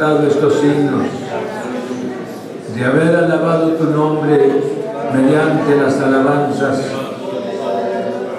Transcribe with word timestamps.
estos 0.00 0.64
himnos, 0.64 1.04
de 2.74 2.84
haber 2.86 3.16
alabado 3.16 3.72
tu 3.72 3.84
nombre 3.84 4.50
mediante 5.12 5.76
las 5.76 6.00
alabanzas, 6.00 6.78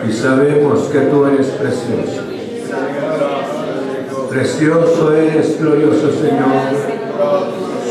y 0.08 0.12
sabemos 0.12 0.80
que 0.92 1.02
tú 1.02 1.26
eres 1.28 1.48
precioso. 1.50 2.24
Precioso 4.32 5.14
eres, 5.14 5.62
glorioso 5.62 6.10
Señor, 6.12 6.50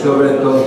sobre 0.03 0.31
todo. 0.31 0.65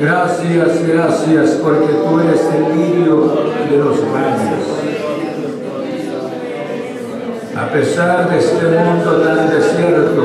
Gracias, 0.00 0.86
gracias, 0.86 1.50
porque 1.60 1.94
tú 1.94 2.20
eres 2.20 2.40
el 2.54 2.78
lirio 2.78 3.32
de 3.68 3.76
los 3.76 3.98
valles. 4.12 4.83
A 7.64 7.68
pesar 7.68 8.28
de 8.28 8.38
este 8.38 8.66
mundo 8.66 9.22
tan 9.22 9.48
desierto, 9.48 10.22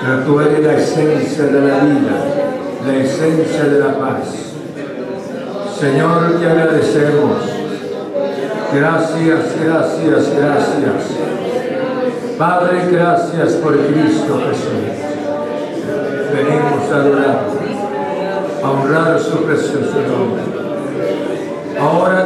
pero 0.00 0.18
tú 0.20 0.40
eres 0.40 0.64
la 0.64 0.74
esencia 0.74 1.44
de 1.46 1.60
la 1.60 1.78
vida, 1.80 2.16
la 2.86 2.96
esencia 2.98 3.64
de 3.64 3.80
la 3.80 3.98
paz. 3.98 4.28
Señor, 5.80 6.38
te 6.38 6.48
agradecemos. 6.48 7.38
Gracias, 8.72 9.56
gracias, 9.60 10.36
gracias. 10.36 11.02
Padre, 12.38 12.88
gracias 12.92 13.52
por 13.54 13.76
Cristo 13.76 14.40
Jesús. 14.48 14.94
Venimos 16.32 16.92
a 16.92 16.96
adorar, 16.96 17.40
a 18.62 18.70
honrar 18.70 19.18
su 19.18 19.42
precioso 19.42 19.96
nombre. 20.08 20.42
Ahora 21.80 22.24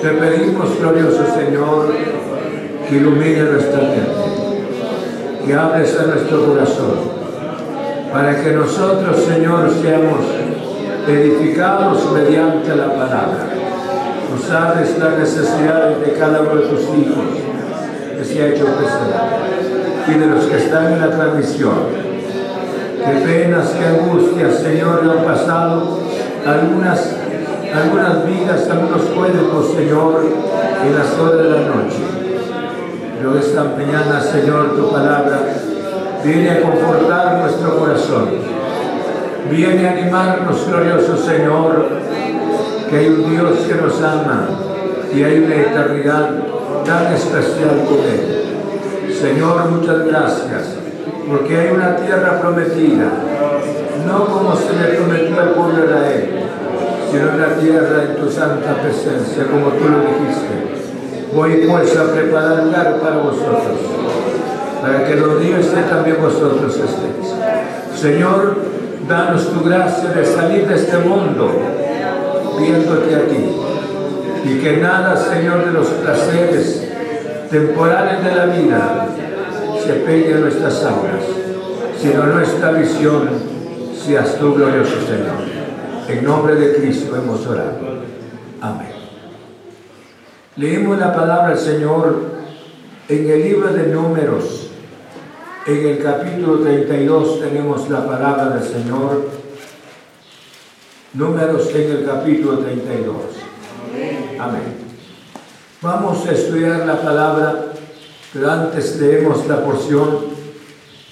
te 0.00 0.08
pedimos, 0.08 0.78
glorioso 0.78 1.24
Señor, 1.34 1.92
que 2.88 2.96
ilumine 2.96 3.42
nuestra 3.42 3.78
mente, 3.78 5.46
que 5.46 5.54
hables 5.54 5.98
a 5.98 6.06
nuestro 6.06 6.46
corazón, 6.46 7.14
para 8.12 8.42
que 8.42 8.52
nosotros, 8.52 9.24
Señor, 9.24 9.70
seamos 9.82 10.20
edificados 11.08 12.12
mediante 12.12 12.76
la 12.76 12.88
palabra. 12.94 13.48
Tú 14.30 14.42
sabes 14.42 14.98
las 14.98 15.18
necesidades 15.18 16.00
de 16.00 16.12
cada 16.18 16.40
uno 16.40 16.56
de 16.56 16.68
tus 16.68 16.82
hijos 16.82 17.24
que 18.16 18.24
se 18.24 18.42
ha 18.42 18.46
hecho 18.48 18.64
presente 18.66 19.44
y 20.08 20.18
de 20.18 20.26
los 20.26 20.44
que 20.44 20.56
están 20.56 20.92
en 20.92 21.00
la 21.00 21.10
transmisión. 21.10 22.04
Qué 23.04 23.20
penas, 23.20 23.70
qué 23.78 23.86
angustias, 23.86 24.60
Señor, 24.60 25.02
han 25.02 25.24
pasado 25.24 26.00
algunas, 26.46 27.16
algunas 27.74 28.26
vidas, 28.26 28.70
algunos 28.70 29.02
cuerpos, 29.02 29.74
Señor, 29.76 30.24
en 30.86 30.94
las 30.94 31.18
horas 31.18 31.42
de 31.42 31.50
la 31.50 31.60
noche. 31.60 32.13
Pero 33.24 33.38
esta 33.38 33.64
mañana, 33.64 34.20
Señor, 34.20 34.76
tu 34.76 34.90
palabra 34.90 35.40
viene 36.22 36.50
a 36.50 36.60
confortar 36.60 37.38
nuestro 37.38 37.78
corazón. 37.78 38.28
Viene 39.50 39.88
a 39.88 39.92
animarnos, 39.92 40.68
glorioso 40.68 41.16
Señor, 41.16 41.86
que 42.90 42.98
hay 42.98 43.08
un 43.08 43.30
Dios 43.30 43.60
que 43.66 43.76
nos 43.76 44.02
ama 44.02 44.46
y 45.14 45.22
hay 45.22 45.38
una 45.38 45.54
eternidad 45.54 46.32
tan 46.84 47.14
especial 47.14 47.86
con 47.88 48.00
Él. 48.04 49.14
Señor, 49.18 49.70
muchas 49.70 50.04
gracias, 50.04 50.74
porque 51.26 51.58
hay 51.58 51.70
una 51.74 51.96
tierra 51.96 52.42
prometida, 52.42 53.08
no 54.06 54.26
como 54.26 54.54
se 54.54 54.74
le 54.74 54.98
prometió 54.98 55.40
al 55.40 55.48
pueblo 55.52 55.78
de 55.78 55.84
Israel, 55.86 56.28
sino 57.10 57.22
una 57.36 57.54
tierra 57.58 58.02
en 58.02 58.16
tu 58.22 58.30
santa 58.30 58.74
presencia, 58.82 59.46
como 59.46 59.68
tú 59.68 59.88
lo 59.88 60.00
dijiste. 60.00 60.73
Voy 61.34 61.66
pues 61.68 61.96
a 61.96 62.12
preparar 62.12 62.64
lugar 62.64 63.00
para 63.00 63.16
vosotros, 63.16 63.78
para 64.80 65.04
que 65.04 65.16
los 65.16 65.40
días 65.40 65.66
esté 65.66 65.82
también 65.82 66.18
vosotros 66.22 66.72
estéis. 66.72 67.34
Señor, 68.00 68.56
danos 69.08 69.48
tu 69.52 69.64
gracia 69.64 70.10
de 70.10 70.24
salir 70.24 70.68
de 70.68 70.76
este 70.76 70.96
mundo 70.98 71.50
viéndote 72.58 73.14
a 73.16 73.26
ti. 73.26 74.48
Y 74.48 74.58
que 74.60 74.76
nada, 74.76 75.16
Señor, 75.16 75.64
de 75.64 75.72
los 75.72 75.88
placeres 75.88 76.88
temporales 77.50 78.24
de 78.24 78.34
la 78.34 78.46
vida 78.46 79.06
se 79.84 79.92
pegue 79.92 80.34
a 80.34 80.38
nuestras 80.38 80.84
almas, 80.84 81.24
sino 82.00 82.26
nuestra 82.26 82.70
visión 82.72 83.28
seas 84.06 84.36
tú, 84.38 84.54
glorioso 84.54 85.00
Señor. 85.00 85.44
En 86.08 86.24
nombre 86.24 86.54
de 86.54 86.74
Cristo 86.76 87.16
hemos 87.16 87.44
orado. 87.46 88.04
Amén. 88.60 88.93
Leímos 90.56 90.98
la 91.00 91.12
palabra 91.12 91.48
del 91.48 91.58
Señor 91.58 92.16
en 93.08 93.28
el 93.28 93.42
libro 93.42 93.72
de 93.72 93.88
Números. 93.88 94.68
En 95.66 95.86
el 95.86 95.98
capítulo 96.00 96.58
32 96.58 97.40
tenemos 97.40 97.90
la 97.90 98.06
palabra 98.06 98.50
del 98.50 98.62
Señor. 98.62 99.30
Números 101.14 101.74
en 101.74 101.90
el 101.90 102.04
capítulo 102.06 102.58
32. 102.58 103.16
Amén. 104.38 104.62
Vamos 105.82 106.24
a 106.28 106.32
estudiar 106.32 106.86
la 106.86 107.02
palabra, 107.02 107.72
pero 108.32 108.50
antes 108.50 109.00
leemos 109.00 109.48
la 109.48 109.64
porción 109.64 110.34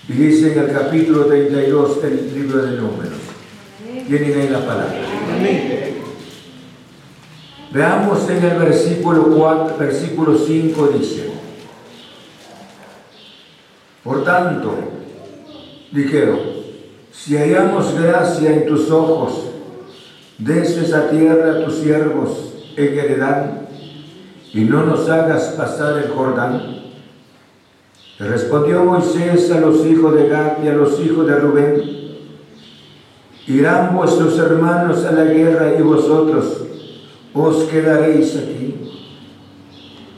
y 0.08 0.12
dice 0.12 0.52
en 0.52 0.58
el 0.60 0.72
capítulo 0.72 1.26
32 1.26 2.00
del 2.00 2.32
libro 2.32 2.62
de 2.62 2.76
Números. 2.76 3.18
Tienen 4.06 4.40
ahí 4.40 4.48
la 4.50 4.60
palabra. 4.60 4.94
Amén. 5.36 5.81
Veamos 7.72 8.28
en 8.28 8.44
el 8.44 8.58
versículo 8.58 9.28
4, 9.34 9.76
versículo 9.78 10.36
5 10.36 10.88
dice, 10.88 11.30
por 14.04 14.24
tanto, 14.24 14.74
dijeron, 15.90 16.38
si 17.10 17.34
hallamos 17.38 17.94
gracia 17.98 18.52
en 18.52 18.66
tus 18.66 18.90
ojos, 18.90 19.52
des 20.36 20.76
esa 20.76 21.08
tierra 21.08 21.52
a 21.52 21.64
tus 21.64 21.76
siervos 21.76 22.52
en 22.76 22.98
heredad, 22.98 23.46
y 24.52 24.64
no 24.64 24.84
nos 24.84 25.08
hagas 25.08 25.54
pasar 25.56 25.96
el 25.96 26.10
Jordán. 26.10 26.82
Respondió 28.18 28.84
Moisés 28.84 29.50
a 29.50 29.60
los 29.60 29.86
hijos 29.86 30.14
de 30.14 30.28
Gad 30.28 30.62
y 30.62 30.68
a 30.68 30.74
los 30.74 31.00
hijos 31.00 31.26
de 31.26 31.36
Rubén, 31.36 31.82
irán 33.46 33.96
vuestros 33.96 34.38
hermanos 34.38 35.06
a 35.06 35.12
la 35.12 35.24
guerra 35.24 35.72
y 35.78 35.80
vosotros 35.80 36.62
os 37.34 37.64
quedaréis 37.64 38.36
aquí. 38.36 38.74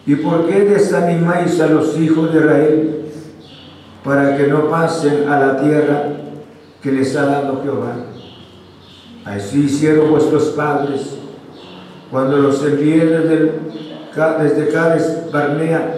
¿Y 0.06 0.16
por 0.16 0.47
qué 0.47 0.61
desanimáis 0.61 1.61
a 1.61 1.68
los 1.68 1.99
hijos 1.99 2.33
de 2.33 2.40
Israel 2.40 3.00
para 4.02 4.37
que 4.37 4.47
no 4.49 4.68
pasen 4.68 5.28
a 5.28 5.38
la 5.38 5.56
tierra 5.61 6.12
que 6.83 6.92
les 6.92 7.16
ha 7.16 7.26
dado 7.26 7.62
Jehová? 7.62 7.97
Así 9.25 9.64
hicieron 9.64 10.11
vuestros 10.11 10.49
padres 10.50 11.16
cuando 12.11 12.37
los 12.37 12.62
envié 12.64 13.06
desde, 13.06 13.52
Cades 14.14 15.33
Barnea 15.33 15.97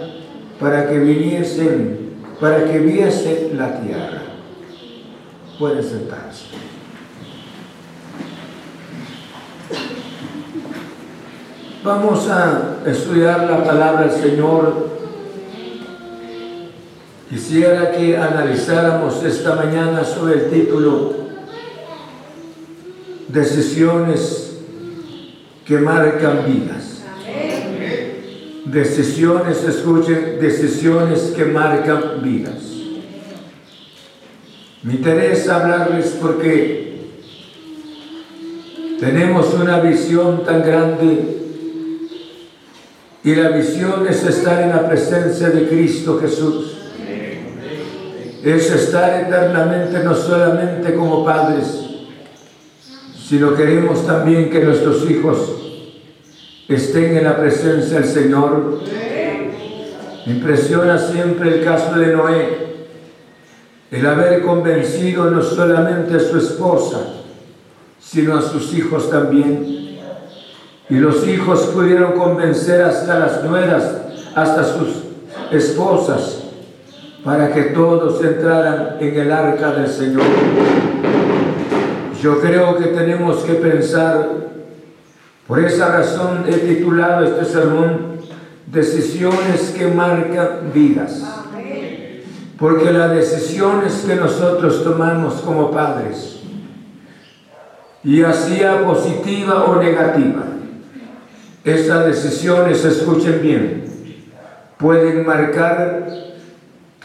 para 0.59 0.89
que 0.89 0.97
viniesen, 0.97 2.15
para 2.39 2.63
que 2.65 2.79
viesen 2.79 3.57
la 3.57 3.79
tierra. 3.81 4.21
Pueden 5.59 5.83
sentarse. 5.83 6.66
Vamos 11.87 12.27
a 12.27 12.79
estudiar 12.85 13.49
la 13.49 13.63
palabra 13.63 14.07
del 14.07 14.21
Señor. 14.21 14.89
Quisiera 17.29 17.93
que 17.93 18.17
analizáramos 18.17 19.23
esta 19.23 19.55
mañana 19.55 20.03
sobre 20.03 20.33
el 20.33 20.49
título 20.49 21.13
Decisiones 23.29 24.57
que 25.65 25.77
marcan 25.77 26.45
vidas. 26.45 27.03
Decisiones, 28.65 29.63
escuchen, 29.63 30.39
decisiones 30.41 31.31
que 31.33 31.45
marcan 31.45 32.21
vidas. 32.21 32.63
Me 34.83 34.95
interesa 34.95 35.55
hablarles 35.55 36.17
porque 36.21 36.87
Tenemos 38.99 39.53
una 39.53 39.79
visión 39.79 40.43
tan 40.43 40.63
grande 40.63 41.46
y 43.27 43.35
la 43.35 43.49
visión 43.49 44.07
es 44.07 44.23
estar 44.23 44.61
en 44.61 44.69
la 44.69 44.87
presencia 44.87 45.49
de 45.49 45.67
Cristo 45.67 46.17
Jesús. 46.17 46.77
Es 48.41 48.71
estar 48.71 49.19
eternamente 49.19 50.01
no 50.01 50.15
solamente 50.15 50.95
como 50.95 51.25
padres, 51.25 51.87
sino 53.27 53.53
queremos 53.53 54.07
también 54.07 54.49
que 54.49 54.63
nuestros 54.63 55.11
hijos 55.11 55.39
estén 56.69 57.17
en 57.17 57.25
la 57.25 57.35
presencia 57.35 57.99
del 57.99 58.07
Señor. 58.07 58.79
Me 60.25 60.31
impresiona 60.31 60.97
siempre 60.97 61.55
el 61.55 61.65
caso 61.65 61.99
de 61.99 62.15
Noé, 62.15 62.57
el 63.91 64.05
haber 64.05 64.41
convencido 64.41 65.29
no 65.31 65.41
solamente 65.41 66.15
a 66.15 66.19
su 66.21 66.37
esposa, 66.37 66.99
sino 67.99 68.37
a 68.37 68.41
sus 68.41 68.73
hijos 68.73 69.09
también. 69.09 69.76
Y 70.89 70.95
los 70.95 71.27
hijos 71.27 71.67
pudieron 71.73 72.13
convencer 72.13 72.81
hasta 72.81 73.19
las 73.19 73.43
nueras, 73.43 73.97
hasta 74.35 74.63
sus 74.63 75.03
esposas, 75.51 76.43
para 77.23 77.51
que 77.51 77.63
todos 77.63 78.23
entraran 78.23 78.97
en 78.99 79.19
el 79.19 79.31
arca 79.31 79.71
del 79.71 79.87
Señor. 79.87 80.23
Yo 82.21 82.39
creo 82.39 82.77
que 82.77 82.85
tenemos 82.85 83.43
que 83.43 83.53
pensar, 83.53 84.29
por 85.45 85.59
esa 85.59 85.89
razón 85.89 86.45
he 86.47 86.53
titulado 86.53 87.25
este 87.25 87.45
sermón, 87.45 88.17
Decisiones 88.67 89.73
que 89.77 89.87
marcan 89.87 90.71
vidas. 90.73 91.23
Porque 92.59 92.91
las 92.91 93.11
decisiones 93.11 94.03
que 94.05 94.15
nosotros 94.15 94.83
tomamos 94.83 95.35
como 95.35 95.71
padres, 95.71 96.39
ya 98.03 98.33
sea 98.33 98.83
positiva 98.83 99.63
o 99.63 99.81
negativa, 99.81 100.43
esas 101.67 102.05
decisiones, 102.05 102.83
escuchen 102.85 103.41
bien, 103.41 103.85
pueden 104.77 105.25
marcar 105.25 106.07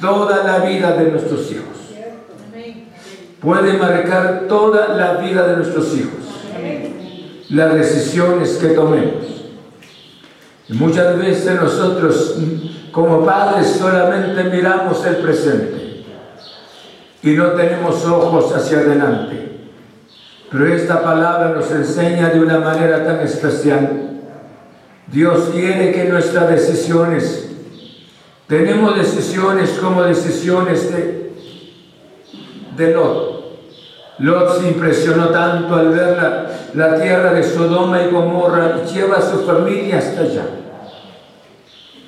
toda 0.00 0.44
la 0.44 0.64
vida 0.64 0.96
de 0.96 1.10
nuestros 1.10 1.50
hijos. 1.50 1.66
Pueden 3.40 3.80
marcar 3.80 4.44
toda 4.48 4.88
la 4.96 5.14
vida 5.14 5.48
de 5.48 5.56
nuestros 5.56 5.96
hijos. 5.96 6.20
Las 7.50 7.74
decisiones 7.74 8.52
que 8.58 8.68
tomemos. 8.68 9.24
Y 10.68 10.74
muchas 10.74 11.18
veces 11.18 11.60
nosotros 11.60 12.38
como 12.92 13.26
padres 13.26 13.66
solamente 13.66 14.44
miramos 14.44 15.04
el 15.06 15.16
presente 15.16 16.04
y 17.22 17.30
no 17.30 17.52
tenemos 17.52 18.04
ojos 18.04 18.54
hacia 18.54 18.78
adelante. 18.78 19.58
Pero 20.50 20.66
esta 20.72 21.02
palabra 21.02 21.50
nos 21.50 21.70
enseña 21.70 22.28
de 22.30 22.40
una 22.40 22.58
manera 22.58 23.04
tan 23.04 23.20
especial 23.20 24.21
Dios 25.12 25.50
quiere 25.52 25.92
que 25.92 26.04
nuestras 26.04 26.48
decisiones, 26.48 27.50
tenemos 28.46 28.96
decisiones 28.96 29.70
como 29.78 30.02
decisiones 30.04 30.90
de, 30.90 31.32
de 32.78 32.94
Lot. 32.94 33.42
Lot 34.18 34.58
se 34.58 34.68
impresionó 34.68 35.28
tanto 35.28 35.74
al 35.74 35.90
ver 35.90 36.16
la, 36.16 36.50
la 36.72 37.00
tierra 37.00 37.34
de 37.34 37.42
Sodoma 37.42 38.02
y 38.02 38.10
Gomorra 38.10 38.80
y 38.82 38.90
lleva 38.90 39.18
a 39.18 39.22
su 39.22 39.40
familia 39.44 39.98
hasta 39.98 40.22
allá. 40.22 40.46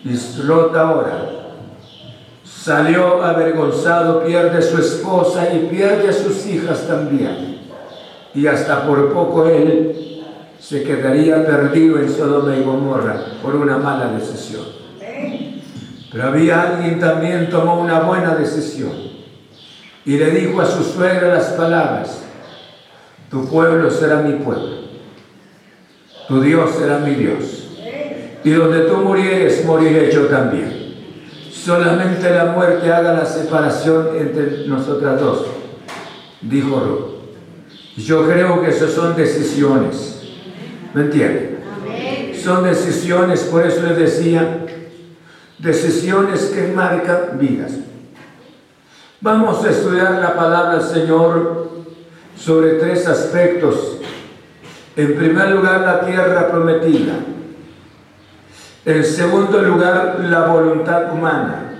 Y 0.03 0.43
Lot 0.45 0.75
ahora 0.75 1.29
salió 2.43 3.23
avergonzado, 3.23 4.25
pierde 4.25 4.63
su 4.63 4.79
esposa 4.79 5.53
y 5.53 5.67
pierde 5.67 6.09
a 6.09 6.13
sus 6.13 6.47
hijas 6.47 6.87
también. 6.89 7.59
Y 8.35 8.47
hasta 8.47 8.87
por 8.87 9.13
poco 9.13 9.47
él 9.47 10.14
se 10.67 10.83
quedaría 10.83 11.45
perdido 11.45 11.99
en 11.99 12.11
Sodoma 12.11 12.57
y 12.57 12.63
Gomorra 12.63 13.23
por 13.43 13.55
una 13.55 13.77
mala 13.77 14.13
decisión. 14.13 14.63
Pero 16.11 16.25
había 16.25 16.63
alguien 16.63 16.99
también 16.99 17.51
tomó 17.51 17.79
una 17.79 18.01
buena 18.01 18.35
decisión 18.35 18.93
y 20.07 20.17
le 20.17 20.31
dijo 20.31 20.63
a 20.63 20.67
su 20.67 20.83
suegra 20.83 21.35
las 21.35 21.49
palabras, 21.49 22.23
tu 23.31 23.47
pueblo 23.47 23.91
será 23.91 24.23
mi 24.23 24.43
pueblo, 24.43 24.87
tu 26.29 26.41
Dios 26.41 26.71
será 26.71 26.99
mi 26.99 27.15
Dios, 27.15 27.69
y 28.43 28.51
donde 28.51 28.83
tú 28.83 28.97
murieres, 28.99 29.67
moriré 29.67 30.11
yo 30.11 30.27
también. 30.29 30.95
Solamente 31.53 32.31
la 32.31 32.47
muerte 32.47 32.91
haga 32.91 33.13
la 33.13 33.27
separación 33.27 34.17
entre 34.19 34.67
nosotras 34.67 35.21
dos, 35.21 35.47
dijo 36.41 36.81
Ruth. 36.81 38.03
Yo 38.03 38.27
creo 38.27 38.63
que 38.63 38.71
esas 38.71 38.93
son 38.93 39.15
decisiones 39.15 40.14
¿Me 40.95 41.03
entienden? 41.03 41.59
Son 42.41 42.63
decisiones, 42.63 43.41
por 43.45 43.67
eso 43.67 43.83
les 43.83 43.97
decía, 43.97 44.65
decisiones 45.59 46.53
que 46.55 46.69
marcan 46.69 47.39
vidas. 47.39 47.73
Vamos 49.21 49.65
a 49.65 49.71
estudiar 49.71 50.13
la 50.21 50.37
palabra 50.37 50.79
del 50.79 50.87
Señor 50.87 51.71
sobre 52.37 52.75
tres 52.75 53.09
aspectos. 53.09 53.99
En 54.97 55.17
primer 55.17 55.51
lugar, 55.51 55.81
la 55.81 56.07
tierra 56.07 56.49
prometida. 56.49 57.15
En 58.85 59.05
segundo 59.05 59.63
lugar, 59.63 60.21
la 60.21 60.47
voluntad 60.47 61.13
humana. 61.13 61.73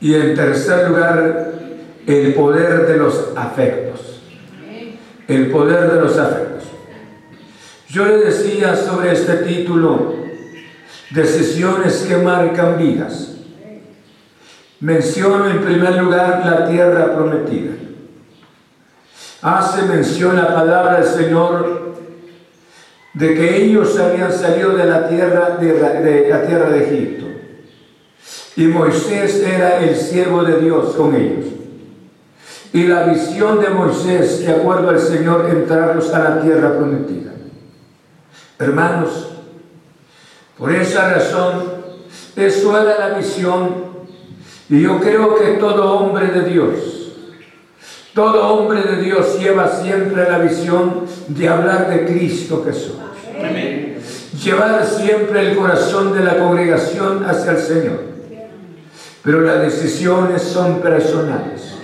Y 0.00 0.14
en 0.14 0.34
tercer 0.34 0.88
lugar, 0.88 1.52
el 2.06 2.32
poder 2.34 2.86
de 2.86 2.96
los 2.96 3.32
afectos. 3.36 4.22
El 5.28 5.50
poder 5.50 5.92
de 5.92 6.00
los 6.00 6.16
afectos. 6.16 6.49
Yo 7.90 8.04
le 8.04 8.18
decía 8.18 8.76
sobre 8.76 9.12
este 9.12 9.38
título, 9.38 10.20
Decisiones 11.10 12.04
que 12.08 12.16
marcan 12.18 12.78
vidas. 12.78 13.32
Menciono 14.78 15.50
en 15.50 15.60
primer 15.60 15.96
lugar 15.96 16.42
la 16.46 16.68
tierra 16.68 17.16
prometida. 17.16 17.72
Hace 19.42 19.82
mención 19.82 20.36
la 20.36 20.54
palabra 20.54 21.00
del 21.00 21.08
Señor 21.08 21.94
de 23.14 23.34
que 23.34 23.64
ellos 23.64 23.98
habían 23.98 24.32
salido 24.32 24.76
de 24.76 24.84
la 24.84 25.08
tierra 25.08 25.56
de, 25.60 26.28
la 26.30 26.42
tierra 26.46 26.70
de 26.70 26.84
Egipto. 26.84 27.26
Y 28.54 28.66
Moisés 28.66 29.42
era 29.44 29.78
el 29.78 29.96
siervo 29.96 30.44
de 30.44 30.60
Dios 30.60 30.94
con 30.94 31.16
ellos. 31.16 31.46
Y 32.72 32.84
la 32.84 33.02
visión 33.02 33.60
de 33.60 33.70
Moisés, 33.70 34.46
de 34.46 34.52
acuerdo 34.52 34.90
al 34.90 35.00
Señor, 35.00 35.50
entrarlos 35.50 36.14
a 36.14 36.20
la 36.20 36.40
tierra 36.40 36.76
prometida. 36.76 37.32
Hermanos, 38.60 39.28
por 40.58 40.70
esa 40.70 41.14
razón, 41.14 41.62
eso 42.36 42.78
era 42.78 43.08
la 43.08 43.16
visión. 43.16 43.88
Y 44.68 44.82
yo 44.82 45.00
creo 45.00 45.34
que 45.36 45.52
todo 45.52 45.98
hombre 45.98 46.26
de 46.26 46.42
Dios, 46.42 47.14
todo 48.12 48.46
hombre 48.48 48.82
de 48.82 49.02
Dios 49.02 49.40
lleva 49.40 49.66
siempre 49.66 50.30
la 50.30 50.38
visión 50.38 51.06
de 51.28 51.48
hablar 51.48 51.88
de 51.88 52.04
Cristo 52.04 52.62
Jesús. 52.66 52.96
Llevar 54.44 54.84
siempre 54.84 55.50
el 55.50 55.56
corazón 55.56 56.12
de 56.12 56.22
la 56.22 56.36
congregación 56.36 57.24
hacia 57.24 57.52
el 57.52 57.58
Señor. 57.58 58.00
Pero 59.22 59.40
las 59.40 59.62
decisiones 59.62 60.42
son 60.42 60.80
personales. 60.80 61.76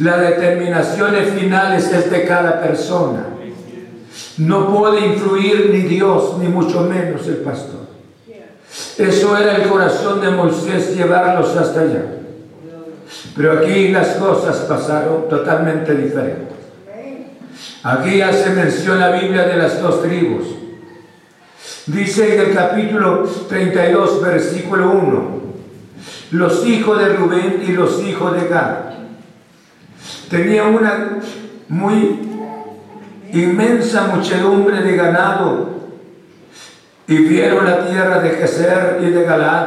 Las 0.00 0.20
determinaciones 0.20 1.28
finales 1.30 1.92
es 1.92 2.10
de 2.10 2.24
cada 2.24 2.60
persona. 2.60 3.26
No 4.40 4.74
puede 4.74 5.06
influir 5.06 5.68
ni 5.70 5.80
Dios, 5.80 6.38
ni 6.38 6.48
mucho 6.48 6.80
menos 6.84 7.26
el 7.26 7.36
pastor. 7.36 7.80
Eso 8.96 9.36
era 9.36 9.56
el 9.56 9.68
corazón 9.68 10.22
de 10.22 10.30
Moisés, 10.30 10.96
llevarlos 10.96 11.54
hasta 11.56 11.82
allá. 11.82 12.04
Pero 13.36 13.52
aquí 13.52 13.88
las 13.88 14.16
cosas 14.16 14.56
pasaron 14.60 15.28
totalmente 15.28 15.94
diferentes. 15.94 16.56
Aquí 17.82 18.22
hace 18.22 18.50
mención 18.50 18.98
la 18.98 19.10
Biblia 19.10 19.42
de 19.42 19.56
las 19.58 19.82
dos 19.82 20.02
tribus. 20.02 20.46
Dice 21.86 22.34
en 22.34 22.40
el 22.48 22.54
capítulo 22.54 23.28
32, 23.46 24.22
versículo 24.22 24.90
1, 24.90 25.40
los 26.30 26.66
hijos 26.66 26.98
de 26.98 27.08
Rubén 27.10 27.62
y 27.66 27.72
los 27.72 28.02
hijos 28.02 28.40
de 28.40 28.48
Gad. 28.48 28.76
Tenían 30.30 30.74
una 30.74 31.18
muy 31.68 32.29
inmensa 33.32 34.08
muchedumbre 34.14 34.82
de 34.82 34.96
ganado 34.96 35.68
y 37.06 37.16
vieron 37.18 37.64
la 37.64 37.86
tierra 37.86 38.20
de 38.20 38.30
Geser 38.30 38.98
y 39.02 39.10
de 39.10 39.24
Galad 39.24 39.66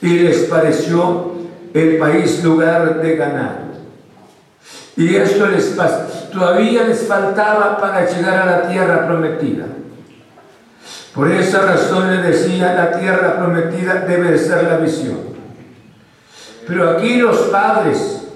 y 0.00 0.18
les 0.18 0.44
pareció 0.44 1.32
el 1.72 1.96
país 1.96 2.42
lugar 2.44 3.00
de 3.00 3.16
ganado. 3.16 3.72
Y 4.96 5.16
esto 5.16 5.46
les 5.46 5.74
todavía 6.30 6.84
les 6.84 7.06
faltaba 7.06 7.78
para 7.78 8.06
llegar 8.06 8.42
a 8.42 8.46
la 8.46 8.68
tierra 8.68 9.06
prometida. 9.06 9.64
Por 11.14 11.30
esa 11.30 11.62
razón 11.62 12.10
le 12.10 12.22
decía, 12.22 12.74
la 12.74 12.98
tierra 12.98 13.38
prometida 13.38 14.04
debe 14.06 14.36
ser 14.38 14.64
la 14.64 14.76
visión. 14.78 15.18
Pero 16.66 16.90
aquí 16.90 17.16
los 17.16 17.36
padres, 17.48 18.28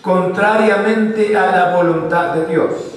contrariamente 0.00 1.36
a 1.36 1.50
la 1.50 1.76
voluntad 1.76 2.34
de 2.34 2.46
Dios, 2.46 2.91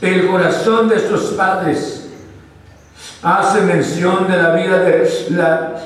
el 0.00 0.26
corazón 0.28 0.88
de 0.88 0.96
estos 0.96 1.22
padres 1.32 2.08
hace 3.22 3.62
mención 3.62 4.28
de 4.28 4.36
la 4.36 4.54
vida 4.54 4.78
de 4.80 5.10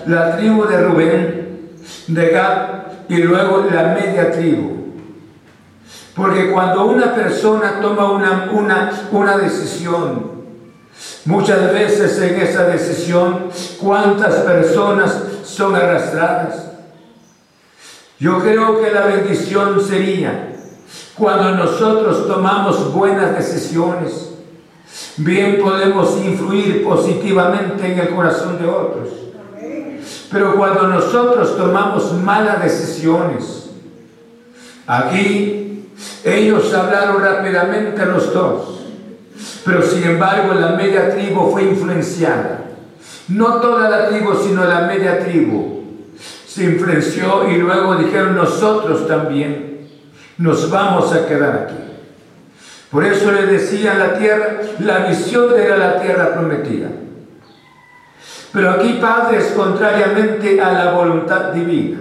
la, 0.06 0.36
tribu 0.36 0.66
de 0.66 0.78
Rubén, 0.82 1.70
de 2.08 2.28
Gad 2.28 2.68
y 3.08 3.16
luego 3.18 3.64
la 3.70 3.98
media 3.98 4.30
tribu. 4.30 4.82
Porque 6.14 6.50
cuando 6.50 6.84
una 6.84 7.14
persona 7.14 7.80
toma 7.80 8.12
una, 8.12 8.50
una, 8.52 8.90
una 9.12 9.38
decisión, 9.38 10.30
muchas 11.24 11.72
veces 11.72 12.20
en 12.20 12.40
esa 12.40 12.64
decisión, 12.64 13.48
¿cuántas 13.80 14.34
personas 14.36 15.22
son 15.44 15.74
arrastradas? 15.74 16.66
Yo 18.18 18.40
creo 18.40 18.80
que 18.82 18.90
la 18.90 19.06
bendición 19.06 19.82
sería 19.82 20.51
cuando 21.16 21.50
nosotros 21.52 22.26
tomamos 22.26 22.92
buenas 22.92 23.36
decisiones, 23.36 24.30
bien 25.18 25.60
podemos 25.60 26.16
influir 26.24 26.84
positivamente 26.84 27.92
en 27.92 27.98
el 27.98 28.08
corazón 28.14 28.58
de 28.58 28.66
otros. 28.66 29.08
Pero 30.30 30.56
cuando 30.56 30.86
nosotros 30.86 31.56
tomamos 31.56 32.14
malas 32.14 32.62
decisiones, 32.62 33.70
aquí 34.86 35.84
ellos 36.24 36.72
hablaron 36.72 37.22
rápidamente 37.22 38.06
los 38.06 38.32
dos, 38.32 38.80
pero 39.64 39.82
sin 39.82 40.04
embargo 40.04 40.54
la 40.54 40.70
media 40.70 41.14
tribu 41.14 41.50
fue 41.52 41.64
influenciada. 41.64 42.60
No 43.28 43.60
toda 43.60 43.90
la 43.90 44.08
tribu, 44.08 44.34
sino 44.42 44.64
la 44.64 44.86
media 44.86 45.20
tribu 45.20 45.82
se 46.46 46.64
influenció 46.64 47.48
y 47.48 47.58
luego 47.58 47.96
dijeron 47.96 48.34
nosotros 48.34 49.06
también 49.06 49.71
nos 50.42 50.68
vamos 50.70 51.12
a 51.12 51.26
quedar 51.26 51.54
aquí. 51.54 51.74
Por 52.90 53.04
eso 53.04 53.30
le 53.30 53.46
decía 53.46 53.94
la 53.94 54.18
tierra, 54.18 54.60
la 54.80 55.06
visión 55.06 55.54
era 55.56 55.76
la 55.76 56.02
tierra 56.02 56.34
prometida. 56.34 56.88
Pero 58.52 58.70
aquí, 58.72 58.98
padres, 59.00 59.52
contrariamente 59.56 60.60
a 60.60 60.72
la 60.72 60.92
voluntad 60.92 61.52
divina. 61.52 62.00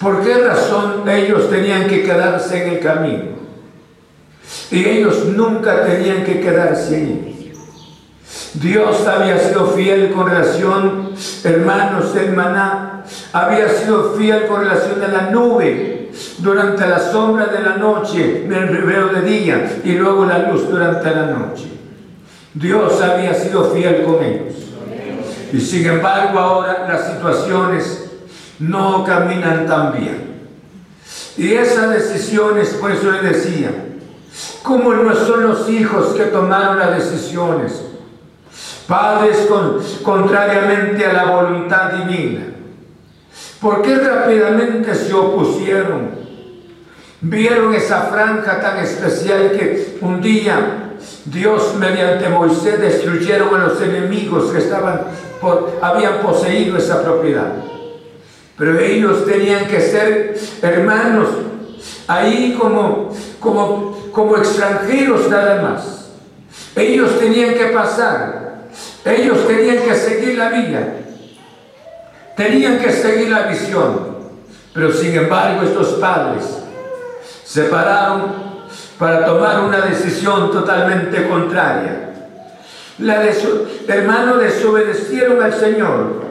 ¿Por 0.00 0.24
qué 0.24 0.38
razón 0.38 1.06
ellos 1.08 1.50
tenían 1.50 1.86
que 1.86 2.02
quedarse 2.02 2.62
en 2.64 2.74
el 2.74 2.80
camino? 2.80 3.24
Y 4.70 4.84
ellos 4.84 5.26
nunca 5.26 5.84
tenían 5.84 6.24
que 6.24 6.40
quedarse 6.40 6.96
allí. 6.96 7.52
Dios 8.54 9.06
había 9.06 9.38
sido 9.38 9.66
fiel 9.68 10.12
con 10.12 10.30
relación, 10.30 11.10
hermanos, 11.44 12.16
hermana, 12.16 12.95
había 13.32 13.68
sido 13.68 14.14
fiel 14.14 14.46
con 14.46 14.60
relación 14.60 15.02
a 15.02 15.08
la 15.08 15.30
nube 15.30 16.10
durante 16.38 16.86
la 16.86 16.98
sombra 16.98 17.46
de 17.46 17.60
la 17.60 17.76
noche, 17.76 18.46
el 18.46 18.68
reveo 18.68 19.08
de 19.08 19.22
día 19.22 19.80
y 19.84 19.92
luego 19.92 20.24
la 20.24 20.50
luz 20.50 20.68
durante 20.68 21.10
la 21.10 21.26
noche. 21.26 21.72
Dios 22.54 23.00
había 23.02 23.34
sido 23.34 23.70
fiel 23.70 24.04
con 24.04 24.24
ellos. 24.24 24.54
Y 25.52 25.60
sin 25.60 25.86
embargo 25.86 26.38
ahora 26.38 26.86
las 26.88 27.12
situaciones 27.12 28.10
no 28.58 29.04
caminan 29.04 29.66
tan 29.66 29.92
bien. 29.92 30.26
Y 31.36 31.52
esas 31.52 31.90
decisiones, 31.90 32.70
por 32.80 32.90
eso 32.90 33.10
le 33.10 33.20
decía, 33.20 33.70
como 34.62 34.94
no 34.94 35.14
son 35.14 35.46
los 35.46 35.68
hijos 35.68 36.14
que 36.14 36.24
tomaron 36.24 36.78
las 36.78 36.96
decisiones, 36.96 37.82
padres 38.88 39.46
contrariamente 40.02 41.04
a 41.04 41.12
la 41.12 41.24
voluntad 41.26 41.92
divina, 41.92 42.55
¿Por 43.60 43.82
qué 43.82 43.96
rápidamente 43.96 44.94
se 44.94 45.14
opusieron? 45.14 46.10
Vieron 47.20 47.74
esa 47.74 48.02
franja 48.02 48.60
tan 48.60 48.78
especial 48.78 49.52
que 49.52 49.98
un 50.02 50.20
día 50.20 50.92
Dios 51.24 51.74
mediante 51.78 52.28
Moisés 52.28 52.78
destruyeron 52.80 53.54
a 53.54 53.66
los 53.66 53.80
enemigos 53.80 54.52
que 54.52 54.58
estaban 54.58 55.06
habían 55.80 56.18
poseído 56.18 56.76
esa 56.76 57.02
propiedad. 57.02 57.52
Pero 58.56 58.78
ellos 58.78 59.26
tenían 59.26 59.66
que 59.66 59.80
ser 59.80 60.38
hermanos 60.62 61.28
ahí 62.06 62.56
como, 62.58 63.14
como, 63.38 64.10
como 64.12 64.36
extranjeros 64.36 65.28
nada 65.28 65.62
más. 65.62 66.10
Ellos 66.74 67.18
tenían 67.18 67.54
que 67.54 67.66
pasar, 67.66 68.68
ellos 69.04 69.46
tenían 69.46 69.78
que 69.78 69.94
seguir 69.94 70.38
la 70.38 70.50
vida. 70.50 70.94
Tenían 72.36 72.78
que 72.78 72.92
seguir 72.92 73.30
la 73.30 73.46
visión, 73.46 74.16
pero 74.74 74.92
sin 74.92 75.14
embargo 75.16 75.62
estos 75.62 75.94
padres 75.94 76.44
se 77.44 77.62
pararon 77.64 78.46
para 78.98 79.24
tomar 79.24 79.60
una 79.60 79.80
decisión 79.80 80.50
totalmente 80.50 81.26
contraria. 81.28 82.10
La 82.98 83.20
de 83.20 83.32
desobedecieron 84.36 85.42
al 85.42 85.54
Señor 85.54 86.24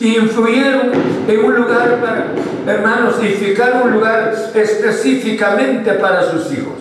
y 0.00 0.16
influyeron 0.16 0.90
en 1.28 1.44
un 1.44 1.54
lugar 1.54 2.00
para, 2.00 2.72
hermanos, 2.72 3.14
y 3.22 3.26
un 3.84 3.92
lugar 3.92 4.34
específicamente 4.54 5.92
para 5.94 6.30
sus 6.30 6.52
hijos. 6.52 6.74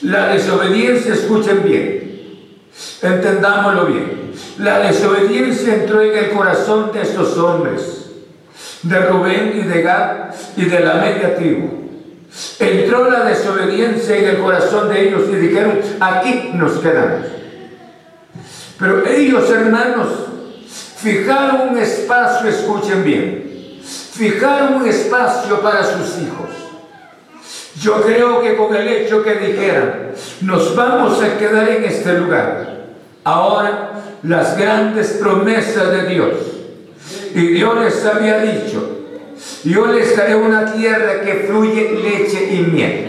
La 0.00 0.28
desobediencia, 0.28 1.12
escuchen 1.12 1.62
bien, 1.62 2.60
entendámoslo 3.02 3.86
bien. 3.86 4.21
La 4.58 4.78
desobediencia 4.80 5.74
entró 5.74 6.02
en 6.02 6.16
el 6.16 6.30
corazón 6.30 6.92
de 6.92 7.02
estos 7.02 7.36
hombres, 7.38 8.10
de 8.82 9.00
Rubén 9.00 9.52
y 9.54 9.66
de 9.66 9.82
Gad 9.82 10.34
y 10.56 10.64
de 10.64 10.80
la 10.80 10.94
media 10.94 11.36
tribu. 11.36 11.82
Entró 12.58 13.10
la 13.10 13.24
desobediencia 13.24 14.16
en 14.16 14.24
el 14.24 14.38
corazón 14.38 14.88
de 14.88 15.08
ellos 15.08 15.22
y 15.30 15.36
dijeron, 15.36 15.80
aquí 16.00 16.50
nos 16.54 16.72
quedamos. 16.78 17.26
Pero 18.78 19.06
ellos, 19.06 19.50
hermanos, 19.50 20.08
fijaron 20.96 21.68
un 21.70 21.78
espacio, 21.78 22.48
escuchen 22.48 23.04
bien, 23.04 23.80
fijaron 23.82 24.74
un 24.74 24.88
espacio 24.88 25.60
para 25.60 25.84
sus 25.84 26.22
hijos. 26.22 26.50
Yo 27.80 28.02
creo 28.02 28.40
que 28.40 28.56
con 28.56 28.74
el 28.74 28.88
hecho 28.88 29.22
que 29.22 29.34
dijeran, 29.34 30.12
nos 30.42 30.74
vamos 30.76 31.22
a 31.22 31.38
quedar 31.38 31.68
en 31.68 31.84
este 31.84 32.14
lugar, 32.14 32.86
ahora 33.24 34.01
las 34.22 34.56
grandes 34.56 35.18
promesas 35.20 35.90
de 35.90 36.06
Dios. 36.06 36.34
Y 37.34 37.46
Dios 37.48 37.78
les 37.78 38.04
había 38.04 38.38
dicho, 38.38 39.00
yo 39.64 39.86
les 39.86 40.16
daré 40.16 40.36
una 40.36 40.72
tierra 40.72 41.22
que 41.22 41.46
fluye 41.48 41.92
leche 42.02 42.54
y 42.54 42.60
miel. 42.70 43.08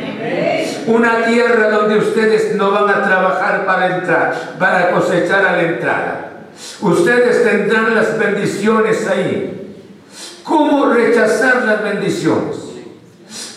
Una 0.87 1.25
tierra 1.25 1.69
donde 1.69 1.97
ustedes 1.97 2.55
no 2.55 2.71
van 2.71 2.89
a 2.89 3.03
trabajar 3.03 3.65
para 3.65 3.97
entrar, 3.97 4.55
para 4.59 4.91
cosechar 4.91 5.45
a 5.45 5.53
la 5.53 5.63
entrada. 5.63 6.29
Ustedes 6.81 7.43
tendrán 7.43 7.95
las 7.95 8.17
bendiciones 8.17 9.07
ahí. 9.07 9.75
¿Cómo 10.43 10.87
rechazar 10.93 11.63
las 11.63 11.83
bendiciones? 11.83 12.57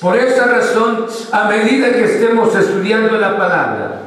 Por 0.01 0.17
esa 0.17 0.47
razón, 0.47 1.07
a 1.33 1.49
medida 1.49 1.91
que 1.91 2.05
estemos 2.05 2.55
estudiando 2.55 3.19
la 3.19 3.37
palabra, 3.37 4.06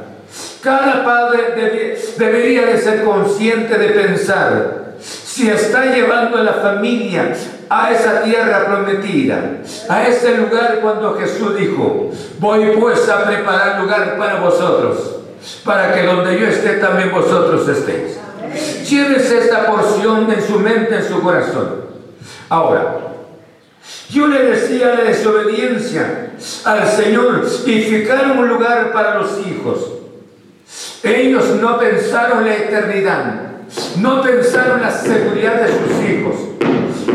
cada 0.62 1.04
padre 1.04 1.96
debería 2.18 2.66
de 2.66 2.78
ser 2.78 3.04
consciente 3.04 3.78
de 3.78 3.88
pensar 3.88 4.94
si 5.00 5.48
está 5.48 5.86
llevando 5.86 6.36
a 6.38 6.42
la 6.42 6.54
familia 6.54 7.34
a 7.68 7.92
esa 7.92 8.22
tierra 8.22 8.66
prometida, 8.66 9.60
a 9.88 10.06
ese 10.06 10.36
lugar 10.36 10.80
cuando 10.82 11.16
Jesús 11.16 11.56
dijo, 11.56 12.10
voy 12.38 12.76
pues 12.78 13.08
a 13.08 13.24
preparar 13.24 13.80
lugar 13.80 14.18
para 14.18 14.40
vosotros, 14.40 15.20
para 15.64 15.94
que 15.94 16.02
donde 16.02 16.38
yo 16.38 16.46
esté 16.46 16.74
también 16.74 17.12
vosotros 17.12 17.66
estéis. 17.68 18.18
Llévese 18.88 19.38
esta 19.38 19.66
porción 19.66 20.30
en 20.30 20.42
su 20.44 20.58
mente, 20.58 20.96
en 20.96 21.08
su 21.08 21.22
corazón. 21.22 21.84
Ahora, 22.48 22.96
yo 24.10 24.26
le 24.26 24.42
decía 24.46 24.94
la 24.96 25.04
desobediencia 25.04 26.32
al 26.64 26.88
Señor 26.88 27.46
y 27.64 27.82
fijar 27.82 28.32
un 28.32 28.48
lugar 28.48 28.92
para 28.92 29.20
los 29.20 29.46
hijos. 29.46 29.99
Ellos 31.02 31.44
no 31.60 31.78
pensaron 31.78 32.44
la 32.44 32.54
eternidad, 32.54 33.34
no 33.96 34.22
pensaron 34.22 34.82
la 34.82 34.90
seguridad 34.90 35.62
de 35.62 35.68
sus 35.68 36.10
hijos, 36.10 36.34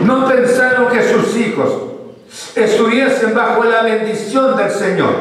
no 0.03 0.27
pensaron 0.27 0.87
que 0.87 1.03
sus 1.03 1.37
hijos 1.37 1.71
estuviesen 2.55 3.35
bajo 3.35 3.63
la 3.63 3.83
bendición 3.83 4.57
del 4.57 4.71
Señor, 4.71 5.13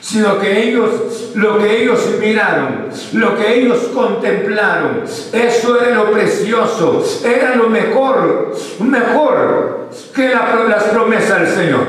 sino 0.00 0.40
que 0.40 0.68
ellos, 0.68 1.30
lo 1.36 1.58
que 1.58 1.82
ellos 1.82 2.00
miraron, 2.18 2.88
lo 3.12 3.36
que 3.36 3.60
ellos 3.60 3.78
contemplaron, 3.94 5.04
eso 5.32 5.80
era 5.80 5.94
lo 5.94 6.10
precioso, 6.10 7.04
era 7.24 7.54
lo 7.54 7.68
mejor, 7.68 8.52
mejor 8.80 9.90
que 10.12 10.28
las 10.28 10.84
promesas 10.92 11.40
del 11.42 11.48
Señor, 11.48 11.86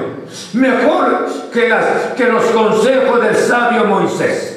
mejor 0.53 1.25
que, 1.51 2.27
los 2.27 2.43
consejos 2.45 3.19
del 3.19 3.35
sabio 3.35 3.85
Moisés 3.85 4.52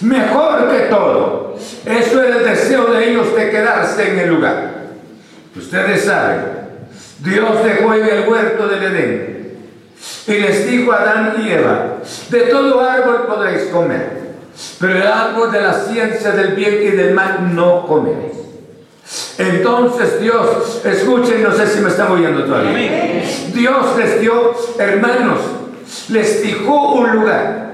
mejor 0.00 0.70
que 0.70 0.80
todo. 0.86 1.56
Eso 1.84 2.22
era 2.22 2.38
el 2.38 2.44
deseo 2.44 2.86
de 2.92 3.10
ellos 3.10 3.34
de 3.34 3.50
quedarse 3.50 4.12
en 4.12 4.18
el 4.18 4.28
lugar. 4.30 4.80
Ustedes 5.56 6.04
saben, 6.04 6.40
Dios 7.20 7.64
dejó 7.64 7.94
en 7.94 8.06
el 8.06 8.28
huerto 8.28 8.68
del 8.68 8.82
Edén 8.82 9.40
y 10.26 10.32
les 10.32 10.70
dijo 10.70 10.92
a 10.92 11.02
Adán 11.02 11.34
y 11.44 11.50
Eva, 11.50 11.96
de 12.30 12.40
todo 12.42 12.80
árbol 12.80 13.26
podréis 13.26 13.64
comer, 13.64 14.20
pero 14.78 14.96
el 14.96 15.06
árbol 15.06 15.52
de 15.52 15.60
la 15.60 15.74
ciencia 15.74 16.30
del 16.32 16.54
bien 16.54 16.78
y 16.82 16.90
del 16.90 17.14
mal 17.14 17.54
no 17.54 17.86
comeréis. 17.86 18.40
Entonces 19.38 20.20
Dios, 20.20 20.82
escuchen, 20.84 21.42
no 21.42 21.52
sé 21.52 21.66
si 21.66 21.80
me 21.80 21.88
están 21.88 22.12
oyendo 22.12 22.44
todavía. 22.44 23.22
Dios 23.52 23.96
les 23.98 24.20
dio, 24.20 24.54
hermanos, 24.78 25.40
les 26.08 26.40
fijó 26.42 26.92
un 26.92 27.10
lugar. 27.12 27.69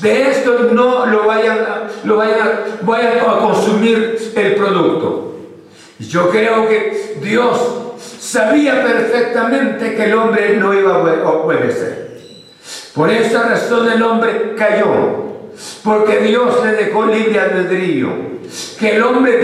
De 0.00 0.30
esto 0.30 0.70
no 0.72 1.06
lo 1.06 1.26
vayan, 1.26 1.58
lo 2.04 2.16
vayan, 2.16 2.60
vayan 2.82 3.18
a 3.20 3.38
consumir 3.38 4.32
el 4.34 4.54
producto. 4.54 5.34
Yo 5.98 6.30
creo 6.30 6.68
que 6.68 7.18
Dios 7.22 7.58
sabía 8.18 8.82
perfectamente 8.82 9.94
que 9.94 10.04
el 10.04 10.14
hombre 10.14 10.56
no 10.56 10.74
iba 10.74 10.94
a 10.94 11.28
obedecer. 11.30 12.06
Por 12.94 13.10
esa 13.10 13.48
razón 13.48 13.90
el 13.90 14.02
hombre 14.02 14.54
cayó, 14.56 15.50
porque 15.84 16.18
Dios 16.20 16.64
le 16.64 16.72
dejó 16.72 17.06
libre 17.06 17.38
albedrío, 17.38 18.08
que 18.78 18.96
el 18.96 19.02
hombre 19.02 19.38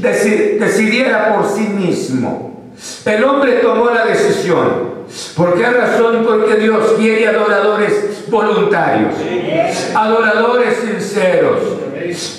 decidiera 0.00 1.36
por 1.36 1.46
sí 1.46 1.68
mismo. 1.68 2.72
El 3.04 3.24
hombre 3.24 3.52
tomó 3.56 3.90
la 3.90 4.06
decisión. 4.06 4.99
¿Por 5.36 5.54
qué 5.54 5.68
razón? 5.68 6.24
Porque 6.24 6.56
Dios 6.56 6.92
quiere 6.96 7.26
adoradores 7.28 8.24
voluntarios, 8.28 9.14
adoradores 9.94 10.76
sinceros, 10.76 11.58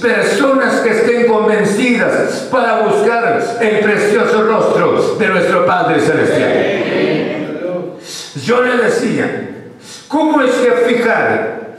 personas 0.02 0.76
que 0.80 0.90
estén 0.92 1.28
convencidas 1.28 2.48
para 2.50 2.82
buscar 2.84 3.42
el 3.60 3.80
precioso 3.80 4.44
rostro 4.44 5.16
de 5.18 5.28
nuestro 5.28 5.66
Padre 5.66 6.00
Celestial. 6.00 7.98
Yo 8.46 8.64
le 8.64 8.78
decía, 8.78 9.50
¿cómo 10.08 10.42
es 10.42 10.52
que 10.52 10.72
fijar 10.94 11.76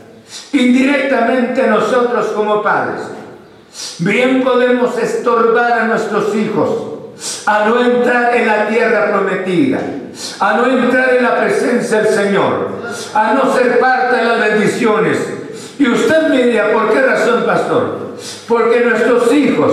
indirectamente 0.52 1.66
nosotros 1.68 2.26
como 2.28 2.62
padres? 2.62 3.00
Bien 3.98 4.42
podemos 4.42 4.98
estorbar 4.98 5.72
a 5.72 5.84
nuestros 5.84 6.34
hijos 6.34 6.91
a 7.46 7.64
no 7.66 7.80
entrar 7.80 8.34
en 8.36 8.46
la 8.46 8.68
tierra 8.68 9.10
prometida, 9.10 9.78
a 10.40 10.56
no 10.56 10.66
entrar 10.66 11.14
en 11.14 11.22
la 11.22 11.40
presencia 11.40 12.02
del 12.02 12.14
Señor, 12.14 12.70
a 13.14 13.34
no 13.34 13.54
ser 13.54 13.78
parte 13.78 14.16
de 14.16 14.24
las 14.24 14.40
bendiciones. 14.40 15.18
Y 15.78 15.88
usted 15.88 16.28
me 16.28 16.42
dirá, 16.44 16.72
¿por 16.72 16.92
qué 16.92 17.02
razón, 17.02 17.44
pastor? 17.44 18.16
Porque 18.48 18.80
nuestros 18.80 19.32
hijos, 19.32 19.72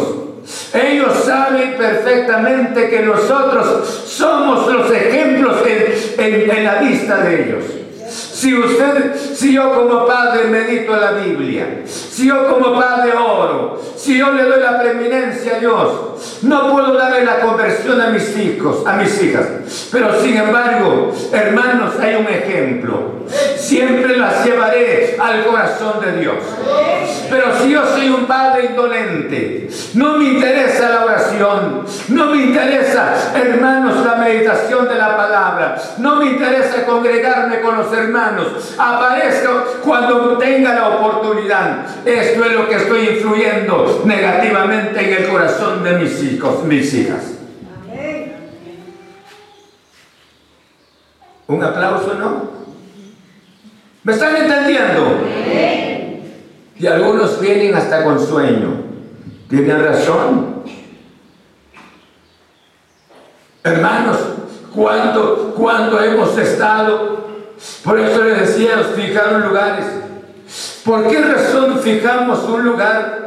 ellos 0.73 1.13
saben 1.25 1.75
perfectamente 1.77 2.89
que 2.89 3.01
nosotros 3.01 3.87
somos 4.07 4.71
los 4.71 4.91
ejemplos 4.91 5.57
en, 6.17 6.49
en 6.49 6.63
la 6.63 6.75
vista 6.75 7.17
de 7.17 7.43
ellos. 7.43 7.78
Si 8.31 8.53
usted, 8.53 9.15
si 9.15 9.53
yo 9.53 9.73
como 9.73 10.05
padre 10.05 10.45
medito 10.45 10.95
la 10.95 11.11
Biblia, 11.11 11.81
si 11.85 12.27
yo 12.27 12.47
como 12.47 12.79
padre 12.79 13.13
oro, 13.13 13.81
si 13.97 14.17
yo 14.17 14.31
le 14.31 14.43
doy 14.43 14.61
la 14.61 14.79
preeminencia 14.79 15.55
a 15.55 15.59
Dios, 15.59 16.39
no 16.43 16.71
puedo 16.71 16.93
darle 16.93 17.25
la 17.25 17.39
conversión 17.41 17.99
a 17.99 18.07
mis 18.09 18.37
hijos, 18.37 18.85
a 18.85 18.93
mis 18.93 19.21
hijas. 19.21 19.45
Pero 19.91 20.21
sin 20.21 20.37
embargo, 20.37 21.13
hermanos, 21.33 21.95
hay 21.99 22.15
un 22.15 22.27
ejemplo. 22.27 23.19
Siempre 23.57 24.17
las 24.17 24.45
llevaré 24.45 25.17
al 25.19 25.45
corazón 25.45 25.99
de 26.01 26.19
Dios. 26.19 26.35
Pero 27.29 27.45
si 27.59 27.69
yo 27.69 27.85
soy 27.85 28.09
un 28.09 28.25
padre 28.25 28.65
indolente, 28.65 29.69
no 29.93 30.17
me 30.17 30.25
interesa 30.25 30.89
la 30.89 31.05
oración, 31.05 31.85
no 32.07 32.25
me 32.27 32.43
interesa, 32.43 33.33
hermanos, 33.35 34.03
la 34.03 34.15
meditación 34.15 34.87
de 34.87 34.95
la 34.95 35.15
palabra, 35.15 35.75
no 35.99 36.15
me 36.15 36.25
interesa 36.25 36.85
congregarme 36.85 37.61
con 37.61 37.77
los 37.77 37.93
hermanos, 37.93 38.18
aparezco 38.77 39.65
cuando 39.83 40.37
tenga 40.37 40.73
la 40.73 40.89
oportunidad. 40.89 41.85
Esto 42.05 42.45
es 42.45 42.53
lo 42.53 42.67
que 42.67 42.75
estoy 42.75 43.09
influyendo 43.09 44.01
negativamente 44.05 44.99
en 44.99 45.23
el 45.23 45.29
corazón 45.29 45.83
de 45.83 45.93
mis 45.93 46.23
hijos, 46.23 46.63
mis 46.63 46.93
hijas. 46.93 47.33
Un 51.47 51.63
aplauso, 51.63 52.13
¿no? 52.13 52.49
¿Me 54.03 54.13
están 54.13 54.35
entendiendo? 54.35 55.21
Y 56.77 56.87
algunos 56.87 57.41
vienen 57.41 57.75
hasta 57.75 58.03
con 58.03 58.25
sueño. 58.25 58.83
Tienen 59.49 59.83
razón. 59.83 60.63
Hermanos, 63.63 64.17
cuando, 64.73 65.53
cuando 65.57 66.01
hemos 66.01 66.37
estado, 66.37 67.28
por 67.83 67.99
eso 67.99 68.23
les 68.23 68.39
decía, 68.39 68.83
fijaron 68.95 69.47
lugares. 69.47 69.85
¿Por 70.83 71.07
qué 71.07 71.21
razón 71.21 71.79
fijamos 71.79 72.43
un 72.45 72.63
lugar? 72.63 73.19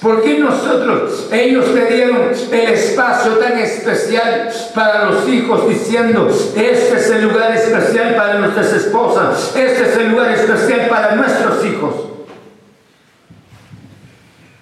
¿Por 0.00 0.22
qué 0.22 0.38
nosotros, 0.38 1.28
ellos 1.32 1.72
te 1.72 1.86
dieron 1.86 2.30
el 2.50 2.68
espacio 2.68 3.32
tan 3.38 3.56
especial 3.58 4.52
para 4.74 5.06
los 5.06 5.26
hijos 5.28 5.68
diciendo, 5.68 6.28
este 6.28 6.96
es 6.96 7.10
el 7.10 7.22
lugar 7.24 7.56
especial 7.56 8.14
para 8.16 8.38
nuestras 8.38 8.72
esposas, 8.72 9.56
este 9.56 9.90
es 9.90 9.96
el 9.96 10.10
lugar 10.10 10.32
especial 10.32 10.88
para 10.88 11.14
nuestros 11.14 11.64
hijos? 11.64 11.94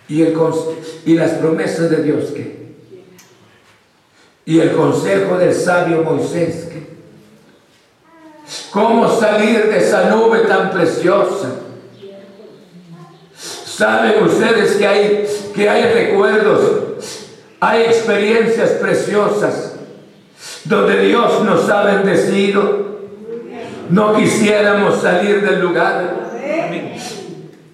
Y, 0.08 0.22
el, 0.22 0.38
y 1.06 1.14
las 1.14 1.30
promesas 1.32 1.90
de 1.90 2.02
Dios 2.02 2.24
que 2.30 2.60
y 4.44 4.58
el 4.58 4.72
consejo 4.72 5.38
del 5.38 5.54
sabio 5.54 6.02
Moisés 6.02 6.68
que 6.72 6.99
cómo 8.70 9.08
salir 9.20 9.66
de 9.66 9.78
esa 9.78 10.10
nube 10.10 10.40
tan 10.40 10.70
preciosa 10.70 11.48
Saben 13.80 14.22
ustedes 14.24 14.72
que 14.72 14.86
hay, 14.86 15.26
que 15.54 15.70
hay 15.70 15.84
recuerdos, 15.84 16.60
hay 17.60 17.84
experiencias 17.84 18.72
preciosas 18.72 19.72
donde 20.64 21.06
Dios 21.06 21.42
nos 21.44 21.66
ha 21.70 21.84
bendecido. 21.84 22.98
No 23.88 24.14
quisiéramos 24.14 25.00
salir 25.00 25.40
del 25.40 25.62
lugar. 25.62 26.14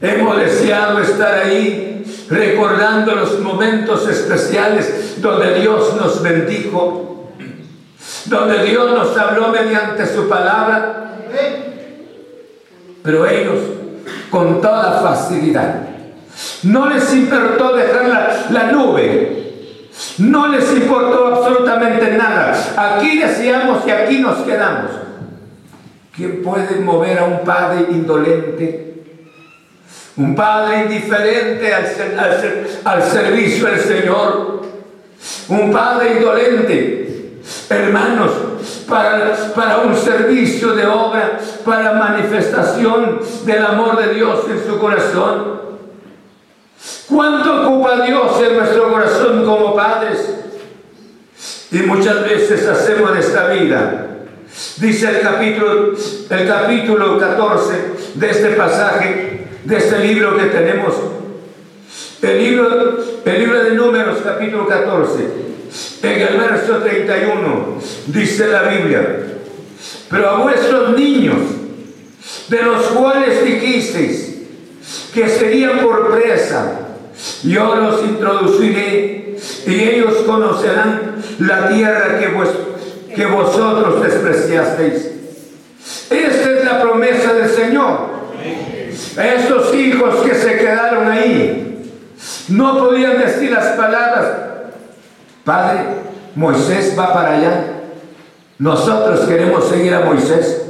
Hemos 0.00 0.38
deseado 0.38 1.00
estar 1.00 1.34
ahí 1.40 2.04
recordando 2.30 3.16
los 3.16 3.40
momentos 3.40 4.08
especiales 4.08 5.20
donde 5.20 5.58
Dios 5.58 5.92
nos 5.96 6.22
bendijo, 6.22 7.15
donde 8.28 8.64
Dios 8.64 8.92
nos 8.92 9.16
habló 9.16 9.48
mediante 9.48 10.06
su 10.06 10.28
palabra. 10.28 11.12
Pero 13.02 13.26
ellos, 13.26 13.60
con 14.30 14.60
toda 14.60 15.00
facilidad, 15.00 15.82
no 16.64 16.88
les 16.88 17.12
importó 17.14 17.76
dejar 17.76 18.48
la, 18.50 18.72
nube. 18.72 19.44
No 20.18 20.48
les 20.48 20.70
importó 20.72 21.28
absolutamente 21.28 22.16
nada. 22.16 22.52
Aquí 22.76 23.18
decíamos 23.18 23.86
y 23.86 23.90
aquí 23.90 24.18
nos 24.18 24.38
quedamos. 24.38 24.90
¿Quién 26.14 26.42
puede 26.42 26.80
mover 26.80 27.18
a 27.18 27.24
un 27.24 27.44
padre 27.44 27.86
indolente? 27.90 29.04
Un 30.16 30.34
padre 30.34 30.82
indiferente 30.82 31.72
al, 31.74 31.84
al 32.84 33.02
servicio 33.02 33.66
del 33.66 33.80
Señor. 33.80 34.62
Un 35.48 35.70
padre 35.70 36.14
indolente. 36.16 37.05
Hermanos, 37.68 38.30
para, 38.88 39.52
para 39.54 39.78
un 39.78 39.96
servicio 39.96 40.74
de 40.74 40.86
obra, 40.86 41.38
para 41.64 41.92
manifestación 41.92 43.20
del 43.44 43.64
amor 43.64 43.96
de 43.98 44.14
Dios 44.14 44.40
en 44.50 44.66
su 44.66 44.78
corazón. 44.78 45.60
¿Cuánto 47.08 47.62
ocupa 47.62 48.04
Dios 48.04 48.32
en 48.42 48.56
nuestro 48.56 48.90
corazón 48.90 49.44
como 49.44 49.74
padres? 49.74 50.34
Y 51.70 51.78
muchas 51.78 52.22
veces 52.24 52.66
hacemos 52.66 53.12
de 53.14 53.20
esta 53.20 53.48
vida. 53.48 54.06
Dice 54.78 55.08
el 55.08 55.20
capítulo, 55.20 55.92
el 56.30 56.48
capítulo 56.48 57.18
14 57.18 57.72
de 58.14 58.30
este 58.30 58.50
pasaje, 58.50 59.46
de 59.64 59.76
este 59.76 59.98
libro 60.00 60.36
que 60.36 60.46
tenemos. 60.46 60.94
El 62.22 62.38
libro, 62.38 62.98
el 63.24 63.38
libro 63.38 63.62
de 63.62 63.70
Números, 63.72 64.18
capítulo 64.24 64.66
14. 64.66 65.46
En 66.02 66.20
el 66.20 66.36
verso 66.38 66.78
31 66.78 67.78
dice 68.06 68.48
la 68.48 68.62
Biblia, 68.62 69.26
pero 70.10 70.30
a 70.30 70.42
vuestros 70.42 70.96
niños, 70.96 71.36
de 72.48 72.62
los 72.62 72.82
cuales 72.86 73.44
dijisteis 73.44 74.36
que 75.12 75.28
serían 75.28 75.80
por 75.80 76.14
presa, 76.14 76.80
yo 77.42 77.74
los 77.74 78.02
introduciré 78.04 79.36
y 79.66 79.74
ellos 79.74 80.14
conocerán 80.26 81.16
la 81.40 81.68
tierra 81.68 82.18
que, 83.14 83.26
vosotros 83.26 84.02
despreciasteis. 84.02 85.10
Esta 86.10 86.50
es 86.50 86.64
la 86.64 86.82
promesa 86.82 87.32
del 87.34 87.50
Señor. 87.50 88.16
Estos 89.16 89.74
hijos 89.74 90.16
que 90.26 90.34
se 90.34 90.56
quedaron 90.58 91.10
ahí 91.10 91.90
no 92.48 92.78
podían 92.78 93.18
decir 93.18 93.50
las 93.50 93.76
palabras, 93.76 94.55
Padre, 95.46 95.84
Moisés 96.34 96.98
va 96.98 97.14
para 97.14 97.36
allá. 97.36 97.64
Nosotros 98.58 99.20
queremos 99.28 99.68
seguir 99.68 99.94
a 99.94 100.00
Moisés. 100.00 100.64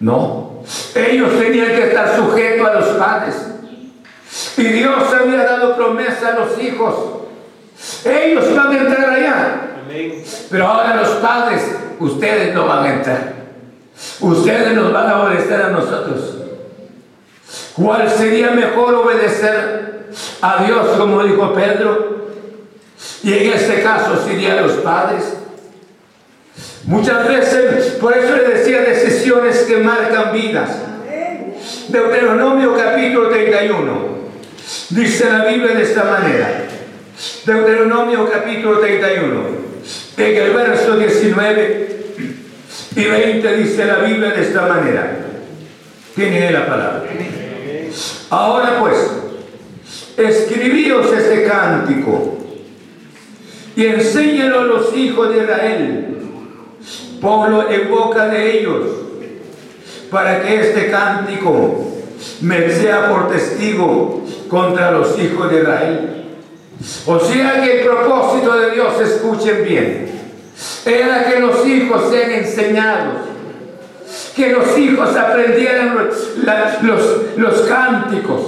No, 0.00 0.64
ellos 0.96 1.38
tenían 1.38 1.68
que 1.68 1.88
estar 1.90 2.16
sujetos 2.16 2.68
a 2.68 2.74
los 2.74 2.88
padres. 2.96 3.36
Y 4.56 4.64
Dios 4.64 5.14
había 5.14 5.44
dado 5.44 5.76
promesa 5.76 6.30
a 6.30 6.40
los 6.40 6.60
hijos. 6.60 6.94
Ellos 8.04 8.56
van 8.56 8.72
a 8.72 8.78
entrar 8.78 9.10
allá. 9.10 9.60
Pero 10.50 10.66
ahora 10.66 10.96
los 10.96 11.10
padres, 11.10 11.76
ustedes 12.00 12.52
no 12.52 12.66
van 12.66 12.84
a 12.84 12.94
entrar. 12.94 13.32
Ustedes 14.18 14.74
nos 14.74 14.92
van 14.92 15.08
a 15.08 15.22
obedecer 15.22 15.62
a 15.62 15.68
nosotros. 15.68 16.34
¿Cuál 17.76 18.10
sería 18.10 18.50
mejor 18.50 18.92
obedecer 18.96 20.08
a 20.42 20.64
Dios, 20.64 20.88
como 20.98 21.22
dijo 21.22 21.54
Pedro? 21.54 22.23
Y 23.22 23.32
en 23.32 23.52
este 23.52 23.82
caso 23.82 24.22
serían 24.24 24.66
los 24.66 24.72
padres. 24.78 25.24
Muchas 26.84 27.26
veces, 27.26 27.92
por 28.00 28.16
eso 28.16 28.36
le 28.36 28.58
decía 28.58 28.82
decisiones 28.82 29.58
que 29.60 29.78
marcan 29.78 30.32
vidas. 30.32 30.70
Deuteronomio 31.88 32.76
capítulo 32.76 33.28
31. 33.28 34.14
Dice 34.90 35.30
la 35.30 35.44
Biblia 35.46 35.74
de 35.74 35.82
esta 35.82 36.04
manera. 36.04 36.66
Deuteronomio 37.46 38.30
capítulo 38.30 38.80
31. 38.80 39.64
En 40.16 40.36
el 40.36 40.50
verso 40.52 40.96
19 40.96 41.84
y 42.96 43.04
20 43.04 43.56
dice 43.56 43.86
la 43.86 43.96
Biblia 43.96 44.30
de 44.30 44.42
esta 44.42 44.66
manera. 44.66 45.16
Tiene 46.14 46.50
la 46.50 46.66
palabra. 46.66 47.02
Ahora 48.30 48.80
pues, 48.80 48.96
escribíos 50.16 51.12
este 51.12 51.44
cántico 51.44 52.43
y 53.76 53.86
enséñalo 53.86 54.60
a 54.60 54.64
los 54.64 54.96
hijos 54.96 55.30
de 55.30 55.42
Israel. 55.42 56.06
Ponlo 57.20 57.70
en 57.70 57.90
boca 57.90 58.28
de 58.28 58.60
ellos 58.60 58.82
para 60.10 60.42
que 60.42 60.60
este 60.60 60.90
cántico 60.90 61.92
me 62.40 62.70
sea 62.70 63.08
por 63.08 63.30
testigo 63.30 64.22
contra 64.48 64.92
los 64.92 65.18
hijos 65.18 65.50
de 65.50 65.60
Israel. 65.60 66.24
O 67.06 67.18
sea 67.18 67.62
que 67.62 67.80
el 67.80 67.86
propósito 67.86 68.56
de 68.56 68.70
Dios, 68.72 69.00
escuchen 69.00 69.64
bien, 69.64 70.10
era 70.84 71.24
que 71.24 71.40
los 71.40 71.66
hijos 71.66 72.10
sean 72.10 72.30
enseñados, 72.30 73.14
que 74.36 74.50
los 74.50 74.76
hijos 74.78 75.16
aprendieran 75.16 75.96
los, 76.82 77.36
los, 77.36 77.60
cánticos, 77.62 78.40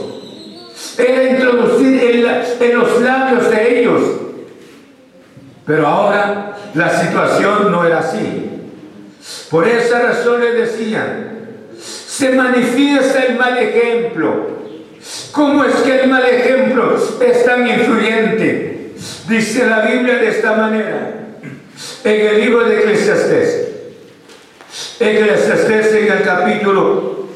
era 0.98 1.30
introducir 1.30 2.00
en, 2.00 2.68
en 2.68 2.78
los 2.78 3.00
labios 3.00 3.50
de 3.50 3.80
ellos. 3.80 4.02
Pero 5.66 5.86
ahora 5.86 6.56
la 6.74 7.00
situación 7.00 7.72
no 7.72 7.84
era 7.84 7.98
así. 7.98 8.50
Por 9.50 9.66
esa 9.66 10.00
razón 10.00 10.40
les 10.40 10.54
decían, 10.54 11.36
se 11.76 12.30
manifiesta 12.30 13.24
el 13.24 13.36
mal 13.36 13.58
ejemplo. 13.58 14.56
¿Cómo 15.32 15.64
es 15.64 15.74
que 15.76 16.02
el 16.02 16.08
mal 16.08 16.24
ejemplo 16.24 16.96
es 17.20 17.44
tan 17.44 17.66
influyente? 17.66 18.92
Dice 19.28 19.66
la 19.66 19.80
Biblia 19.80 20.16
de 20.18 20.28
esta 20.28 20.52
manera, 20.52 21.14
en 22.04 22.26
el 22.26 22.40
libro 22.40 22.64
de 22.64 22.78
Eclesiastés. 22.78 23.68
Eclesiastés 25.00 25.92
en 25.94 26.12
el 26.12 26.22
capítulo, 26.22 27.26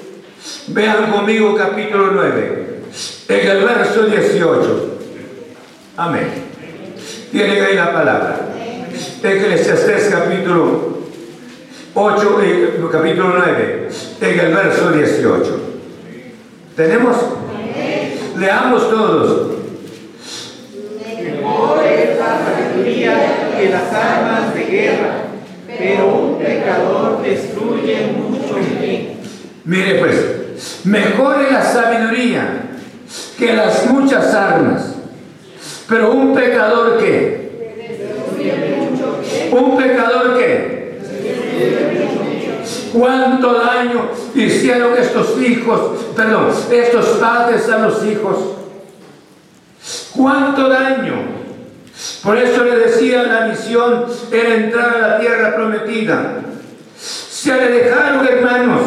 vean 0.69 1.11
conmigo 1.11 1.57
capítulo 1.57 2.13
9, 2.13 2.81
en 3.29 3.49
el 3.49 3.65
verso 3.65 4.05
18. 4.05 4.99
Amén. 5.97 6.50
Tienen 7.31 7.63
ahí 7.65 7.77
la 7.77 7.93
palabra. 7.93 8.37
Eclesiastés 9.23 10.09
capítulo 10.11 10.99
8, 11.95 12.41
eh, 12.43 12.81
capítulo 12.91 13.35
9, 13.39 13.89
en 14.21 14.41
el 14.41 14.55
verso 14.55 14.91
18. 14.91 15.61
¿Tenemos? 16.77 17.17
Leamos 18.37 18.91
todos. 18.91 19.51
Mejor 21.23 21.85
es 21.85 22.19
la 22.19 22.41
sabiduría 22.45 23.15
que 23.57 23.69
las 23.69 23.93
armas 23.93 24.55
de 24.55 24.65
guerra, 24.65 25.13
pero 25.79 26.07
un 26.09 26.39
pecador 26.39 27.23
destruye 27.23 28.13
mucho 28.17 28.57
bien. 28.81 29.19
Mire 29.65 29.99
pues, 30.01 30.81
mejor 30.85 31.43
es 31.43 31.53
la 31.53 31.63
sabiduría 31.63 32.63
que 33.39 33.53
las 33.53 33.87
muchas 33.87 34.35
armas, 34.35 34.95
pero 35.91 36.13
un 36.13 36.33
pecador 36.33 36.99
que 36.99 37.51
un 39.51 39.77
pecador 39.77 40.39
que 40.39 40.99
cuánto 42.93 43.55
daño 43.55 44.11
hicieron 44.35 44.97
estos 44.97 45.41
hijos, 45.43 46.07
perdón, 46.15 46.51
estos 46.71 47.07
padres 47.19 47.69
a 47.69 47.79
los 47.79 48.05
hijos. 48.05 48.39
Cuánto 50.15 50.69
daño. 50.69 51.15
Por 52.23 52.37
eso 52.37 52.65
le 52.65 52.77
decía 52.77 53.25
la 53.25 53.47
misión 53.47 54.07
era 54.31 54.55
entrar 54.55 54.95
a 54.95 55.09
la 55.09 55.21
tierra 55.21 55.57
prometida. 55.57 56.41
Se 56.97 57.53
alejaron 57.53 58.27
hermanos, 58.27 58.83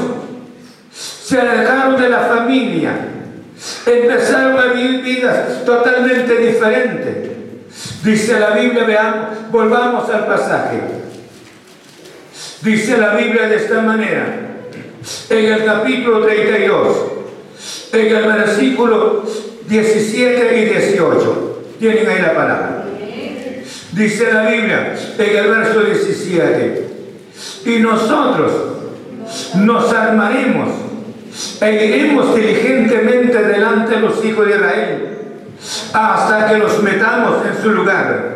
se 0.94 1.40
alejaron 1.40 2.00
de 2.02 2.10
la 2.10 2.20
familia, 2.20 3.13
empezaron 3.86 4.58
a 4.58 4.74
vivir 4.74 5.02
vidas 5.02 5.66
totalmente 5.66 6.38
diferentes. 6.38 7.32
Dice 8.04 8.40
la 8.40 8.52
Biblia, 8.52 8.84
veamos, 8.84 9.52
volvamos 9.52 10.10
al 10.10 10.26
pasaje. 10.28 10.80
Dice 12.62 12.98
la 12.98 13.16
Biblia 13.16 13.48
de 13.48 13.56
esta 13.56 13.82
manera, 13.82 14.26
en 15.30 15.46
el 15.54 15.66
capítulo 15.66 16.26
32, 16.26 16.98
en 17.94 18.16
el 18.16 18.26
versículo 18.26 19.24
17 19.68 20.60
y 20.60 20.66
18. 20.66 21.64
Tienen 21.80 22.08
ahí 22.08 22.22
la 22.22 22.34
palabra. 22.34 22.86
Dice 23.92 24.34
la 24.34 24.50
Biblia 24.50 24.96
en 25.18 25.38
el 25.38 25.48
verso 25.48 25.82
17, 25.82 26.88
y 27.66 27.80
nosotros 27.80 28.52
nos 29.56 29.94
armaremos 29.94 30.83
e 31.62 31.86
iremos 31.86 32.36
diligentemente 32.36 33.44
delante 33.44 33.96
de 33.96 34.02
los 34.02 34.24
hijos 34.24 34.48
de 34.48 34.56
Israel 34.56 35.14
hasta 35.94 36.48
que 36.48 36.58
los 36.58 36.82
metamos 36.84 37.38
en 37.46 37.62
su 37.62 37.72
lugar. 37.72 38.34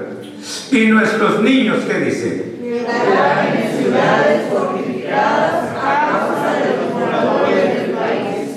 Y 0.72 0.88
nuestros 0.88 1.42
niños, 1.42 1.84
¿qué 1.88 2.00
dice? 2.00 2.46
en 2.64 3.84
ciudades 3.84 4.42
fortificadas 4.50 5.66
a 5.76 6.10
causa 6.10 6.54
de 6.54 6.78
los 6.78 6.94
moradores 6.94 7.82
del 7.82 7.92
país. 7.92 8.50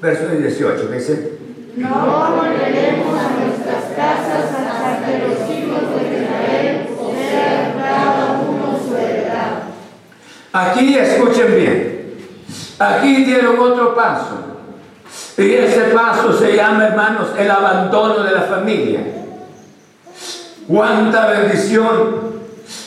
Verso 0.00 0.28
18, 0.28 0.90
¿qué 0.90 0.94
dice? 0.94 1.32
No 1.76 2.36
volveremos 2.36 3.18
a 3.18 3.44
nuestras 3.44 3.84
casas 3.96 4.52
hasta 4.54 5.06
que 5.06 5.18
los 5.18 5.50
hijos 5.50 5.80
de 5.90 6.22
Israel 6.22 6.86
sean 7.18 7.72
cada 7.78 8.40
uno 8.40 8.78
su 8.86 8.96
heredad. 8.96 9.64
Aquí 10.52 10.96
escuchen 10.96 11.56
bien. 11.56 11.93
Aquí 12.84 13.24
dieron 13.24 13.58
otro 13.58 13.94
paso. 13.94 14.44
Y 15.36 15.52
ese 15.52 15.82
paso 15.94 16.32
se 16.38 16.56
llama, 16.56 16.86
hermanos, 16.86 17.28
el 17.38 17.50
abandono 17.50 18.22
de 18.22 18.32
la 18.32 18.42
familia. 18.42 19.00
Cuánta 20.66 21.26
bendición 21.26 22.34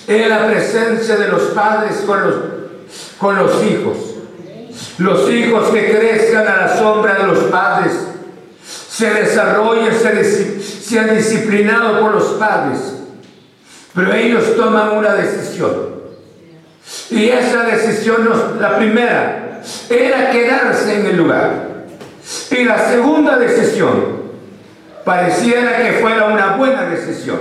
es 0.08 0.30
la 0.30 0.48
presencia 0.48 1.18
de 1.18 1.28
los 1.28 1.42
padres 1.48 2.04
con 2.06 2.22
los, 2.22 2.36
con 3.20 3.38
los 3.38 3.64
hijos. 3.64 3.98
Los 4.98 5.30
hijos 5.30 5.70
que 5.70 5.92
crezcan 5.92 6.48
a 6.48 6.58
la 6.58 6.78
sombra 6.78 7.16
de 7.16 7.28
los 7.28 7.40
padres, 7.46 7.94
se 8.64 9.14
desarrollen, 9.14 9.94
se, 9.94 10.62
sean 10.62 11.16
disciplinados 11.16 12.00
por 12.00 12.14
los 12.14 12.24
padres. 12.34 12.80
Pero 13.94 14.14
ellos 14.14 14.56
toman 14.56 14.98
una 14.98 15.14
decisión. 15.14 15.98
Y 17.10 17.30
esa 17.30 17.64
decisión, 17.64 18.28
la 18.60 18.78
primera, 18.78 19.47
era 19.90 20.32
quedarse 20.32 21.00
en 21.00 21.06
el 21.06 21.18
lugar. 21.18 21.52
Y 22.52 22.64
la 22.64 22.80
segunda 22.80 23.38
decisión, 23.38 24.18
pareciera 25.06 25.78
que 25.78 26.00
fuera 26.02 26.26
una 26.26 26.58
buena 26.58 26.84
decisión. 26.84 27.40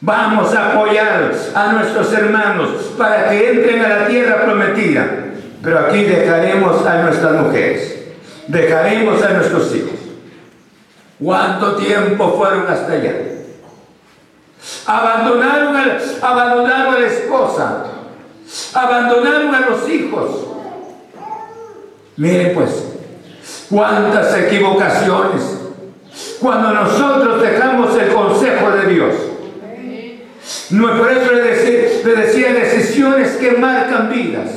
Vamos 0.00 0.54
a 0.54 0.72
apoyar 0.72 1.32
a 1.54 1.72
nuestros 1.72 2.12
hermanos 2.12 2.92
para 2.96 3.30
que 3.30 3.50
entren 3.50 3.84
a 3.84 3.88
la 3.88 4.06
tierra 4.06 4.44
prometida. 4.44 5.06
Pero 5.62 5.78
aquí 5.80 6.04
dejaremos 6.04 6.86
a 6.86 7.02
nuestras 7.02 7.32
mujeres, 7.32 7.98
dejaremos 8.46 9.22
a 9.22 9.30
nuestros 9.30 9.74
hijos. 9.74 9.98
¿Cuánto 11.18 11.76
tiempo 11.76 12.36
fueron 12.38 12.68
hasta 12.68 12.92
allá? 12.92 13.12
Abandonaron, 14.86 15.76
abandonaron 16.22 16.94
a 16.94 16.98
la 16.98 17.06
esposa, 17.06 17.84
abandonaron 18.74 19.54
a 19.54 19.60
los 19.60 19.88
hijos. 19.88 20.57
Miren 22.18 22.52
pues, 22.52 22.70
cuántas 23.70 24.36
equivocaciones 24.36 25.58
cuando 26.40 26.72
nosotros 26.72 27.40
dejamos 27.40 27.96
el 27.96 28.08
consejo 28.08 28.70
de 28.72 28.92
Dios. 28.92 29.14
No, 30.70 30.98
por 30.98 31.10
eso 31.10 31.32
le 31.32 31.42
decía, 32.16 32.52
decisiones 32.52 33.36
que 33.36 33.52
marcan 33.52 34.10
vidas. 34.10 34.48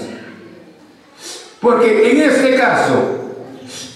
Porque 1.60 2.12
en 2.12 2.22
este 2.22 2.56
caso, 2.56 3.18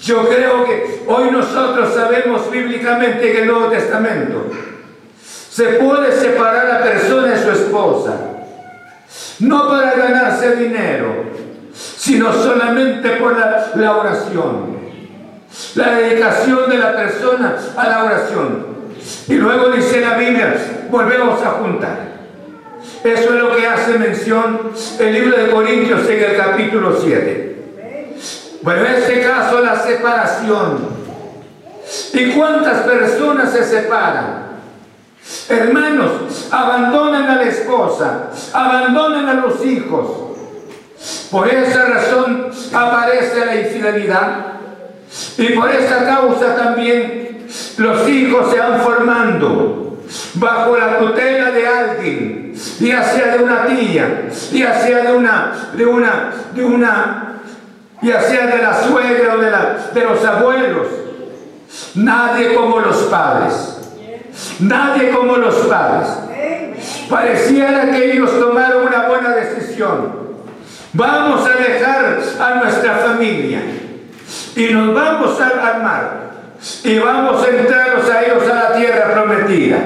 Yo 0.04 0.30
creo 0.30 0.66
que 0.66 1.04
hoy 1.08 1.32
nosotros 1.32 1.96
sabemos 1.96 2.52
bíblicamente 2.52 3.32
que 3.32 3.42
el 3.42 3.48
Nuevo 3.48 3.70
Testamento 3.70 4.52
se 5.50 5.64
puede 5.64 6.12
separar 6.12 6.70
a 6.70 6.84
persona 6.84 7.30
de 7.30 7.42
su 7.42 7.50
esposa, 7.50 8.16
no 9.40 9.68
para 9.68 9.96
ganarse 9.96 10.58
dinero, 10.58 11.24
sino 11.76 12.32
solamente 12.32 13.10
por 13.18 13.36
la, 13.38 13.98
oración, 13.98 14.78
la 15.76 15.96
dedicación 15.96 16.70
de 16.70 16.78
la 16.78 16.96
persona 16.96 17.56
a 17.76 17.90
la 17.90 18.04
oración. 18.04 18.76
Y 19.28 19.34
luego 19.34 19.70
dice 19.70 20.02
la 20.02 20.18
Biblia, 20.18 20.56
volvemos 20.90 21.42
a 21.42 21.52
juntar. 21.52 22.16
Eso 23.04 23.34
es 23.36 23.42
lo 23.42 23.56
que 23.56 23.68
hace 23.68 24.00
mención 24.00 24.72
el 25.00 25.14
libro 25.14 25.38
de 25.38 25.50
Corintios 25.52 26.08
en 26.10 26.24
el 26.24 26.38
capítulo 26.38 26.98
7. 27.02 27.56
Bueno, 28.62 28.86
en 28.86 28.96
este 28.96 29.22
caso 29.22 29.62
la 29.62 29.80
separación. 29.80 30.96
¿Y 32.14 32.32
cuántas 32.32 32.82
personas 32.82 33.52
se 33.52 33.64
separan? 33.64 34.46
Hermanos, 35.50 36.48
abandonan 36.52 37.26
a 37.26 37.36
la 37.36 37.44
esposa, 37.44 38.30
abandonan 38.54 39.30
a 39.30 39.34
los 39.36 39.64
hijos. 39.66 40.35
Por 41.32 41.48
esa 41.48 41.86
razón 41.86 42.50
aparece 42.74 43.46
la 43.46 43.56
infidelidad. 43.56 44.46
Y 45.38 45.50
por 45.50 45.70
esa 45.70 46.06
causa 46.06 46.56
también 46.56 47.46
los 47.78 48.10
hijos 48.10 48.52
se 48.52 48.60
van 48.60 48.82
formando 48.82 50.00
bajo 50.36 50.78
la 50.78 51.00
tutela 51.00 51.52
de 51.52 51.68
alguien, 51.68 52.54
ya 52.80 53.04
sea 53.04 53.38
de 53.38 53.44
una 53.44 53.66
tía, 53.66 54.28
ya 54.52 54.80
sea 54.80 55.04
de 55.04 55.18
una, 55.18 55.72
de 55.76 55.86
una, 55.86 56.32
de 56.54 56.66
una 56.66 57.26
ya 58.02 58.22
sea 58.22 58.48
de 58.48 58.62
la 58.62 58.84
suegra 58.84 59.36
o 59.36 59.38
de, 59.38 59.52
la, 59.52 59.78
de 59.94 60.04
los 60.04 60.24
abuelos. 60.24 60.88
Nadie 61.96 62.54
como 62.54 62.80
los 62.80 62.98
padres. 63.04 63.80
Nadie 64.60 65.10
como 65.12 65.38
los 65.38 65.56
padres. 65.56 66.10
Pareciera 67.10 67.90
que 67.90 68.14
ellos 68.14 68.40
tomaron 68.40 68.88
una 68.88 69.08
buena 69.08 69.30
decisión. 69.30 70.25
Vamos 70.96 71.46
a 71.46 71.58
dejar 71.58 72.20
a 72.40 72.56
nuestra 72.56 72.96
familia 72.96 73.60
y 74.56 74.68
nos 74.68 74.96
vamos 74.96 75.42
a 75.42 75.48
armar 75.48 76.32
y 76.86 77.00
vamos 77.00 77.46
a 77.46 77.50
entrarnos 77.50 78.10
a 78.10 78.24
ellos 78.24 78.50
a 78.50 78.56
la 78.56 78.76
tierra 78.76 79.12
prometida. 79.12 79.78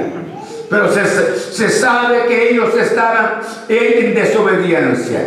Pero 0.70 0.92
se, 0.92 1.04
se 1.36 1.70
sabe 1.70 2.28
que 2.28 2.52
ellos 2.52 2.76
estaban 2.76 3.40
en 3.68 4.14
desobediencia. 4.14 5.20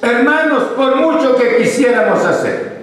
Hermanos, 0.00 0.62
por 0.74 0.96
mucho 0.96 1.36
que 1.36 1.58
quisiéramos 1.58 2.24
hacer, 2.24 2.80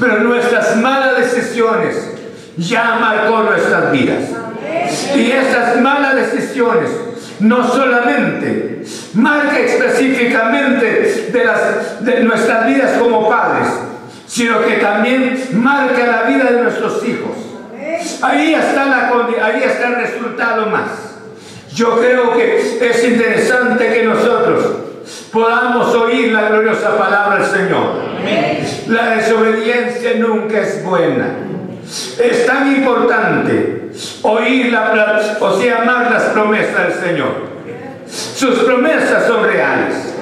pero 0.00 0.18
nuestras 0.18 0.74
malas 0.74 1.18
decisiones 1.18 2.10
ya 2.56 2.96
marcó 3.00 3.44
nuestras 3.44 3.92
vidas. 3.92 4.24
Y 5.14 5.30
esas 5.30 5.80
malas 5.80 6.16
decisiones 6.16 6.90
no 7.40 7.66
solamente 7.66 8.82
marca 9.14 9.58
específicamente 9.58 11.30
de, 11.32 11.44
las, 11.44 12.04
de 12.04 12.24
nuestras 12.24 12.66
vidas 12.66 12.98
como 12.98 13.28
padres, 13.28 13.68
sino 14.26 14.64
que 14.64 14.74
también 14.74 15.38
marca 15.52 16.06
la 16.06 16.22
vida 16.22 16.44
de 16.50 16.62
nuestros 16.62 17.06
hijos. 17.06 17.36
Ahí 18.22 18.54
está, 18.54 18.86
la, 18.86 19.12
ahí 19.42 19.62
está 19.64 19.88
el 19.88 19.94
resultado 19.96 20.66
más. 20.66 21.16
Yo 21.74 21.98
creo 21.98 22.32
que 22.34 22.78
es 22.80 23.04
interesante 23.04 23.92
que 23.92 24.04
nosotros 24.04 24.76
podamos 25.32 25.94
oír 25.94 26.32
la 26.32 26.48
gloriosa 26.48 26.96
palabra 26.96 27.38
del 27.38 27.46
Señor. 27.46 28.06
La 28.88 29.16
desobediencia 29.16 30.14
nunca 30.18 30.60
es 30.60 30.82
buena. 30.82 31.36
Es 32.18 32.46
tan 32.46 32.74
importante 32.74 33.85
oír 34.22 34.72
la, 34.72 35.20
o 35.40 35.60
sea, 35.60 35.82
amar 35.82 36.10
las 36.10 36.24
promesas 36.24 36.88
del 36.88 37.08
Señor. 37.08 37.56
Sus 38.06 38.60
promesas 38.60 39.26
son 39.26 39.44
reales. 39.44 40.14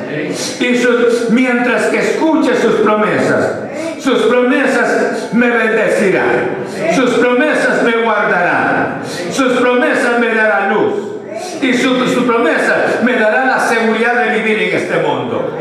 Y 0.60 1.32
mientras 1.32 1.86
que 1.86 1.98
escuche 1.98 2.54
sus 2.56 2.76
promesas, 2.76 3.58
sus 3.98 4.22
promesas 4.22 5.30
me 5.32 5.50
bendecirán. 5.50 6.64
Sus 6.94 7.10
promesas 7.14 7.82
me 7.82 8.02
guardarán. 8.02 9.00
Sus 9.32 9.52
promesas 9.54 10.18
me 10.20 10.34
darán 10.34 10.74
luz 10.74 11.14
y 11.60 11.72
su, 11.74 12.26
promesa 12.26 13.00
me 13.02 13.14
dará 13.14 13.46
la 13.46 13.60
seguridad 13.60 14.24
de 14.24 14.40
vivir 14.40 14.62
en 14.68 14.76
este 14.76 14.96
mundo. 14.98 15.58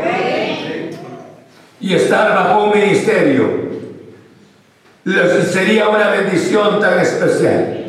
Y 1.80 1.94
estar 1.94 2.34
bajo 2.34 2.64
un 2.64 2.78
ministerio 2.78 3.64
sería 5.50 5.88
una 5.88 6.08
bendición 6.10 6.80
tan 6.80 6.98
especial. 7.00 7.83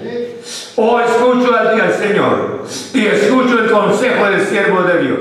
O 0.78 1.00
escucho 1.00 1.56
al 1.56 1.94
Señor 1.94 2.64
y 2.94 3.06
escucho 3.06 3.60
el 3.60 3.72
consejo 3.72 4.26
del 4.30 4.42
siervo 4.42 4.84
de 4.84 5.02
Dios. 5.02 5.20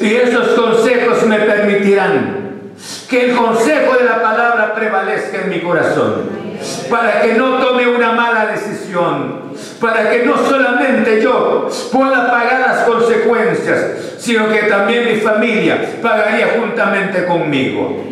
Y 0.00 0.14
esos 0.14 0.48
consejos 0.48 1.24
me 1.26 1.38
permitirán 1.40 2.42
que 3.08 3.30
el 3.30 3.36
consejo 3.36 3.96
de 3.96 4.04
la 4.04 4.22
palabra 4.22 4.74
prevalezca 4.74 5.42
en 5.42 5.50
mi 5.50 5.60
corazón 5.60 6.42
para 6.90 7.22
que 7.22 7.34
no 7.34 7.58
tome 7.58 7.86
una 7.86 8.12
mala 8.12 8.46
decisión, 8.46 9.42
para 9.80 10.10
que 10.10 10.24
no 10.24 10.36
solamente 10.36 11.20
yo 11.20 11.68
pueda 11.90 12.30
pagar 12.30 12.60
las 12.60 12.78
consecuencias, 12.84 14.14
sino 14.18 14.48
que 14.48 14.62
también 14.62 15.04
mi 15.06 15.16
familia 15.16 15.78
pagaría 16.00 16.54
juntamente 16.58 17.26
conmigo. 17.26 18.04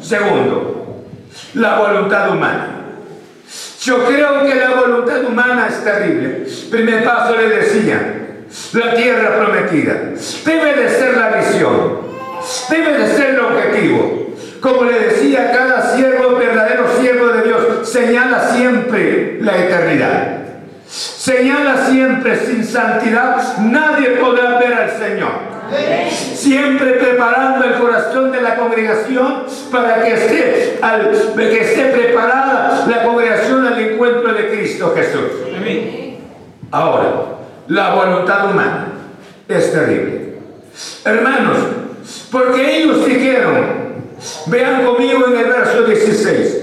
Segundo, 0.00 1.04
la 1.54 1.78
voluntad 1.78 2.30
humana. 2.30 2.79
Yo 3.80 4.04
creo 4.04 4.44
que 4.44 4.54
la 4.56 4.70
voluntad 4.70 5.24
humana 5.24 5.66
es 5.68 5.82
terrible. 5.82 6.44
Primer 6.70 7.02
paso 7.02 7.34
le 7.34 7.48
decía, 7.48 8.20
la 8.74 8.94
tierra 8.94 9.36
prometida. 9.36 9.94
Debe 10.44 10.74
de 10.74 10.88
ser 10.90 11.16
la 11.16 11.28
visión, 11.30 11.98
debe 12.68 12.98
de 12.98 13.06
ser 13.16 13.30
el 13.30 13.40
objetivo. 13.40 14.34
Como 14.60 14.84
le 14.84 14.98
decía, 14.98 15.50
cada 15.52 15.96
siervo, 15.96 16.36
verdadero 16.36 16.84
siervo 17.00 17.28
de 17.28 17.42
Dios, 17.42 17.88
señala 17.88 18.50
siempre 18.50 19.38
la 19.40 19.56
eternidad. 19.56 20.40
Señala 20.86 21.86
siempre 21.86 22.36
sin 22.36 22.64
santidad, 22.64 23.58
nadie 23.60 24.10
podrá 24.20 24.58
ver 24.58 24.74
al 24.74 24.90
Señor. 24.90 25.49
Siempre 26.10 26.92
preparando 26.92 27.64
el 27.64 27.74
corazón 27.74 28.32
de 28.32 28.40
la 28.40 28.56
congregación 28.56 29.44
para 29.70 30.02
que 30.02 30.14
esté, 30.14 31.84
preparada 31.92 32.86
la 32.88 33.04
congregación 33.04 33.66
al 33.66 33.78
encuentro 33.78 34.32
de 34.32 34.48
Cristo 34.50 34.94
Jesús. 34.96 35.30
Ahora, 36.70 37.10
la 37.68 37.94
voluntad 37.94 38.50
humana 38.50 38.88
es 39.48 39.72
terrible. 39.72 40.34
Hermanos, 41.04 41.58
porque 42.30 42.78
ellos 42.78 43.06
dijeron, 43.06 43.80
Vean 44.46 44.84
conmigo 44.84 45.26
en 45.28 45.38
el 45.38 45.44
verso 45.44 45.84
16. 45.84 46.56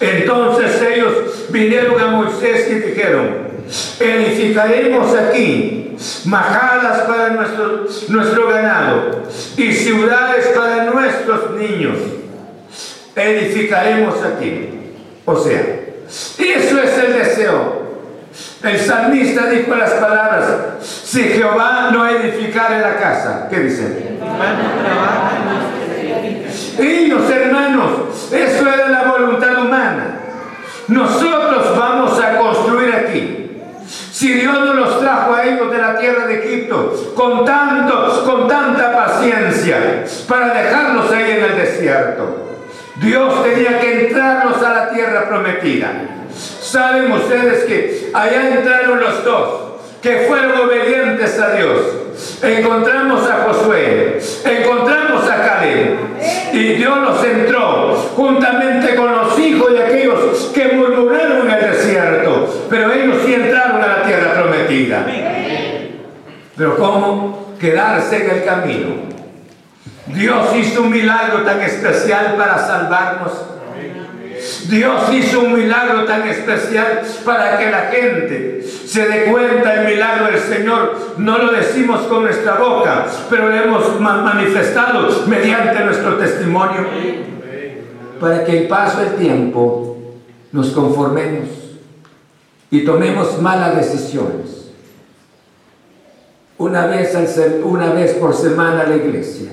Entonces 0.00 0.82
ellos 0.82 1.14
vinieron 1.50 2.00
a 2.00 2.06
Moisés 2.08 2.68
y 2.70 2.74
dijeron, 2.74 3.50
edificaremos 3.98 5.14
aquí 5.14 5.89
majadas 6.24 7.02
para 7.02 7.30
nuestro, 7.30 7.86
nuestro 8.08 8.48
ganado 8.48 9.22
y 9.56 9.72
ciudades 9.72 10.46
para 10.48 10.84
nuestros 10.84 11.50
niños. 11.52 11.96
Edificaremos 13.14 14.14
aquí. 14.22 14.70
O 15.24 15.36
sea, 15.36 15.60
eso 16.08 16.82
es 16.82 16.98
el 16.98 17.12
deseo. 17.12 17.80
El 18.62 18.78
salmista 18.78 19.46
dijo 19.46 19.74
las 19.74 19.92
palabras, 19.92 20.46
si 20.82 21.22
Jehová 21.22 21.90
no 21.92 22.06
edificare 22.08 22.80
la 22.80 22.96
casa, 22.96 23.48
¿qué 23.50 23.60
dice? 23.60 24.18
Ellos, 26.78 27.30
hermanos, 27.30 28.32
eso 28.32 28.68
era 28.68 28.88
la 28.88 29.02
voluntad 29.04 29.64
humana. 29.64 30.20
Nosotros 30.88 31.76
vamos 31.76 32.20
a 32.20 32.36
construir 32.36 32.94
aquí. 32.94 33.50
Si 33.86 34.34
Dios 34.34 34.69
tierra 36.00 36.26
de 36.26 36.44
Egipto 36.44 37.12
con 37.14 37.44
tantos, 37.44 38.18
con 38.20 38.48
tanta 38.48 38.92
paciencia 38.92 40.04
para 40.28 40.54
dejarlos 40.54 41.10
ahí 41.12 41.30
en 41.32 41.44
el 41.44 41.56
desierto, 41.56 42.50
Dios 42.96 43.42
tenía 43.44 43.80
que 43.80 44.06
entrarlos 44.06 44.62
a 44.62 44.74
la 44.74 44.90
tierra 44.90 45.28
prometida. 45.28 45.90
Saben 46.60 47.10
ustedes 47.12 47.64
que 47.64 48.10
allá 48.12 48.58
entraron 48.58 49.00
los 49.00 49.24
dos 49.24 49.70
que 50.02 50.26
fueron 50.28 50.58
obedientes 50.60 51.38
a 51.38 51.54
Dios. 51.54 51.78
Encontramos 52.42 53.28
a 53.28 53.44
Josué, 53.44 54.18
encontramos 54.44 55.28
a 55.28 55.36
Caleb 55.36 55.96
y 56.52 56.74
Dios 56.74 56.98
los 56.98 57.24
entró 57.24 57.94
juntamente 58.16 58.94
con 58.94 59.10
los 59.14 59.38
hijos 59.38 59.72
de 59.72 59.82
aquellos 59.84 60.50
que 60.54 60.68
murmuraron 60.68 61.48
en 61.48 61.54
el 61.54 61.72
desierto, 61.72 62.66
pero 62.68 62.92
ellos 62.92 63.16
sí 63.24 63.34
entraron 63.34 63.82
a 63.82 63.86
la 63.86 64.02
tierra 64.02 64.34
prometida. 64.34 65.06
Pero 66.60 66.76
¿cómo 66.76 67.54
quedarse 67.58 68.22
en 68.22 68.36
el 68.36 68.44
camino? 68.44 68.88
Dios 70.08 70.54
hizo 70.56 70.82
un 70.82 70.90
milagro 70.90 71.42
tan 71.42 71.58
especial 71.62 72.34
para 72.36 72.58
salvarnos 72.58 73.32
Dios 74.68 75.10
hizo 75.10 75.40
un 75.40 75.54
milagro 75.54 76.04
tan 76.04 76.28
especial 76.28 77.00
para 77.24 77.58
que 77.58 77.70
la 77.70 77.90
gente 77.90 78.62
se 78.62 79.08
dé 79.08 79.32
cuenta 79.32 79.74
del 79.74 79.94
milagro 79.94 80.26
del 80.26 80.38
Señor. 80.38 81.14
No 81.16 81.38
lo 81.38 81.52
decimos 81.52 82.02
con 82.02 82.24
nuestra 82.24 82.56
boca, 82.56 83.06
pero 83.30 83.48
lo 83.48 83.56
hemos 83.56 83.98
manifestado 83.98 85.08
mediante 85.28 85.82
nuestro 85.82 86.16
testimonio. 86.16 86.86
Para 88.20 88.44
que 88.44 88.58
el 88.58 88.68
paso 88.68 89.00
del 89.00 89.14
tiempo 89.14 89.96
nos 90.52 90.68
conformemos 90.72 91.48
y 92.70 92.84
tomemos 92.84 93.40
malas 93.40 93.76
decisiones. 93.76 94.59
Una 96.60 96.84
vez, 96.88 97.16
una 97.64 97.90
vez 97.94 98.16
por 98.16 98.34
semana 98.34 98.82
a 98.82 98.86
la 98.86 98.96
iglesia. 98.96 99.48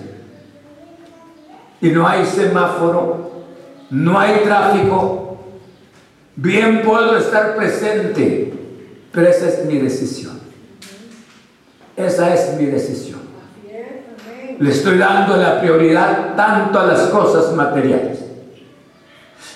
Y 1.79 1.87
no 1.91 2.05
hay 2.05 2.25
semáforo, 2.25 3.31
no 3.89 4.19
hay 4.19 4.41
tráfico. 4.43 5.37
Bien 6.35 6.81
puedo 6.81 7.15
estar 7.15 7.55
presente, 7.55 8.51
pero 9.13 9.25
esa 9.25 9.47
es 9.47 9.63
mi 9.63 9.77
decisión. 9.77 10.37
Esa 11.95 12.33
es 12.33 12.59
mi 12.59 12.65
decisión. 12.65 13.21
Le 14.59 14.69
estoy 14.69 14.97
dando 14.97 15.37
la 15.37 15.61
prioridad 15.61 16.35
tanto 16.35 16.77
a 16.77 16.87
las 16.87 17.03
cosas 17.03 17.55
materiales. 17.55 18.19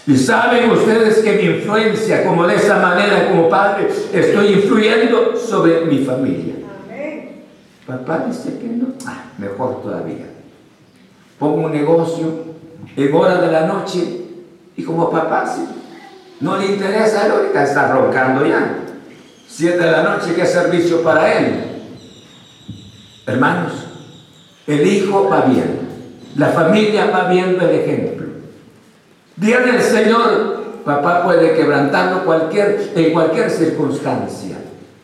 Y 0.08 0.16
saben 0.16 0.72
ustedes 0.72 1.18
que 1.18 1.34
mi 1.34 1.58
influencia, 1.58 2.24
como 2.24 2.48
de 2.48 2.56
esa 2.56 2.78
manera 2.78 3.28
como 3.28 3.50
padre, 3.50 3.90
estoy 4.14 4.54
influyendo 4.54 5.36
sobre 5.36 5.82
mi 5.82 6.06
familia. 6.06 6.62
Papá 7.92 8.24
dice 8.26 8.58
que 8.58 8.68
no, 8.68 8.88
ah, 9.06 9.26
mejor 9.38 9.82
todavía. 9.82 10.26
Pongo 11.38 11.66
un 11.66 11.74
negocio 11.74 12.46
en 12.96 13.14
hora 13.14 13.42
de 13.42 13.52
la 13.52 13.66
noche 13.66 14.22
y 14.78 14.84
como 14.84 15.12
papá 15.12 15.46
sí, 15.46 15.68
no 16.40 16.56
le 16.56 16.68
interesa, 16.68 17.30
ahorita 17.30 17.64
está 17.64 17.92
roncando 17.92 18.46
ya. 18.46 18.78
Siete 19.46 19.80
de 19.80 19.92
la 19.92 20.04
noche, 20.04 20.34
¿qué 20.34 20.46
servicio 20.46 21.04
para 21.04 21.38
él? 21.38 21.66
Hermanos, 23.26 23.74
el 24.68 24.88
hijo 24.88 25.28
va 25.30 25.42
bien, 25.42 25.82
la 26.38 26.48
familia 26.48 27.12
va 27.12 27.28
viendo 27.28 27.68
el 27.68 27.76
ejemplo. 27.76 28.28
Viene 29.36 29.76
el 29.76 29.82
Señor, 29.82 30.82
papá 30.86 31.26
puede 31.26 31.56
quebrantarlo 31.56 32.20
en 32.96 33.12
cualquier 33.12 33.50
circunstancia 33.50 34.62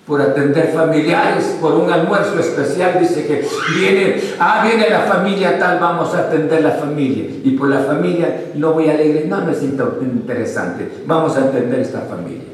por 0.07 0.21
atender 0.21 0.71
familiares, 0.73 1.57
por 1.59 1.73
un 1.73 1.91
almuerzo 1.91 2.39
especial, 2.39 2.97
dice 2.97 3.27
que 3.27 3.45
viene, 3.77 4.15
ah, 4.39 4.65
viene 4.65 4.89
la 4.89 5.01
familia 5.01 5.59
tal, 5.59 5.79
vamos 5.79 6.15
a 6.15 6.19
atender 6.19 6.63
la 6.63 6.71
familia. 6.71 7.25
Y 7.43 7.51
por 7.51 7.67
la 7.67 7.79
familia 7.79 8.45
no 8.55 8.71
voy 8.71 8.87
a 8.87 8.93
iglesia, 9.03 9.29
no, 9.29 9.41
no 9.41 9.51
es 9.51 9.61
interesante, 9.61 10.89
vamos 11.05 11.35
a 11.35 11.43
atender 11.43 11.81
esta 11.81 12.01
familia. 12.01 12.47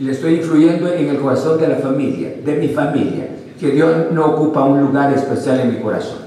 Y 0.00 0.04
le 0.04 0.12
estoy 0.12 0.34
influyendo 0.34 0.92
en 0.92 1.08
el 1.08 1.18
corazón 1.20 1.60
de 1.60 1.68
la 1.68 1.76
familia, 1.76 2.34
de 2.44 2.56
mi 2.56 2.68
familia, 2.68 3.28
que 3.60 3.70
Dios 3.70 4.10
no 4.10 4.26
ocupa 4.26 4.64
un 4.64 4.80
lugar 4.80 5.12
especial 5.12 5.60
en 5.60 5.74
mi 5.74 5.80
corazón. 5.80 6.24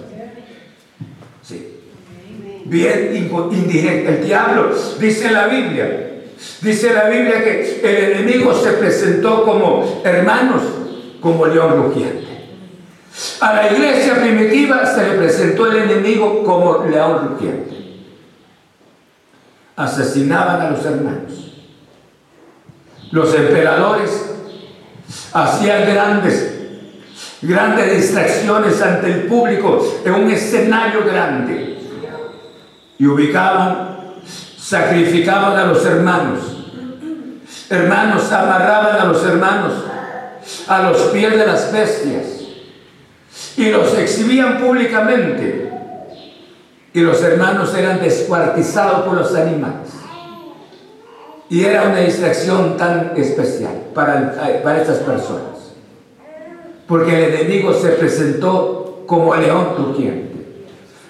Sí. 1.42 1.82
Bien 2.64 3.30
indirecto. 3.52 4.12
El 4.12 4.24
diablo, 4.24 4.70
dice 4.98 5.30
la 5.30 5.48
Biblia, 5.48 6.07
Dice 6.62 6.94
la 6.94 7.10
Biblia 7.10 7.44
que 7.44 7.82
el 7.84 8.12
enemigo 8.12 8.54
se 8.54 8.74
presentó 8.74 9.44
como 9.44 10.02
hermanos, 10.04 10.62
como 11.20 11.46
león 11.48 11.84
rugiente. 11.84 12.28
A 13.42 13.54
la 13.54 13.72
iglesia 13.74 14.16
primitiva 14.16 14.86
se 14.86 15.08
le 15.08 15.18
presentó 15.18 15.72
el 15.72 15.90
enemigo 15.90 16.44
como 16.44 16.86
león 16.86 17.30
rugiente. 17.30 17.76
Asesinaban 19.76 20.62
a 20.62 20.72
los 20.72 20.86
hermanos. 20.86 21.48
Los 23.12 23.34
emperadores 23.34 24.36
hacían 25.34 25.86
grandes, 25.86 26.54
grandes 27.42 27.98
distracciones 27.98 28.82
ante 28.82 29.08
el 29.08 29.22
público 29.24 30.02
en 30.04 30.14
un 30.14 30.30
escenario 30.30 31.04
grande 31.06 31.78
y 33.00 33.06
ubicaban 33.06 33.97
sacrificaban 34.68 35.58
a 35.58 35.66
los 35.66 35.86
hermanos. 35.86 36.40
Hermanos 37.70 38.32
amarraban 38.32 39.00
a 39.00 39.06
los 39.06 39.24
hermanos 39.24 39.74
a 40.68 40.82
los 40.82 40.98
pies 41.08 41.38
de 41.38 41.46
las 41.46 41.72
bestias 41.72 42.26
y 43.56 43.70
los 43.70 43.98
exhibían 43.98 44.60
públicamente. 44.60 45.72
Y 46.94 47.00
los 47.00 47.22
hermanos 47.22 47.74
eran 47.76 48.02
descuartizados 48.02 49.06
por 49.06 49.16
los 49.16 49.34
animales. 49.36 49.90
Y 51.50 51.64
era 51.64 51.84
una 51.84 52.00
distracción 52.00 52.76
tan 52.76 53.14
especial 53.16 53.84
para, 53.94 54.34
para 54.64 54.82
estas 54.82 54.98
personas. 54.98 55.76
Porque 56.88 57.26
el 57.26 57.34
enemigo 57.36 57.74
se 57.74 57.90
presentó 57.90 59.04
como 59.06 59.34
león 59.36 59.76
rugiente. 59.78 60.27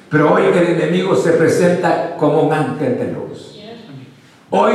Pero 0.10 0.34
hoy 0.34 0.44
el 0.46 0.58
enemigo 0.58 1.16
se 1.16 1.32
presenta 1.34 2.16
como 2.18 2.42
un 2.42 2.54
ángel 2.54 2.98
de 2.98 3.12
luz. 3.12 3.60
Hoy 4.50 4.74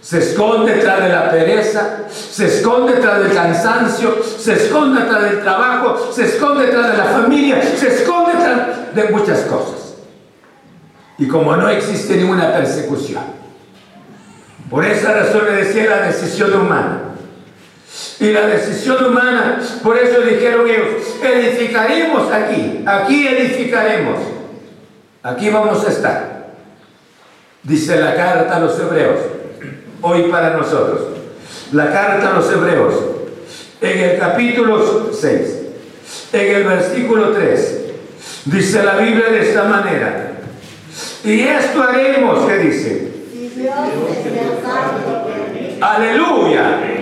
se 0.00 0.18
esconde 0.18 0.76
detrás 0.76 1.02
de 1.02 1.08
la 1.10 1.30
pereza, 1.30 2.04
se 2.08 2.46
esconde 2.46 2.94
detrás 2.94 3.22
del 3.22 3.34
cansancio, 3.34 4.16
se 4.22 4.54
esconde 4.54 5.02
detrás 5.02 5.22
del 5.24 5.42
trabajo, 5.42 6.10
se 6.10 6.24
esconde 6.24 6.66
detrás 6.66 6.92
de 6.92 6.96
la 6.96 7.04
familia, 7.04 7.62
se 7.62 7.88
esconde 7.88 8.32
detrás 8.32 8.94
de 8.94 9.04
muchas 9.10 9.40
cosas. 9.42 9.96
Y 11.18 11.28
como 11.28 11.54
no 11.54 11.68
existe 11.68 12.16
ninguna 12.16 12.50
persecución, 12.54 13.24
por 14.70 14.84
esa 14.84 15.12
razón 15.12 15.44
le 15.44 15.64
decía 15.64 15.90
la 15.90 16.06
decisión 16.06 16.54
humana. 16.54 17.09
Y 18.20 18.32
la 18.32 18.46
decisión 18.46 19.04
humana, 19.04 19.60
por 19.82 19.96
eso 19.96 20.20
dijeron 20.20 20.68
ellos, 20.68 20.86
edificaremos 21.22 22.30
aquí, 22.30 22.82
aquí 22.86 23.26
edificaremos, 23.26 24.18
aquí 25.22 25.50
vamos 25.50 25.86
a 25.86 25.90
estar. 25.90 26.50
Dice 27.62 27.96
la 27.96 28.14
carta 28.14 28.56
a 28.56 28.60
los 28.60 28.78
hebreos, 28.78 29.18
hoy 30.02 30.24
para 30.24 30.56
nosotros, 30.56 31.08
la 31.72 31.92
carta 31.92 32.30
a 32.30 32.34
los 32.34 32.50
hebreos, 32.52 32.94
en 33.80 33.98
el 33.98 34.18
capítulo 34.18 35.10
6, 35.12 35.58
en 36.32 36.54
el 36.54 36.64
versículo 36.64 37.30
3, 37.30 37.80
dice 38.46 38.82
la 38.82 38.96
Biblia 38.96 39.30
de 39.30 39.48
esta 39.48 39.64
manera, 39.64 40.32
y 41.24 41.40
esto 41.40 41.82
haremos, 41.82 42.46
¿qué 42.46 42.58
dice? 42.58 43.10
Aleluya. 45.80 46.99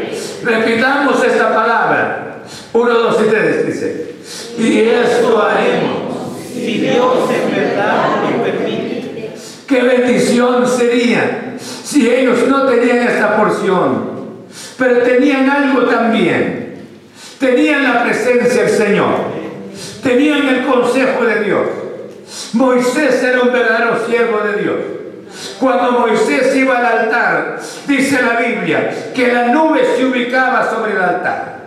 Repitamos 0.49 1.23
esta 1.23 1.55
palabra. 1.55 2.43
Uno, 2.73 2.95
dos 2.95 3.19
y 3.27 3.31
tres 3.31 3.67
dice. 3.67 4.15
Y 4.59 4.81
esto 4.81 5.43
haremos. 5.43 6.37
Si 6.53 6.79
Dios 6.79 7.31
en 7.31 7.55
verdad 7.55 8.23
lo 8.23 8.43
permite. 8.43 9.35
Qué 9.67 9.83
bendición 9.83 10.67
sería 10.67 11.57
si 11.59 12.09
ellos 12.09 12.49
no 12.49 12.67
tenían 12.67 12.99
esta 13.09 13.37
porción, 13.37 14.47
pero 14.79 15.03
tenían 15.03 15.51
algo 15.51 15.83
también. 15.83 16.77
Tenían 17.39 17.85
la 17.85 18.03
presencia 18.03 18.65
del 18.65 18.71
Señor. 18.71 19.15
Tenían 20.03 20.49
el 20.49 20.67
consejo 20.67 21.25
de 21.25 21.45
Dios. 21.45 21.67
Moisés 22.55 23.23
era 23.23 23.43
un 23.43 23.53
verdadero 23.53 24.07
siervo 24.07 24.41
de 24.41 24.63
Dios. 24.63 24.77
Cuando 25.59 26.01
Moisés 26.01 26.55
iba 26.57 26.78
al 26.78 26.86
altar, 26.86 27.61
dice 27.86 28.22
la 28.22 28.41
Biblia, 28.41 28.91
que 29.14 29.32
la 29.32 29.49
nube 29.49 29.82
se 29.97 30.05
ubicaba 30.05 30.68
sobre 30.70 30.93
el 30.93 31.01
altar. 31.01 31.59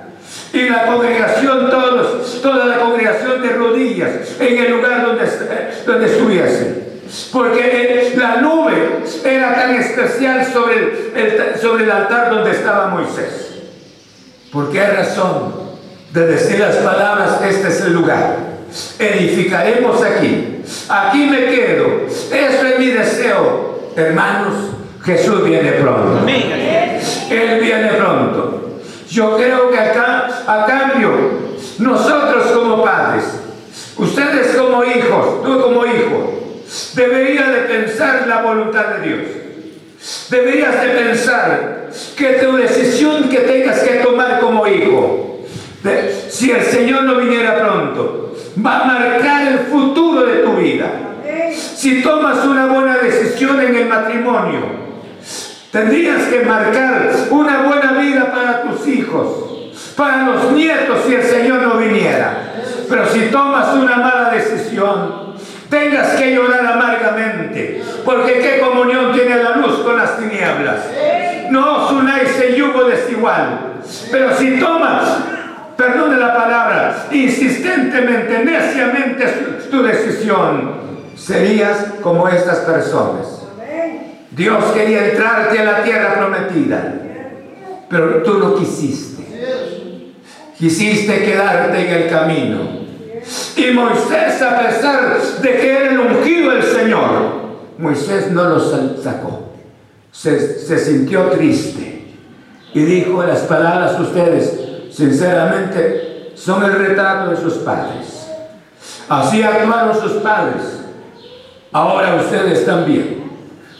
Y 0.53 0.69
la 0.69 0.85
congregación, 0.85 1.69
todos, 1.69 2.41
toda 2.41 2.65
la 2.65 2.77
congregación 2.77 3.41
de 3.41 3.49
rodillas 3.49 4.11
en 4.39 4.57
el 4.57 4.71
lugar 4.71 5.05
donde, 5.05 5.25
donde 5.85 6.05
estuviese. 6.05 6.91
Porque 7.31 8.13
la 8.17 8.37
nube 8.37 9.03
era 9.25 9.55
tan 9.55 9.75
especial 9.75 10.45
sobre 10.45 11.11
el, 11.15 11.59
sobre 11.59 11.83
el 11.83 11.91
altar 11.91 12.29
donde 12.29 12.51
estaba 12.51 12.87
Moisés. 12.87 13.51
¿Por 14.51 14.71
qué 14.71 14.85
razón 14.85 15.53
de 16.11 16.27
decir 16.27 16.59
las 16.59 16.75
palabras, 16.77 17.41
este 17.43 17.69
es 17.69 17.81
el 17.81 17.93
lugar? 17.93 18.50
Edificaremos 18.99 20.01
aquí. 20.03 20.63
Aquí 20.89 21.25
me 21.25 21.45
quedo. 21.45 22.05
Eso 22.07 22.67
es 22.67 22.79
mi 22.79 22.87
deseo 22.87 23.71
hermanos, 23.95 24.53
Jesús 25.03 25.43
viene 25.43 25.71
pronto. 25.73 26.25
Él 26.27 27.59
viene 27.61 27.87
pronto. 27.93 28.79
Yo 29.09 29.35
creo 29.35 29.69
que 29.71 29.77
acá, 29.77 30.27
a 30.47 30.65
cambio, 30.65 31.11
nosotros 31.79 32.51
como 32.51 32.83
padres, 32.83 33.25
ustedes 33.97 34.55
como 34.55 34.83
hijos, 34.83 35.43
tú 35.43 35.61
como 35.61 35.85
hijo, 35.85 36.63
deberías 36.95 37.47
de 37.47 37.61
pensar 37.61 38.25
la 38.27 38.41
voluntad 38.41 38.85
de 38.95 39.07
Dios. 39.07 39.21
Deberías 40.29 40.81
de 40.81 40.89
pensar 40.89 41.89
que 42.17 42.33
tu 42.33 42.55
decisión 42.55 43.29
que 43.29 43.39
tengas 43.39 43.79
que 43.81 43.95
tomar 43.95 44.39
como 44.39 44.65
hijo, 44.67 45.30
si 46.29 46.51
el 46.51 46.61
Señor 46.63 47.03
no 47.03 47.15
viniera 47.15 47.57
pronto, 47.57 48.35
va 48.63 48.81
a 48.81 48.85
marcar 48.85 49.47
el 49.47 49.59
futuro 49.59 50.25
de 50.25 50.35
tu 50.37 50.53
vida 50.53 51.11
si 51.81 52.01
tomas 52.01 52.45
una 52.45 52.67
buena 52.67 52.97
decisión 52.97 53.59
en 53.59 53.75
el 53.75 53.87
matrimonio, 53.87 54.91
Tendrías 55.71 56.23
que 56.23 56.41
marcar 56.41 57.11
una 57.29 57.61
buena 57.61 57.93
vida 57.93 58.29
para 58.29 58.61
tus 58.63 58.85
hijos, 58.89 59.71
para 59.95 60.23
los 60.23 60.51
nietos 60.51 60.99
si 61.07 61.15
el 61.15 61.23
Señor 61.23 61.61
no 61.61 61.77
viniera. 61.77 62.55
Pero 62.89 63.07
si 63.07 63.21
tomas 63.31 63.73
una 63.75 63.95
mala 63.95 64.31
decisión, 64.31 65.33
tengas 65.69 66.09
que 66.15 66.35
llorar 66.35 66.65
amargamente, 66.65 67.81
porque 68.03 68.33
qué 68.33 68.59
comunión 68.59 69.13
tiene 69.13 69.41
la 69.41 69.55
luz 69.55 69.79
con 69.79 69.95
las 69.95 70.19
tinieblas. 70.19 70.87
No 71.49 71.85
os 71.85 71.91
unáis 71.93 72.37
en 72.41 72.55
yugo 72.55 72.83
desigual. 72.83 73.81
Pero 74.11 74.35
si 74.35 74.59
tomas, 74.59 75.23
perdone 75.81 76.17
la 76.17 76.35
palabra, 76.35 77.07
insistentemente, 77.11 78.45
neciamente 78.45 79.25
tu 79.71 79.81
decisión, 79.81 80.73
serías 81.15 81.85
como 82.01 82.27
estas 82.27 82.59
personas. 82.59 83.41
Dios 84.29 84.63
quería 84.73 85.07
entrarte 85.09 85.59
a 85.59 85.63
la 85.63 85.83
tierra 85.83 86.13
prometida, 86.19 86.93
pero 87.89 88.21
tú 88.21 88.37
no 88.37 88.55
quisiste. 88.55 89.23
Quisiste 90.57 91.23
quedarte 91.23 91.79
en 91.79 92.03
el 92.03 92.09
camino. 92.09 92.59
Y 93.55 93.71
Moisés, 93.71 94.41
a 94.41 94.59
pesar 94.59 95.19
de 95.41 95.49
que 95.49 95.71
era 95.71 95.89
el 95.89 95.99
ungido 95.99 96.51
del 96.51 96.63
Señor, 96.63 97.41
Moisés 97.79 98.31
no 98.31 98.43
lo 98.43 98.59
sacó. 98.59 99.49
Se, 100.11 100.59
se 100.59 100.77
sintió 100.77 101.23
triste 101.29 102.03
y 102.73 102.81
dijo 102.81 103.23
las 103.23 103.39
palabras 103.41 103.99
ustedes, 103.99 104.60
sinceramente, 104.91 106.33
son 106.35 106.63
el 106.63 106.73
retrato 106.73 107.31
de 107.31 107.37
sus 107.37 107.55
padres. 107.55 108.27
Así 109.09 109.41
actuaron 109.41 109.99
sus 109.99 110.13
padres. 110.21 110.81
Ahora 111.71 112.15
ustedes 112.15 112.65
también. 112.65 113.21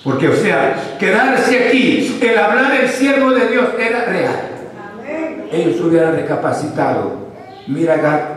Porque, 0.03 0.30
o 0.30 0.36
sea, 0.36 0.97
quedarse 0.99 1.68
aquí, 1.68 2.20
el 2.22 2.38
hablar 2.38 2.74
el 2.76 2.89
siervo 2.89 3.32
de 3.32 3.47
Dios 3.49 3.68
era 3.80 4.05
real. 4.05 4.36
Ellos 5.51 5.80
hubieran 5.82 6.16
recapacitado. 6.16 7.12
Mira, 7.68 7.95
acá, 7.95 8.30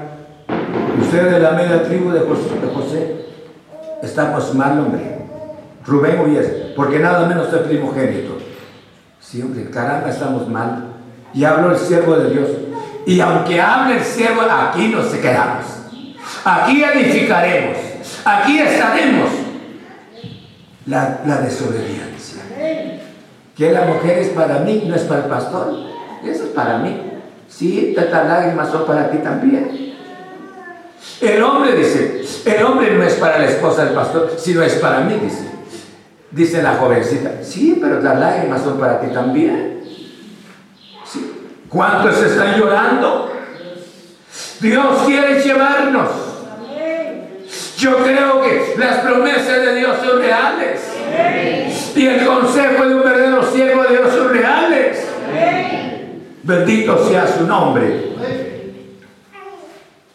ustedes 1.01 1.33
de 1.33 1.41
la 1.41 1.53
media 1.53 1.83
tribu 1.85 2.11
de 2.11 2.21
José, 2.21 3.27
estamos 4.03 4.55
mal, 4.55 4.79
hombre. 4.81 5.19
Rubén 5.87 6.21
Uyes, 6.21 6.47
porque 6.77 6.99
nada 6.99 7.27
menos 7.27 7.53
el 7.53 7.61
primogénito. 7.61 8.39
Sí, 9.21 9.43
hombre, 9.43 9.71
caramba, 9.71 10.11
estamos 10.11 10.49
mal. 10.49 10.94
Y 11.35 11.45
habló 11.45 11.73
el 11.73 11.79
siervo 11.79 12.17
de 12.17 12.31
Dios. 12.31 12.49
Y 13.07 13.21
aunque 13.21 13.61
hable 13.61 13.99
el 13.99 14.05
siervo, 14.05 14.43
aquí 14.43 14.89
nos 14.89 15.07
quedamos. 15.07 15.65
Aquí 16.45 16.83
edificaremos. 16.83 17.77
Aquí 18.25 18.59
estaremos 18.59 19.31
la, 20.87 21.41
desobediencia. 21.43 22.43
Que 23.57 23.73
la 23.73 23.83
mujer 23.83 24.19
es 24.19 24.29
para 24.29 24.61
mí, 24.61 24.85
no 24.87 24.95
es 24.95 25.03
para 25.03 25.25
el 25.25 25.31
pastor. 25.31 25.75
Eso 26.25 26.45
es 26.45 26.51
para 26.51 26.79
mí. 26.79 27.01
Sí, 27.49 27.95
estas 27.97 28.27
lágrimas 28.27 28.71
son 28.71 28.87
para 28.87 29.11
ti 29.11 29.19
también. 29.19 29.95
El 31.21 31.43
hombre 31.43 31.77
dice, 31.77 32.23
el 32.45 32.65
hombre 32.65 32.95
no 32.97 33.05
es 33.05 33.15
para 33.15 33.39
la 33.39 33.47
esposa 33.47 33.85
del 33.85 33.95
pastor, 33.95 34.33
sino 34.39 34.63
es 34.63 34.75
para 34.75 35.01
mí, 35.01 35.15
dice. 35.23 35.49
Dice 36.31 36.63
la 36.63 36.75
jovencita, 36.77 37.43
sí, 37.43 37.79
pero 37.81 38.01
las 38.01 38.19
lágrimas 38.19 38.63
son 38.63 38.79
para 38.79 39.01
ti 39.01 39.07
también. 39.09 39.84
¿Cuántos 41.75 42.23
están 42.23 42.59
llorando? 42.59 43.31
Dios 44.61 45.03
quiere 45.05 45.43
llevarnos 45.43 46.25
yo 47.85 47.99
creo 47.99 48.41
que 48.41 48.75
las 48.79 49.01
promesas 49.01 49.61
de 49.63 49.75
Dios 49.75 49.97
son 50.03 50.19
reales. 50.19 50.81
Y 51.95 52.07
el 52.07 52.25
consejo 52.25 52.87
de 52.87 52.95
un 52.95 53.03
verdadero 53.03 53.43
siervo 53.53 53.83
de 53.83 53.91
Dios 53.91 54.15
son 54.15 54.31
reales. 54.31 55.07
Bendito 56.43 57.07
sea 57.07 57.27
su 57.27 57.47
nombre. 57.47 58.15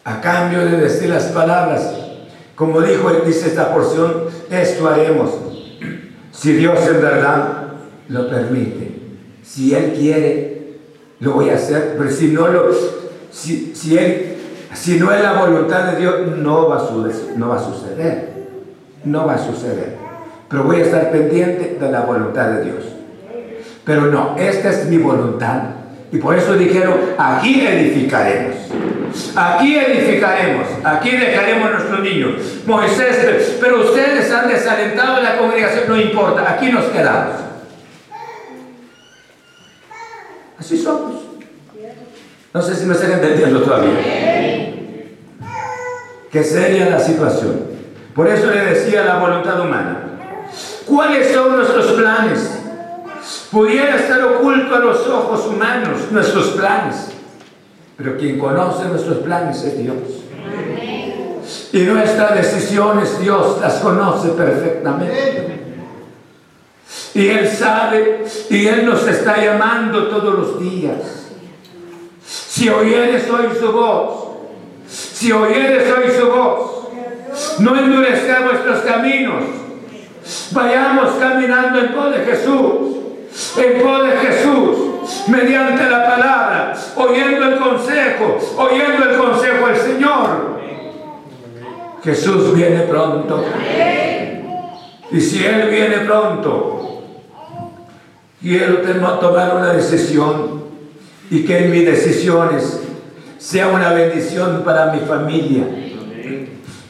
A 0.03 0.19
cambio 0.19 0.65
de 0.65 0.77
decir 0.77 1.09
las 1.09 1.25
palabras, 1.25 1.93
como 2.55 2.81
dijo, 2.81 3.11
dice 3.23 3.49
esta 3.49 3.71
porción, 3.71 4.23
esto 4.49 4.87
haremos. 4.87 5.29
Si 6.31 6.53
Dios 6.53 6.79
en 6.87 7.01
verdad 7.01 7.67
lo 8.07 8.29
permite. 8.29 8.97
Si 9.43 9.75
Él 9.75 9.93
quiere, 9.95 10.48
lo 11.19 11.33
voy 11.33 11.49
a 11.49 11.55
hacer. 11.55 11.95
Pero 11.97 12.11
si 12.11 12.27
no 12.27 12.47
lo, 12.47 12.69
si, 13.31 13.73
si 13.75 13.97
Él 13.97 14.29
si 14.73 14.99
no 14.99 15.11
es 15.11 15.21
la 15.21 15.33
voluntad 15.33 15.91
de 15.91 15.99
Dios, 15.99 16.37
no 16.37 16.69
va, 16.69 16.77
a 16.77 17.37
no 17.37 17.49
va 17.49 17.55
a 17.55 17.59
suceder. 17.59 18.29
No 19.03 19.25
va 19.25 19.33
a 19.33 19.37
suceder. 19.37 19.97
Pero 20.47 20.63
voy 20.63 20.77
a 20.77 20.83
estar 20.85 21.11
pendiente 21.11 21.77
de 21.79 21.91
la 21.91 22.01
voluntad 22.01 22.49
de 22.49 22.65
Dios. 22.65 22.83
Pero 23.83 24.03
no, 24.07 24.35
esta 24.37 24.69
es 24.69 24.85
mi 24.85 24.97
voluntad. 24.97 25.61
Y 26.11 26.17
por 26.17 26.35
eso 26.35 26.53
dijeron, 26.53 26.95
aquí 27.17 27.65
edificaremos. 27.65 28.55
Aquí 29.35 29.75
edificaremos. 29.75 30.67
Aquí 30.83 31.11
dejaremos 31.11 31.71
nuestros 31.71 31.99
niños. 32.01 32.31
Moisés, 32.65 33.57
pero 33.59 33.81
ustedes 33.81 34.31
han 34.31 34.47
desalentado 34.47 35.21
la 35.21 35.37
congregación, 35.37 35.85
no 35.87 35.97
importa, 35.99 36.51
aquí 36.51 36.71
nos 36.71 36.85
quedamos. 36.85 37.35
Así 40.59 40.77
somos. 40.77 41.08
No 42.53 42.61
sé 42.61 42.75
si 42.75 42.85
me 42.85 42.93
están 42.93 43.11
entendiendo 43.11 43.61
todavía. 43.61 43.99
Qué 46.31 46.43
seria 46.43 46.89
la 46.89 46.99
situación. 46.99 47.61
Por 48.15 48.27
eso 48.27 48.49
le 48.49 48.65
decía 48.65 49.03
la 49.03 49.19
voluntad 49.19 49.59
humana. 49.59 50.03
¿Cuáles 50.85 51.31
son 51.31 51.55
nuestros 51.55 51.91
planes? 51.91 52.59
Pudiera 53.51 53.97
estar 53.97 54.23
oculto 54.23 54.75
a 54.75 54.79
los 54.79 55.07
ojos 55.07 55.45
humanos 55.47 56.11
nuestros 56.11 56.49
planes. 56.49 57.11
Pero 57.97 58.17
quien 58.17 58.39
conoce 58.39 58.85
nuestros 58.85 59.17
planes 59.19 59.63
es 59.63 59.77
Dios. 59.77 59.95
Y 61.71 61.81
nuestras 61.81 62.35
decisiones 62.35 63.19
Dios 63.19 63.59
las 63.61 63.75
conoce 63.75 64.29
perfectamente. 64.29 65.59
Y 67.13 67.27
Él 67.27 67.47
sabe 67.47 68.25
y 68.49 68.67
Él 68.67 68.85
nos 68.85 69.07
está 69.07 69.37
llamando 69.43 70.07
todos 70.07 70.33
los 70.33 70.59
días. 70.59 71.28
Si 72.49 72.67
oyeres 72.67 73.29
hoy 73.29 73.47
su 73.59 73.71
voz, 73.71 74.27
si 74.87 75.31
oyeres 75.31 75.83
hoy 75.93 76.11
su 76.19 76.31
voz, 76.31 76.89
no 77.59 77.77
endurezca 77.77 78.41
vuestros 78.41 78.79
caminos. 78.79 79.43
Vayamos 80.51 81.11
caminando 81.19 81.79
en 81.79 81.93
pos 81.93 82.11
de 82.11 82.25
Jesús, 82.25 82.97
en 83.55 83.81
pos 83.83 84.03
de 84.03 84.17
Jesús, 84.17 84.77
mediante 85.27 85.87
la 85.87 86.07
palabra, 86.07 86.73
oyendo 86.95 87.49
el 87.49 87.59
consejo, 87.59 88.39
oyendo 88.57 89.09
el 89.09 89.17
consejo 89.19 89.67
del 89.67 89.77
Señor. 89.77 90.59
Jesús 92.03 92.55
viene 92.55 92.79
pronto. 92.79 93.45
Y 95.11 95.21
si 95.21 95.45
Él 95.45 95.69
viene 95.69 95.97
pronto, 95.97 97.03
quiero 98.41 98.77
tomar 99.19 99.55
una 99.55 99.73
decisión 99.73 100.68
y 101.29 101.45
que 101.45 101.65
en 101.65 101.71
mis 101.71 101.85
decisiones 101.85 102.81
sea 103.37 103.67
una 103.67 103.93
bendición 103.93 104.63
para 104.63 104.91
mi 104.91 104.99
familia. 105.01 105.63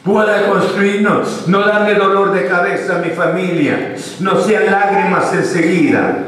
Pueda 0.04 0.48
construirnos, 0.48 1.46
no 1.46 1.60
darle 1.60 1.94
dolor 1.94 2.32
de 2.32 2.46
cabeza 2.46 2.96
a 2.96 2.98
mi 3.00 3.10
familia, 3.10 3.94
no 4.20 4.40
sean 4.40 4.66
lágrimas 4.66 5.32
enseguida. 5.34 6.24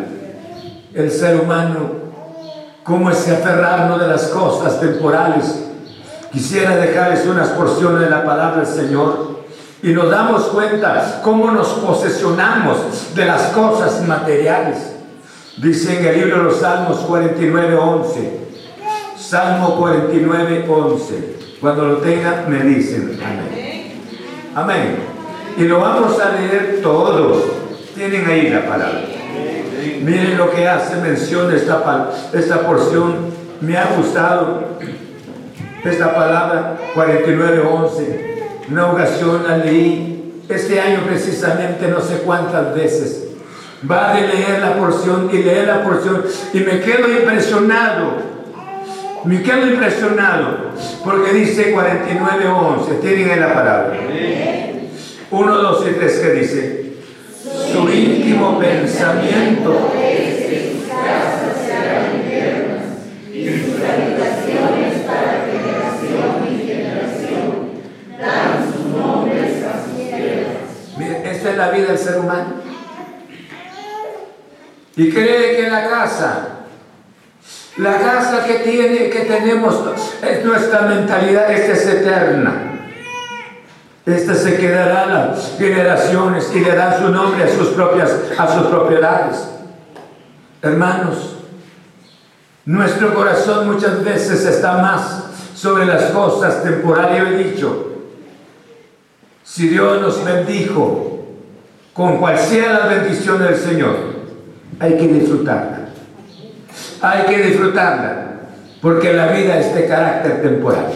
El 0.92 1.10
ser 1.10 1.40
humano, 1.40 2.02
como 2.82 3.10
es 3.10 3.28
aferrarnos 3.28 3.98
de 3.98 4.08
las 4.08 4.24
cosas 4.28 4.78
temporales. 4.78 5.70
Quisiera 6.30 6.76
dejarles 6.76 7.26
unas 7.26 7.48
porciones 7.48 8.00
de 8.00 8.10
la 8.10 8.24
palabra 8.24 8.62
del 8.62 8.66
Señor 8.66 9.42
y 9.82 9.92
nos 9.92 10.10
damos 10.10 10.44
cuenta 10.44 11.20
cómo 11.22 11.50
nos 11.50 11.68
posesionamos 11.68 13.14
de 13.14 13.24
las 13.24 13.42
cosas 13.48 14.06
materiales. 14.06 14.91
Dice 15.58 15.98
en 15.98 16.06
el 16.06 16.18
libro 16.18 16.38
de 16.38 16.42
los 16.44 16.60
Salmos 16.60 16.98
49, 17.00 17.76
11. 17.76 18.30
Salmo 19.16 19.76
49, 19.76 20.64
11. 20.68 21.36
Cuando 21.60 21.84
lo 21.84 21.96
tenga, 21.98 22.46
me 22.48 22.62
dicen 22.64 23.18
amén. 23.22 23.92
Amén. 24.54 24.96
Y 25.58 25.64
lo 25.64 25.80
vamos 25.80 26.18
a 26.20 26.32
leer 26.32 26.80
todos. 26.82 27.44
Tienen 27.94 28.26
ahí 28.26 28.48
la 28.48 28.66
palabra. 28.66 29.02
Miren 30.02 30.38
lo 30.38 30.50
que 30.50 30.66
hace 30.66 30.96
mención 30.96 31.54
esta, 31.54 32.10
esta 32.32 32.60
porción. 32.60 33.32
Me 33.60 33.76
ha 33.76 33.94
gustado 33.96 34.78
esta 35.84 36.14
palabra 36.14 36.78
49, 36.94 37.62
11. 37.70 38.42
Una 38.70 38.90
ocasión 38.90 39.44
la 39.46 39.58
leí 39.58 40.42
este 40.48 40.80
año 40.80 41.00
precisamente 41.06 41.88
no 41.88 42.00
sé 42.00 42.22
cuántas 42.24 42.74
veces. 42.74 43.21
Va 43.90 44.14
de 44.14 44.28
leer 44.28 44.60
la 44.60 44.76
porción 44.76 45.28
y 45.32 45.38
leer 45.38 45.66
la 45.66 45.82
porción 45.84 46.24
y 46.52 46.60
me 46.60 46.80
quedo 46.80 47.08
impresionado 47.08 48.32
me 49.24 49.40
quedo 49.40 49.68
impresionado 49.68 50.72
porque 51.04 51.32
dice 51.32 51.72
49.11. 51.72 53.00
Tienen 53.00 53.30
en 53.30 53.40
la 53.40 53.54
palabra. 53.54 53.96
1, 55.30 55.56
2 55.56 55.86
y 55.88 55.94
3 55.94 56.18
que 56.18 56.30
dice. 56.30 56.92
su 57.72 57.88
íntimo 57.88 58.58
pensamiento. 58.58 59.92
a. 69.64 70.98
Mire, 70.98 71.30
esta 71.30 71.50
es 71.50 71.56
la 71.56 71.70
vida 71.70 71.86
del 71.86 71.98
ser 71.98 72.18
humano. 72.18 72.61
Y 74.96 75.10
cree 75.10 75.56
que 75.56 75.70
la 75.70 75.88
casa, 75.88 76.48
la 77.78 77.98
casa 77.98 78.44
que 78.44 78.54
tiene, 78.58 79.08
que 79.08 79.20
tenemos, 79.20 79.74
es 80.22 80.44
nuestra 80.44 80.82
mentalidad, 80.82 81.50
esta 81.50 81.72
es 81.72 81.86
eterna. 81.86 82.72
Esta 84.04 84.34
se 84.34 84.56
quedará 84.56 85.06
las 85.06 85.56
generaciones 85.56 86.50
y 86.54 86.60
le 86.60 86.74
dan 86.74 87.00
su 87.00 87.08
nombre 87.08 87.44
a 87.44 87.48
sus 87.48 87.68
propias, 87.68 88.12
a 88.36 88.52
sus 88.52 88.66
propiedades. 88.66 89.48
Hermanos, 90.60 91.36
nuestro 92.64 93.14
corazón 93.14 93.72
muchas 93.72 94.04
veces 94.04 94.44
está 94.44 94.78
más 94.78 95.24
sobre 95.54 95.86
las 95.86 96.10
cosas 96.10 96.62
temporales. 96.62 97.22
He 97.22 97.50
dicho, 97.50 97.92
si 99.44 99.68
Dios 99.68 100.00
nos 100.00 100.24
bendijo 100.24 101.26
con 101.92 102.18
cual 102.18 102.38
sea 102.38 102.72
la 102.72 102.86
bendición 102.86 103.38
del 103.42 103.56
Señor, 103.56 104.11
hay 104.80 104.96
que 104.96 105.08
disfrutarla. 105.08 105.80
Hay 107.00 107.22
que 107.26 107.42
disfrutarla, 107.42 108.26
porque 108.80 109.12
la 109.12 109.28
vida 109.28 109.58
es 109.58 109.74
de 109.74 109.86
carácter 109.86 110.42
temporal. 110.42 110.86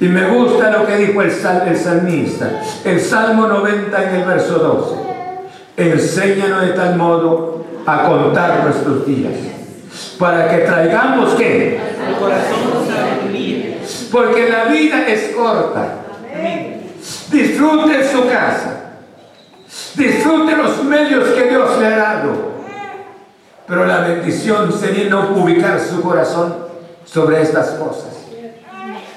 Y 0.00 0.06
me 0.06 0.26
gusta 0.30 0.70
lo 0.70 0.86
que 0.86 0.96
dijo 0.96 1.20
el, 1.22 1.30
sal, 1.30 1.64
el 1.68 1.76
salmista, 1.76 2.62
el 2.84 3.00
Salmo 3.00 3.46
90 3.46 4.02
en 4.02 4.14
el 4.16 4.26
verso 4.26 4.58
12. 5.76 5.92
Enséñanos 5.92 6.62
de 6.62 6.72
tal 6.72 6.96
modo 6.96 7.66
a 7.86 8.04
contar 8.04 8.64
nuestros 8.64 9.06
días, 9.06 9.32
para 10.18 10.48
que 10.48 10.64
traigamos 10.64 11.34
qué? 11.34 11.78
Al 12.06 12.18
corazón. 12.18 12.70
Porque 14.10 14.48
la 14.48 14.64
vida 14.64 15.06
es 15.06 15.34
corta. 15.34 15.94
Disfrute 17.30 18.04
su 18.10 18.28
casa. 18.28 18.79
Disfrute 19.94 20.56
los 20.56 20.84
medios 20.84 21.28
que 21.30 21.48
Dios 21.48 21.78
le 21.78 21.86
ha 21.86 21.96
dado. 21.96 22.50
Pero 23.66 23.86
la 23.86 24.00
bendición 24.00 24.72
sería 24.72 25.08
no 25.08 25.30
ubicar 25.36 25.78
su 25.80 26.02
corazón 26.02 26.54
sobre 27.04 27.42
estas 27.42 27.70
cosas. 27.70 28.26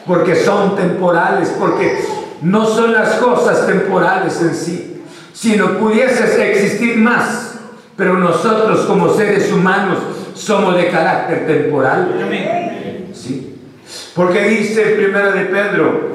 Porque 0.05 0.35
son 0.35 0.75
temporales, 0.75 1.53
porque 1.59 2.05
no 2.41 2.65
son 2.65 2.93
las 2.93 3.15
cosas 3.15 3.65
temporales 3.65 4.41
en 4.41 4.53
sí, 4.53 5.03
sino 5.33 5.77
pudieses 5.79 6.37
existir 6.37 6.97
más. 6.97 7.55
Pero 7.95 8.15
nosotros 8.15 8.81
como 8.81 9.13
seres 9.13 9.51
humanos 9.51 9.99
somos 10.35 10.75
de 10.75 10.89
carácter 10.89 11.45
temporal. 11.45 12.09
Sí. 13.13 13.59
Porque 14.15 14.43
dice 14.43 14.81
primero 14.97 15.31
de 15.31 15.45
Pedro, 15.45 16.09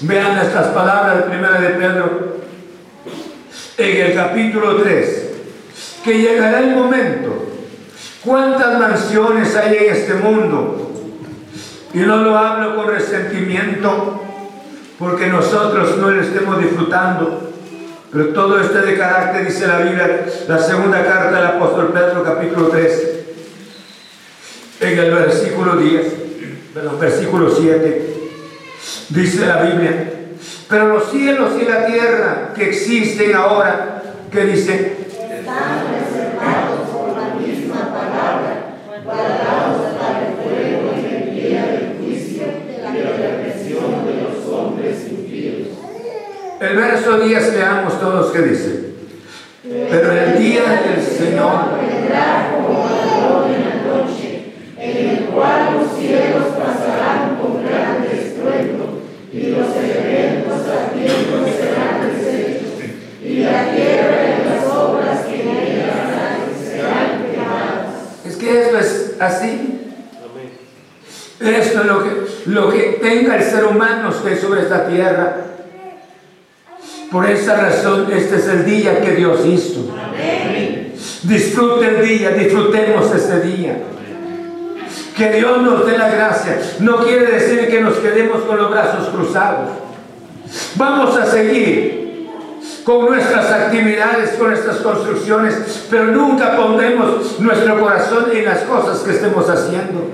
vean 0.00 0.38
estas 0.38 0.68
palabras 0.68 1.18
del 1.18 1.24
primero 1.24 1.60
de 1.60 1.68
Pedro, 1.70 2.35
en 3.78 4.06
el 4.06 4.14
capítulo 4.14 4.76
3, 4.76 5.30
que 6.04 6.18
llegará 6.18 6.60
el 6.60 6.74
momento. 6.74 7.46
¿Cuántas 8.24 8.78
mansiones 8.78 9.54
hay 9.54 9.76
en 9.76 9.94
este 9.94 10.14
mundo? 10.14 10.92
Y 11.92 11.98
no 11.98 12.16
lo 12.18 12.36
hablo 12.36 12.76
con 12.76 12.88
resentimiento, 12.88 14.22
porque 14.98 15.26
nosotros 15.28 15.96
no 15.98 16.10
lo 16.10 16.20
estemos 16.20 16.58
disfrutando. 16.58 17.52
Pero 18.12 18.28
todo 18.28 18.60
esto 18.60 18.80
de 18.80 18.96
carácter, 18.96 19.46
dice 19.46 19.66
la 19.66 19.78
Biblia, 19.78 20.26
la 20.48 20.58
segunda 20.58 21.04
carta 21.04 21.36
del 21.36 21.46
apóstol 21.46 21.92
Pedro, 21.92 22.24
capítulo 22.24 22.68
3, 22.68 23.16
en 24.80 24.98
el 24.98 25.10
versículo 25.10 25.76
10, 25.76 26.06
perdón, 26.72 27.00
versículo 27.00 27.50
7, 27.54 28.14
dice 29.10 29.46
la 29.46 29.62
Biblia, 29.62 30.15
pero 30.68 30.88
los 30.88 31.10
cielos 31.10 31.52
y 31.60 31.64
la 31.64 31.86
tierra 31.86 32.52
que 32.54 32.70
existen 32.70 33.34
ahora, 33.34 34.02
que 34.30 34.44
dice, 34.44 34.96
Están 35.30 35.86
reservados 35.92 36.88
por 36.90 37.16
la 37.16 37.34
misma 37.34 37.94
palabra, 37.94 38.76
guardados 39.04 39.94
para 39.98 40.28
el 40.28 40.34
fuego 40.42 40.92
en 40.96 41.22
el 41.22 41.34
día 41.34 41.66
del 41.66 41.96
juicio 41.98 42.42
y 42.68 42.82
la 42.82 42.90
represión 42.90 44.06
de 44.06 44.22
los 44.22 44.52
hombres 44.52 45.06
impíos. 45.10 45.68
el 46.60 46.76
verso 46.76 47.18
10 47.20 47.52
leamos 47.54 48.00
todos 48.00 48.32
que 48.32 48.42
dice, 48.42 48.86
pero 49.90 50.12
el 50.12 50.38
día 50.38 50.62
del 50.62 51.02
Señor 51.02 51.78
vendrá 51.80 52.52
como 52.54 52.86
ladrón 52.86 53.54
en 53.54 53.62
la 53.68 53.96
noche, 53.96 54.52
en 54.78 55.08
el 55.08 55.24
cual 55.26 55.74
los 55.74 55.98
cielos 55.98 56.46
pasarán 56.56 57.36
con 57.36 57.64
gran 57.64 58.04
estruendo, 58.04 59.02
y 59.32 59.50
los 59.50 59.76
elementos 59.76 60.60
ardientes 60.68 61.56
serán 61.56 62.00
deshechos, 62.06 62.70
y 63.24 63.40
la 63.40 63.74
tierra 63.74 64.18
y 64.24 64.48
las 64.48 64.72
obras 64.72 65.26
que 65.26 65.42
en 65.42 65.48
ella 65.48 65.86
están 65.88 66.36
serán 66.64 67.24
quemadas. 67.24 68.24
Es 68.24 68.36
que 68.36 68.60
esto 68.62 68.78
es 69.16 69.22
así. 69.22 69.80
Esto 71.38 71.80
es 71.80 71.86
lo 71.86 72.02
que, 72.02 72.10
lo 72.46 72.70
que 72.70 72.98
tenga 73.00 73.36
el 73.36 73.42
ser 73.42 73.64
humano 73.64 74.08
usted 74.08 74.40
sobre 74.40 74.62
esta 74.62 74.86
tierra. 74.86 75.36
Por 77.10 77.28
esa 77.28 77.56
razón, 77.56 78.06
este 78.12 78.36
es 78.36 78.48
el 78.48 78.64
día 78.64 79.00
que 79.00 79.12
Dios 79.12 79.44
hizo. 79.44 79.86
Disfrute 81.22 81.88
el 81.88 82.06
día, 82.06 82.30
disfrutemos 82.30 83.14
ese 83.14 83.40
día. 83.40 83.78
Que 85.16 85.32
Dios 85.32 85.62
nos 85.62 85.86
dé 85.86 85.98
la 85.98 86.08
gracia. 86.08 86.58
No 86.80 86.98
quiere 86.98 87.26
decir 87.26 87.68
que 87.68 87.80
nos 87.80 87.94
quedemos 87.96 88.42
con 88.42 88.56
los 88.56 88.70
brazos 88.70 89.08
cruzados. 89.08 89.70
Vamos 90.76 91.16
a 91.16 91.26
seguir 91.26 92.05
con 92.86 93.06
nuestras 93.06 93.50
actividades, 93.50 94.30
con 94.38 94.50
nuestras 94.50 94.76
construcciones, 94.76 95.86
pero 95.90 96.04
nunca 96.04 96.56
pondremos 96.56 97.40
nuestro 97.40 97.80
corazón 97.80 98.26
en 98.32 98.44
las 98.44 98.60
cosas 98.60 99.00
que 99.00 99.10
estemos 99.10 99.50
haciendo, 99.50 100.08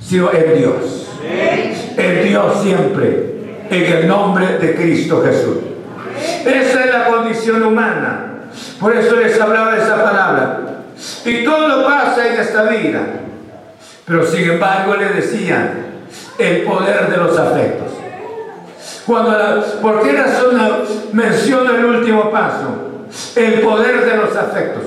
sino 0.00 0.32
en 0.32 0.58
Dios. 0.58 1.08
En 1.96 2.28
Dios 2.28 2.62
siempre, 2.62 3.66
en 3.68 3.82
el 3.82 4.06
nombre 4.06 4.58
de 4.58 4.76
Cristo 4.76 5.24
Jesús. 5.24 5.56
Esa 6.46 6.84
es 6.84 6.92
la 6.92 7.06
condición 7.08 7.64
humana. 7.64 8.26
Por 8.78 8.96
eso 8.96 9.16
les 9.16 9.40
hablaba 9.40 9.74
de 9.74 9.82
esa 9.82 10.04
palabra. 10.04 10.60
Y 11.24 11.42
todo 11.42 11.84
pasa 11.84 12.28
en 12.32 12.40
esta 12.40 12.62
vida. 12.62 13.00
Pero 14.06 14.24
sin 14.24 14.50
embargo 14.50 14.94
le 14.94 15.08
decían 15.08 15.72
el 16.38 16.62
poder 16.62 17.10
de 17.10 17.16
los 17.16 17.36
afectos. 17.36 17.92
Cuando 19.06 19.30
la- 19.32 19.62
¿Por 19.80 20.02
qué 20.02 20.12
razón 20.12 20.60
menciono 21.12 21.70
el 21.74 21.84
último 21.84 22.30
paso? 22.30 22.90
El 23.36 23.60
poder 23.60 24.04
de 24.04 24.16
los 24.16 24.36
afectos. 24.36 24.84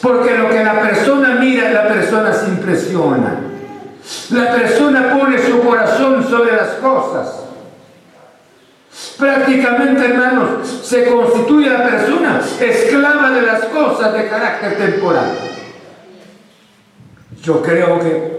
Porque 0.00 0.36
lo 0.36 0.48
que 0.48 0.64
la 0.64 0.80
persona 0.80 1.36
mira, 1.40 1.70
la 1.70 1.88
persona 1.88 2.32
se 2.32 2.48
impresiona. 2.48 3.40
La 4.30 4.52
persona 4.52 5.12
pone 5.18 5.38
su 5.38 5.60
corazón 5.60 6.26
sobre 6.28 6.56
las 6.56 6.68
cosas. 6.74 7.44
Prácticamente, 9.18 10.04
hermanos, 10.04 10.66
se 10.82 11.04
constituye 11.04 11.68
la 11.70 11.84
persona 11.84 12.40
esclava 12.60 13.30
de 13.30 13.42
las 13.42 13.64
cosas 13.66 14.12
de 14.14 14.28
carácter 14.28 14.76
temporal. 14.78 15.32
Yo 17.42 17.62
creo 17.62 18.00
que 18.00 18.38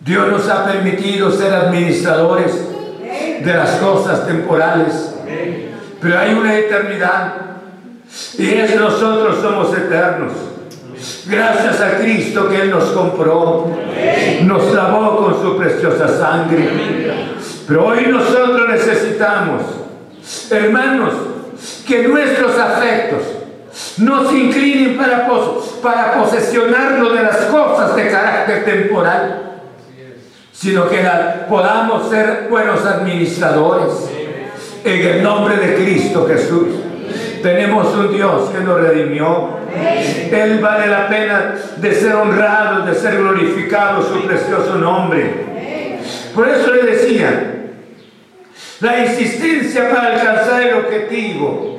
Dios 0.00 0.28
nos 0.28 0.48
ha 0.48 0.64
permitido 0.64 1.30
ser 1.30 1.52
administradores 1.52 2.52
de 3.44 3.52
las 3.54 3.70
cosas 3.72 4.26
temporales, 4.26 5.14
pero 6.00 6.18
hay 6.18 6.34
una 6.34 6.54
eternidad 6.56 7.34
y 8.38 8.54
es 8.54 8.76
nosotros 8.76 9.38
somos 9.42 9.76
eternos. 9.76 10.32
Gracias 11.26 11.80
a 11.80 11.98
Cristo 11.98 12.48
que 12.48 12.62
Él 12.62 12.70
nos 12.70 12.84
compró, 12.90 13.70
nos 14.42 14.72
lavó 14.72 15.16
con 15.18 15.42
su 15.42 15.56
preciosa 15.56 16.08
sangre. 16.08 16.68
Pero 17.66 17.86
hoy 17.86 18.06
nosotros 18.06 18.68
necesitamos, 18.68 19.62
hermanos, 20.50 21.12
que 21.86 22.06
nuestros 22.08 22.58
afectos 22.58 23.22
no 23.98 24.28
se 24.30 24.36
inclinen 24.38 24.96
para, 24.96 25.26
pos- 25.26 25.78
para 25.82 26.14
posesionarnos 26.14 27.12
de 27.14 27.22
las 27.22 27.36
cosas 27.46 27.96
de 27.96 28.08
carácter 28.10 28.64
temporal, 28.64 29.53
sino 30.64 30.88
que 30.88 31.06
podamos 31.46 32.08
ser 32.08 32.46
buenos 32.48 32.86
administradores 32.86 34.08
en 34.82 35.06
el 35.06 35.22
nombre 35.22 35.58
de 35.58 35.74
Cristo 35.74 36.26
Jesús. 36.26 36.68
Tenemos 37.42 37.94
un 37.94 38.10
Dios 38.10 38.48
que 38.48 38.60
nos 38.60 38.80
redimió. 38.80 39.58
Él 40.32 40.60
vale 40.60 40.86
la 40.86 41.06
pena 41.06 41.54
de 41.76 41.94
ser 41.94 42.14
honrado, 42.14 42.86
de 42.86 42.94
ser 42.94 43.18
glorificado 43.18 44.02
su 44.02 44.26
precioso 44.26 44.76
nombre. 44.76 46.00
Por 46.34 46.48
eso 46.48 46.72
le 46.72 46.82
decía, 46.84 47.56
la 48.80 49.00
insistencia 49.00 49.90
para 49.90 50.14
alcanzar 50.14 50.62
el 50.62 50.74
objetivo 50.76 51.74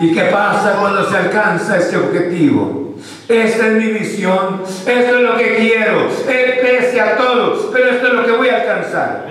¿Y 0.00 0.12
qué 0.12 0.22
pasa 0.32 0.78
cuando 0.80 1.08
se 1.08 1.16
alcanza 1.16 1.76
ese 1.76 1.96
objetivo? 1.96 2.89
Esta 3.30 3.68
es 3.68 3.72
mi 3.74 3.92
visión, 3.92 4.62
esto 4.64 4.90
es 4.90 5.22
lo 5.22 5.36
que 5.36 5.54
quiero, 5.54 6.08
es 6.08 6.58
pese 6.58 7.00
a 7.00 7.16
todo, 7.16 7.70
pero 7.72 7.90
esto 7.90 8.08
es 8.08 8.12
lo 8.12 8.24
que 8.26 8.32
voy 8.32 8.48
a 8.48 8.56
alcanzar. 8.56 9.28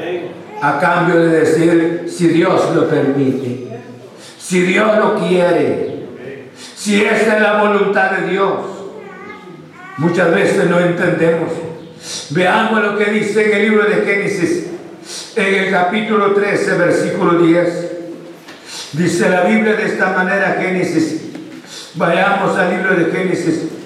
A 0.61 0.79
cambio 0.79 1.19
de 1.19 1.39
decir, 1.41 2.05
si 2.07 2.29
Dios 2.29 2.73
lo 2.73 2.87
permite, 2.87 3.67
si 4.37 4.61
Dios 4.61 4.97
lo 4.97 5.15
quiere, 5.15 6.05
si 6.77 7.03
esta 7.03 7.35
es 7.35 7.41
la 7.41 7.61
voluntad 7.61 8.11
de 8.11 8.31
Dios. 8.31 8.53
Muchas 9.97 10.33
veces 10.33 10.69
no 10.69 10.79
entendemos. 10.79 11.49
Veamos 12.29 12.81
lo 12.81 12.97
que 12.97 13.11
dice 13.11 13.47
en 13.47 13.57
el 13.57 13.69
libro 13.69 13.83
de 13.83 13.95
Génesis, 13.95 14.67
en 15.35 15.55
el 15.55 15.71
capítulo 15.71 16.33
13, 16.33 16.77
versículo 16.77 17.41
10. 17.41 17.91
Dice 18.93 19.27
la 19.27 19.41
Biblia 19.41 19.73
de 19.73 19.85
esta 19.87 20.13
manera, 20.13 20.57
Génesis. 20.57 21.21
Vayamos 21.95 22.57
al 22.57 22.77
libro 22.77 22.95
de 22.95 23.11
Génesis. 23.11 23.78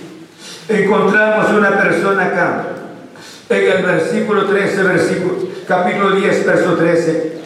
Encontramos 0.70 1.51
una 1.51 1.78
persona 1.78 2.26
acá, 2.26 2.66
en 3.49 3.72
el 3.72 3.84
versículo 3.84 4.45
13, 4.45 4.84
versículo, 4.84 5.36
capítulo 5.68 6.11
10, 6.11 6.45
verso 6.45 6.76
13. 6.76 7.38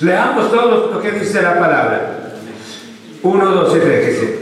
Leamos 0.00 0.50
todo 0.50 0.90
lo 0.92 1.00
que 1.00 1.12
dice 1.12 1.40
la 1.40 1.58
palabra. 1.58 2.14
1, 3.22 3.44
2 3.50 3.76
y 3.76 3.80
3. 3.80 4.32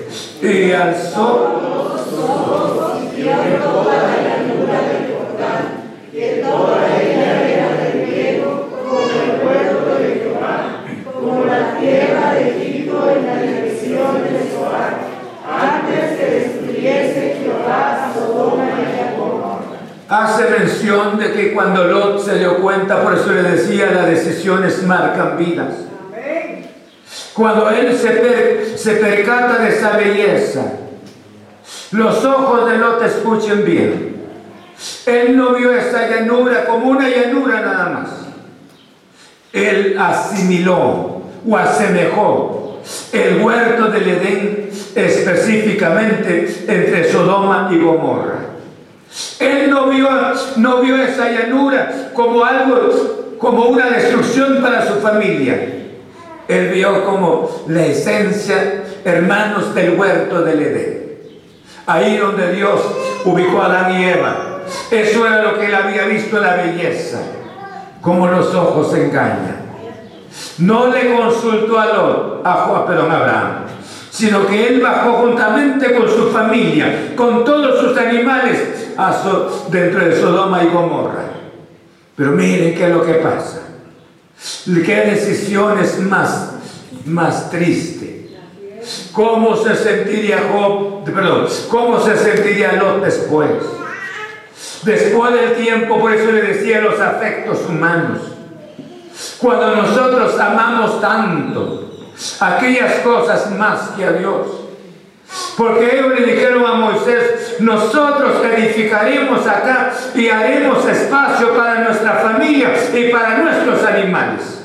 Y 0.42 0.72
alzó 0.72 1.60
como 1.60 1.96
Hace 20.08 20.44
mención 20.50 21.18
de 21.18 21.32
que 21.32 21.52
cuando 21.52 21.84
Lot 21.84 22.24
se 22.24 22.38
dio 22.38 22.58
cuenta, 22.58 23.02
por 23.02 23.14
eso 23.14 23.32
le 23.32 23.42
decía, 23.42 23.90
las 23.90 24.06
decisiones 24.06 24.82
marcan 24.84 25.36
vidas. 25.36 25.74
Cuando 27.34 27.68
él 27.70 27.94
se, 27.96 28.10
per- 28.10 28.78
se 28.78 28.92
percata 28.92 29.58
de 29.58 29.68
esa 29.70 29.96
belleza, 29.96 30.62
los 31.90 32.24
ojos 32.24 32.70
de 32.70 32.78
Lot 32.78 33.02
escuchen 33.02 33.64
bien. 33.64 34.16
Él 35.06 35.36
no 35.36 35.54
vio 35.54 35.72
esa 35.74 36.08
llanura 36.08 36.66
como 36.66 36.90
una 36.90 37.08
llanura 37.08 37.60
nada 37.60 37.88
más. 37.88 38.08
Él 39.52 39.96
asimiló 39.98 41.22
o 41.48 41.56
asemejó 41.56 42.80
el 43.12 43.42
huerto 43.42 43.86
del 43.88 44.08
Edén 44.08 44.70
específicamente 44.94 46.64
entre 46.68 47.10
Sodoma 47.10 47.68
y 47.72 47.78
Gomorra. 47.78 48.34
Él 49.38 49.70
no 49.70 49.86
vio, 49.88 50.08
no 50.56 50.80
vio 50.80 50.96
esa 51.02 51.30
llanura 51.30 52.10
como 52.12 52.44
algo, 52.44 53.36
como 53.38 53.64
una 53.66 53.86
destrucción 53.86 54.60
para 54.60 54.86
su 54.86 54.94
familia. 54.94 55.76
Él 56.48 56.68
vio 56.68 57.04
como 57.04 57.64
la 57.68 57.86
esencia, 57.86 58.84
hermanos, 59.04 59.74
del 59.74 59.98
huerto 59.98 60.42
del 60.42 60.62
Edén. 60.62 61.06
Ahí 61.86 62.16
donde 62.16 62.52
Dios 62.52 62.80
ubicó 63.24 63.62
a 63.62 63.66
Adán 63.66 64.00
y 64.00 64.04
Eva. 64.04 64.62
Eso 64.90 65.26
era 65.26 65.42
lo 65.42 65.58
que 65.58 65.66
él 65.66 65.74
había 65.74 66.06
visto, 66.06 66.38
la 66.38 66.54
belleza. 66.56 67.18
Como 68.00 68.26
los 68.28 68.54
ojos 68.54 68.94
engañan. 68.94 69.66
No 70.58 70.88
le 70.88 71.14
consultó 71.14 71.78
a 71.78 71.86
Lot, 71.86 72.46
a 72.46 72.52
Juan, 72.52 72.86
perdón, 72.86 73.10
a 73.10 73.16
Abraham, 73.16 73.52
sino 74.10 74.46
que 74.46 74.68
él 74.68 74.80
bajó 74.80 75.12
juntamente 75.18 75.94
con 75.94 76.08
su 76.08 76.30
familia, 76.30 77.12
con 77.16 77.44
todos 77.44 77.80
sus 77.80 77.96
animales, 77.98 78.85
a 78.96 79.66
dentro 79.70 80.04
de 80.04 80.20
Sodoma 80.20 80.62
y 80.62 80.68
Gomorra. 80.68 81.24
Pero 82.16 82.32
miren 82.32 82.74
qué 82.74 82.84
es 82.84 82.90
lo 82.90 83.04
que 83.04 83.14
pasa. 83.14 83.62
Qué 84.64 85.02
decisiones 85.10 85.98
más, 86.00 86.52
más 87.04 87.50
triste. 87.50 88.36
¿Cómo 89.12 89.56
se 89.56 89.74
sentiría 89.74 90.48
Job, 90.52 91.04
perdón, 91.04 91.46
cómo 91.70 92.00
se 92.00 92.16
sentiría 92.16 92.74
Lot 92.74 93.02
después? 93.02 93.50
Después 94.82 95.32
del 95.32 95.54
tiempo, 95.54 95.98
por 95.98 96.12
eso 96.12 96.30
le 96.30 96.42
decía 96.42 96.80
los 96.80 97.00
afectos 97.00 97.60
humanos. 97.68 98.20
Cuando 99.38 99.74
nosotros 99.74 100.38
amamos 100.38 101.00
tanto 101.00 101.86
aquellas 102.40 103.00
cosas 103.00 103.50
más 103.52 103.90
que 103.96 104.04
a 104.04 104.12
Dios. 104.12 104.46
Porque 105.56 105.98
ellos 105.98 106.18
le 106.18 106.34
dijeron 106.34 106.64
a 106.64 106.74
Moisés, 106.74 107.45
nosotros 107.60 108.44
edificaremos 108.44 109.46
acá 109.46 109.92
y 110.14 110.28
haremos 110.28 110.86
espacio 110.86 111.56
para 111.56 111.84
nuestra 111.84 112.12
familia 112.14 112.70
y 112.94 113.08
para 113.10 113.38
nuestros 113.38 113.84
animales. 113.84 114.64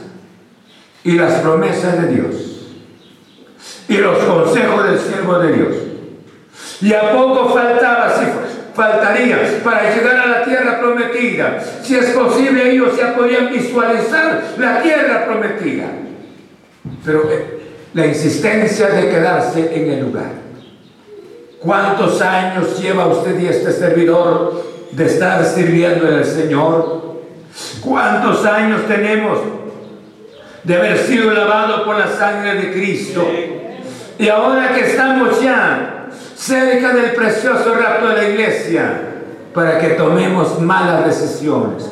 Y 1.04 1.14
las 1.14 1.40
promesas 1.40 2.02
de 2.02 2.08
Dios. 2.08 2.36
Y 3.88 3.98
los 3.98 4.18
consejos 4.20 4.84
del 4.86 5.00
siervo 5.00 5.40
de 5.40 5.54
Dios. 5.54 5.76
Y 6.82 6.94
a 6.94 7.12
poco 7.12 7.54
faltaba, 7.54 8.14
si 8.16 8.26
faltaría 8.74 9.62
para 9.64 9.94
llegar 9.94 10.18
a 10.18 10.26
la 10.28 10.44
tierra 10.44 10.80
prometida. 10.80 11.62
Si 11.84 11.96
es 11.96 12.12
posible, 12.12 12.72
ellos 12.72 12.98
ya 12.98 13.16
podían 13.16 13.52
visualizar 13.52 14.44
la 14.58 14.82
tierra 14.82 15.26
prometida. 15.26 15.86
Pero 17.06 17.30
eh, 17.32 17.62
la 17.94 18.06
insistencia 18.06 18.88
de 18.88 19.10
quedarse 19.10 19.76
en 19.76 19.92
el 19.92 20.02
lugar. 20.02 20.41
¿Cuántos 21.62 22.20
años 22.22 22.82
lleva 22.82 23.06
usted 23.06 23.40
y 23.40 23.46
este 23.46 23.72
servidor 23.72 24.64
de 24.92 25.06
estar 25.06 25.46
sirviendo 25.46 26.08
al 26.08 26.26
Señor? 26.26 27.20
¿Cuántos 27.82 28.44
años 28.46 28.88
tenemos 28.88 29.38
de 30.64 30.76
haber 30.76 30.98
sido 30.98 31.32
lavados 31.32 31.82
por 31.82 32.00
la 32.00 32.08
sangre 32.08 32.56
de 32.56 32.74
Cristo? 32.74 33.28
Y 34.18 34.28
ahora 34.28 34.74
que 34.74 34.90
estamos 34.90 35.40
ya 35.40 36.08
cerca 36.36 36.94
del 36.94 37.12
precioso 37.12 37.76
rapto 37.76 38.10
de 38.10 38.16
la 38.16 38.30
iglesia, 38.30 39.02
para 39.54 39.78
que 39.78 39.90
tomemos 39.90 40.60
malas 40.60 41.06
decisiones 41.06 41.92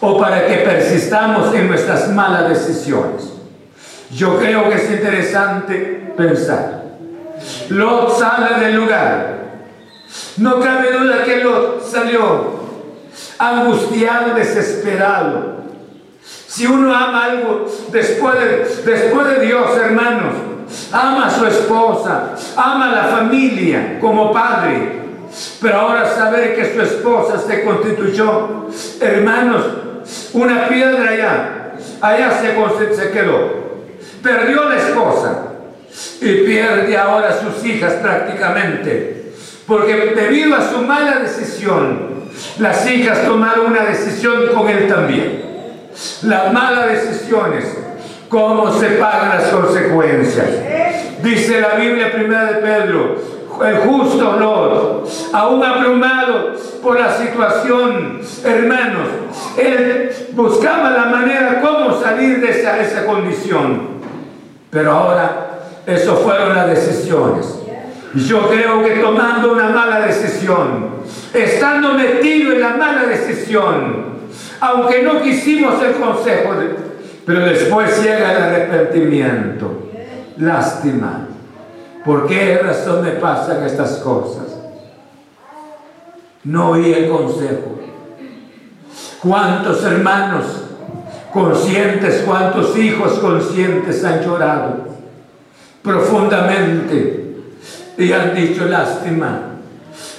o 0.00 0.18
para 0.18 0.46
que 0.46 0.56
persistamos 0.58 1.54
en 1.54 1.68
nuestras 1.68 2.12
malas 2.12 2.48
decisiones. 2.50 3.32
Yo 4.10 4.38
creo 4.38 4.68
que 4.68 4.76
es 4.76 4.90
interesante 4.90 6.12
pensar. 6.16 6.87
Lot 7.70 8.18
sale 8.18 8.60
del 8.60 8.76
lugar. 8.76 9.38
No 10.38 10.60
cabe 10.60 10.92
duda 10.92 11.24
que 11.24 11.44
Lot 11.44 11.84
salió 11.84 12.58
angustiado, 13.38 14.34
desesperado. 14.34 15.58
Si 16.46 16.66
uno 16.66 16.94
ama 16.94 17.24
algo 17.24 17.66
después 17.92 18.34
de, 18.38 19.46
Dios, 19.46 19.76
hermanos, 19.76 20.34
ama 20.92 21.26
a 21.26 21.30
su 21.30 21.46
esposa, 21.46 22.34
ama 22.56 22.90
a 22.90 22.94
la 22.94 23.04
familia 23.04 23.98
como 24.00 24.32
padre, 24.32 25.02
pero 25.60 25.80
ahora 25.80 26.06
saber 26.06 26.56
que 26.56 26.74
su 26.74 26.80
esposa 26.80 27.38
se 27.38 27.64
constituyó, 27.64 28.66
hermanos, 29.00 29.64
una 30.32 30.68
piedra 30.68 31.10
allá, 31.10 31.74
allá 32.00 32.40
se, 32.40 32.94
se 32.94 33.10
quedó, 33.10 33.50
perdió 34.22 34.68
la 34.68 34.76
esposa 34.76 35.47
y 36.20 36.34
pierde 36.44 36.96
ahora 36.96 37.38
sus 37.40 37.64
hijas 37.64 37.94
prácticamente, 37.94 39.32
porque 39.66 40.14
debido 40.14 40.56
a 40.56 40.68
su 40.68 40.78
mala 40.82 41.18
decisión, 41.18 42.08
las 42.58 42.88
hijas 42.88 43.24
tomaron 43.24 43.66
una 43.66 43.84
decisión 43.84 44.48
con 44.54 44.68
él 44.68 44.86
también. 44.88 45.48
Las 46.22 46.52
malas 46.52 46.88
decisiones, 46.88 47.76
cómo 48.28 48.72
se 48.78 48.86
pagan 48.90 49.40
las 49.40 49.48
consecuencias. 49.48 50.46
Dice 51.22 51.60
la 51.60 51.74
Biblia 51.74 52.12
primera 52.12 52.44
de 52.44 52.54
Pedro, 52.56 53.16
el 53.64 53.76
justo 53.78 54.36
Lot, 54.38 55.08
aún 55.32 55.64
abrumado 55.64 56.52
por 56.82 57.00
la 57.00 57.12
situación, 57.16 58.20
hermanos, 58.44 59.08
él 59.56 60.10
buscaba 60.32 60.90
la 60.90 61.06
manera 61.06 61.60
cómo 61.60 62.00
salir 62.00 62.40
de 62.40 62.50
esa, 62.50 62.78
esa 62.78 63.04
condición. 63.04 63.98
Pero 64.70 64.92
ahora, 64.92 65.47
eso 65.88 66.16
fueron 66.16 66.54
las 66.54 66.68
decisiones. 66.68 67.46
Yo 68.14 68.46
creo 68.50 68.84
que 68.84 69.00
tomando 69.00 69.52
una 69.52 69.70
mala 69.70 70.00
decisión, 70.00 70.96
estando 71.32 71.94
metido 71.94 72.52
en 72.52 72.60
la 72.60 72.76
mala 72.76 73.04
decisión, 73.06 74.18
aunque 74.60 75.02
no 75.02 75.22
quisimos 75.22 75.82
el 75.82 75.94
consejo, 75.94 76.50
pero 77.24 77.40
después 77.40 78.02
llega 78.02 78.32
el 78.32 78.42
arrepentimiento. 78.42 79.88
Lástima. 80.36 81.26
¿Por 82.04 82.26
qué 82.26 82.58
razón 82.58 83.02
me 83.02 83.12
pasan 83.12 83.64
estas 83.64 83.96
cosas? 83.96 84.58
No 86.44 86.70
oí 86.70 86.92
el 86.92 87.08
consejo. 87.08 87.80
¿Cuántos 89.22 89.82
hermanos 89.84 90.44
conscientes, 91.32 92.24
cuántos 92.26 92.76
hijos 92.76 93.18
conscientes 93.20 94.04
han 94.04 94.22
llorado? 94.22 94.87
Profundamente 95.88 97.24
y 97.96 98.12
han 98.12 98.34
dicho 98.34 98.66
lástima. 98.66 99.40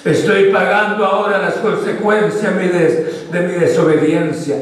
Estoy 0.03 0.45
pagando 0.51 1.05
ahora 1.05 1.37
las 1.39 1.55
consecuencias 1.55 2.55
de 2.55 2.61
mi, 2.61 2.67
des- 2.67 3.31
de 3.31 3.39
mi 3.41 3.53
desobediencia. 3.53 4.55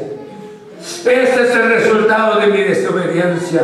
Este 0.80 1.10
es 1.42 1.50
el 1.56 1.68
resultado 1.70 2.38
de 2.40 2.46
mi 2.48 2.62
desobediencia. 2.62 3.62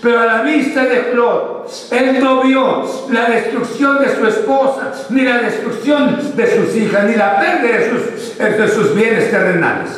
Pero 0.00 0.20
a 0.20 0.26
la 0.26 0.42
vista 0.42 0.84
de 0.84 1.12
Lot, 1.14 1.68
él 1.90 2.20
no 2.22 2.42
vio 2.42 2.84
la 3.10 3.24
destrucción 3.30 3.98
de 4.00 4.14
su 4.14 4.26
esposa, 4.26 4.92
ni 5.10 5.22
la 5.22 5.38
destrucción 5.38 6.36
de 6.36 6.56
sus 6.56 6.76
hijas, 6.76 7.04
ni 7.04 7.16
la 7.16 7.40
pérdida 7.40 7.78
de 7.78 7.90
sus, 7.90 8.38
de 8.38 8.68
sus 8.68 8.94
bienes 8.94 9.30
terrenales. 9.30 9.90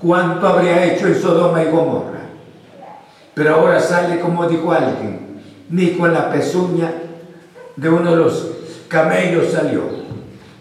¿Cuánto 0.00 0.46
habría 0.48 0.84
hecho 0.84 1.06
en 1.06 1.20
Sodoma 1.20 1.62
y 1.62 1.66
Gomorra? 1.70 2.23
Pero 3.34 3.56
ahora 3.56 3.80
sale, 3.80 4.20
como 4.20 4.46
dijo 4.46 4.72
alguien, 4.72 5.42
ni 5.70 5.92
con 5.92 6.12
la 6.12 6.30
pezuña 6.30 6.92
de 7.76 7.88
uno 7.88 8.10
de 8.12 8.16
los 8.16 8.50
camellos 8.88 9.50
salió, 9.50 9.82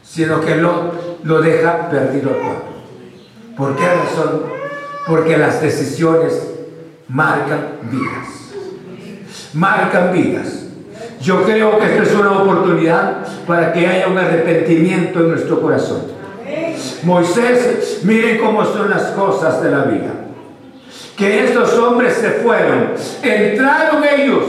sino 0.03 0.41
que 0.41 0.55
lo, 0.55 0.91
lo 1.23 1.41
deja 1.41 1.89
perdido 1.89 2.31
todo. 2.31 2.73
¿Por 3.55 3.75
qué 3.75 3.85
razón? 3.85 4.43
Porque 5.07 5.37
las 5.37 5.61
decisiones 5.61 6.49
marcan 7.07 7.79
vidas. 7.91 8.27
Marcan 9.53 10.11
vidas. 10.11 10.63
Yo 11.21 11.43
creo 11.43 11.77
que 11.77 11.85
esto 11.85 12.03
es 12.03 12.15
una 12.15 12.41
oportunidad 12.41 13.25
para 13.45 13.71
que 13.71 13.87
haya 13.87 14.07
un 14.07 14.17
arrepentimiento 14.17 15.19
en 15.19 15.29
nuestro 15.29 15.61
corazón. 15.61 16.01
Moisés, 17.03 18.01
miren 18.03 18.39
cómo 18.39 18.65
son 18.65 18.89
las 18.89 19.03
cosas 19.11 19.61
de 19.61 19.71
la 19.71 19.83
vida. 19.83 20.22
Que 21.17 21.45
estos 21.45 21.73
hombres 21.77 22.13
se 22.15 22.29
fueron, 22.31 22.93
entraron 23.21 24.03
ellos, 24.03 24.43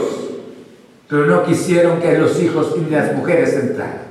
pero 1.07 1.25
no 1.27 1.43
quisieron 1.43 1.99
que 2.01 2.17
los 2.17 2.41
hijos 2.41 2.73
y 2.75 2.89
las 2.91 3.13
mujeres 3.13 3.53
entraran. 3.53 4.05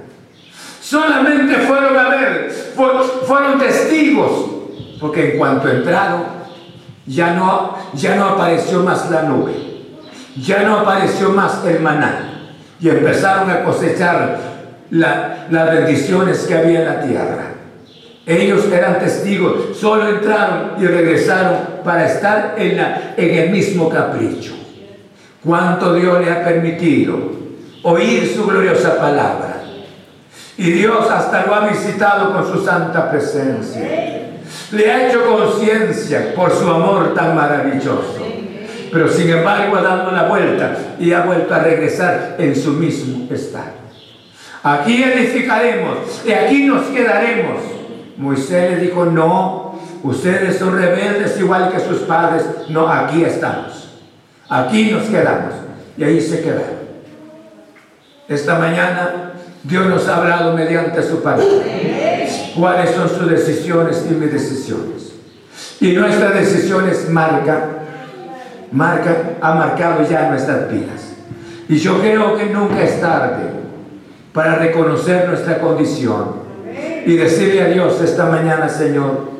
Solamente 0.80 1.54
fueron 1.66 1.96
a 1.98 2.08
ver, 2.10 2.50
fu- 2.76 3.24
fueron 3.26 3.58
testigos, 3.58 4.50
porque 5.00 5.32
en 5.32 5.38
cuanto 5.38 5.68
entraron, 5.68 6.22
ya 7.06 7.32
no, 7.34 7.76
ya 7.94 8.14
no 8.16 8.24
apareció 8.26 8.80
más 8.84 9.10
la 9.10 9.22
nube, 9.22 9.54
ya 10.40 10.62
no 10.62 10.78
apareció 10.80 11.30
más 11.30 11.64
el 11.64 11.80
maná, 11.80 12.52
y 12.80 12.88
empezaron 12.88 13.50
a 13.50 13.64
cosechar 13.64 14.38
la- 14.90 15.46
las 15.50 15.70
bendiciones 15.72 16.38
que 16.46 16.54
había 16.54 16.80
en 16.80 16.86
la 16.86 17.00
tierra. 17.02 17.53
Ellos 18.26 18.64
eran 18.72 18.98
testigos, 19.00 19.76
solo 19.76 20.08
entraron 20.08 20.82
y 20.82 20.86
regresaron 20.86 21.58
para 21.84 22.06
estar 22.06 22.54
en, 22.56 22.78
en 23.16 23.38
el 23.38 23.50
mismo 23.50 23.88
capricho. 23.90 24.54
Cuánto 25.44 25.94
Dios 25.94 26.24
le 26.24 26.30
ha 26.30 26.42
permitido 26.42 27.18
oír 27.82 28.32
su 28.34 28.46
gloriosa 28.46 28.98
palabra. 28.98 29.62
Y 30.56 30.70
Dios 30.70 31.10
hasta 31.10 31.46
lo 31.46 31.54
ha 31.54 31.66
visitado 31.68 32.32
con 32.32 32.50
su 32.50 32.64
santa 32.64 33.10
presencia. 33.10 33.82
Le 34.70 34.90
ha 34.90 35.08
hecho 35.08 35.24
conciencia 35.24 36.34
por 36.34 36.50
su 36.50 36.68
amor 36.68 37.12
tan 37.14 37.34
maravilloso. 37.34 38.24
Pero 38.90 39.08
sin 39.08 39.28
embargo 39.30 39.76
ha 39.76 39.82
dado 39.82 40.12
la 40.12 40.28
vuelta 40.28 40.76
y 40.98 41.12
ha 41.12 41.22
vuelto 41.22 41.52
a 41.54 41.58
regresar 41.58 42.36
en 42.38 42.54
su 42.54 42.70
mismo 42.72 43.26
estado. 43.34 43.84
Aquí 44.62 45.02
edificaremos 45.02 46.22
y 46.24 46.32
aquí 46.32 46.64
nos 46.64 46.86
quedaremos. 46.86 47.83
Moisés 48.16 48.70
le 48.70 48.76
dijo, 48.76 49.04
no, 49.06 49.78
ustedes 50.02 50.58
son 50.58 50.76
rebeldes 50.76 51.38
igual 51.38 51.70
que 51.72 51.80
sus 51.80 52.00
padres. 52.00 52.44
No, 52.68 52.88
aquí 52.88 53.24
estamos. 53.24 53.90
Aquí 54.48 54.90
nos 54.90 55.04
quedamos. 55.04 55.54
Y 55.96 56.04
ahí 56.04 56.20
se 56.20 56.40
quedaron. 56.40 56.84
Esta 58.28 58.58
mañana 58.58 59.32
Dios 59.64 59.86
nos 59.86 60.08
ha 60.08 60.16
hablado 60.18 60.54
mediante 60.54 61.02
su 61.02 61.22
palabra. 61.22 61.46
¿Cuáles 62.56 62.90
son 62.90 63.08
sus 63.08 63.30
decisiones 63.30 64.06
y 64.08 64.14
mis 64.14 64.32
decisiones? 64.32 65.14
Y 65.80 65.92
nuestras 65.92 66.34
decisiones 66.34 67.08
marcan, 67.08 67.62
marcan, 68.70 69.38
ha 69.40 69.54
marcado 69.54 70.08
ya 70.08 70.30
nuestras 70.30 70.70
vidas. 70.70 71.14
Y 71.68 71.76
yo 71.76 71.98
creo 72.00 72.36
que 72.36 72.46
nunca 72.46 72.82
es 72.82 73.00
tarde 73.00 73.50
para 74.32 74.56
reconocer 74.56 75.28
nuestra 75.28 75.58
condición 75.58 76.43
y 77.06 77.16
decirle 77.16 77.62
a 77.62 77.68
Dios 77.68 78.00
esta 78.00 78.26
mañana, 78.26 78.68
Señor, 78.68 79.30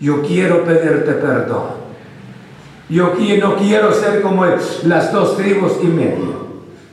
yo 0.00 0.22
quiero 0.22 0.64
pedirte 0.64 1.12
perdón. 1.12 1.80
Yo 2.88 3.14
no 3.40 3.56
quiero 3.56 3.92
ser 3.92 4.20
como 4.20 4.44
las 4.84 5.12
dos 5.12 5.36
tribus 5.36 5.74
y 5.82 5.86
medio. 5.86 6.40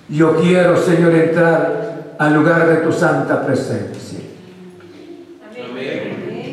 Yo 0.10 0.36
quiero, 0.36 0.78
Señor, 0.78 1.14
entrar 1.14 2.16
al 2.20 2.34
lugar 2.34 2.68
de 2.68 2.76
tu 2.78 2.92
santa 2.92 3.46
presencia. 3.46 4.20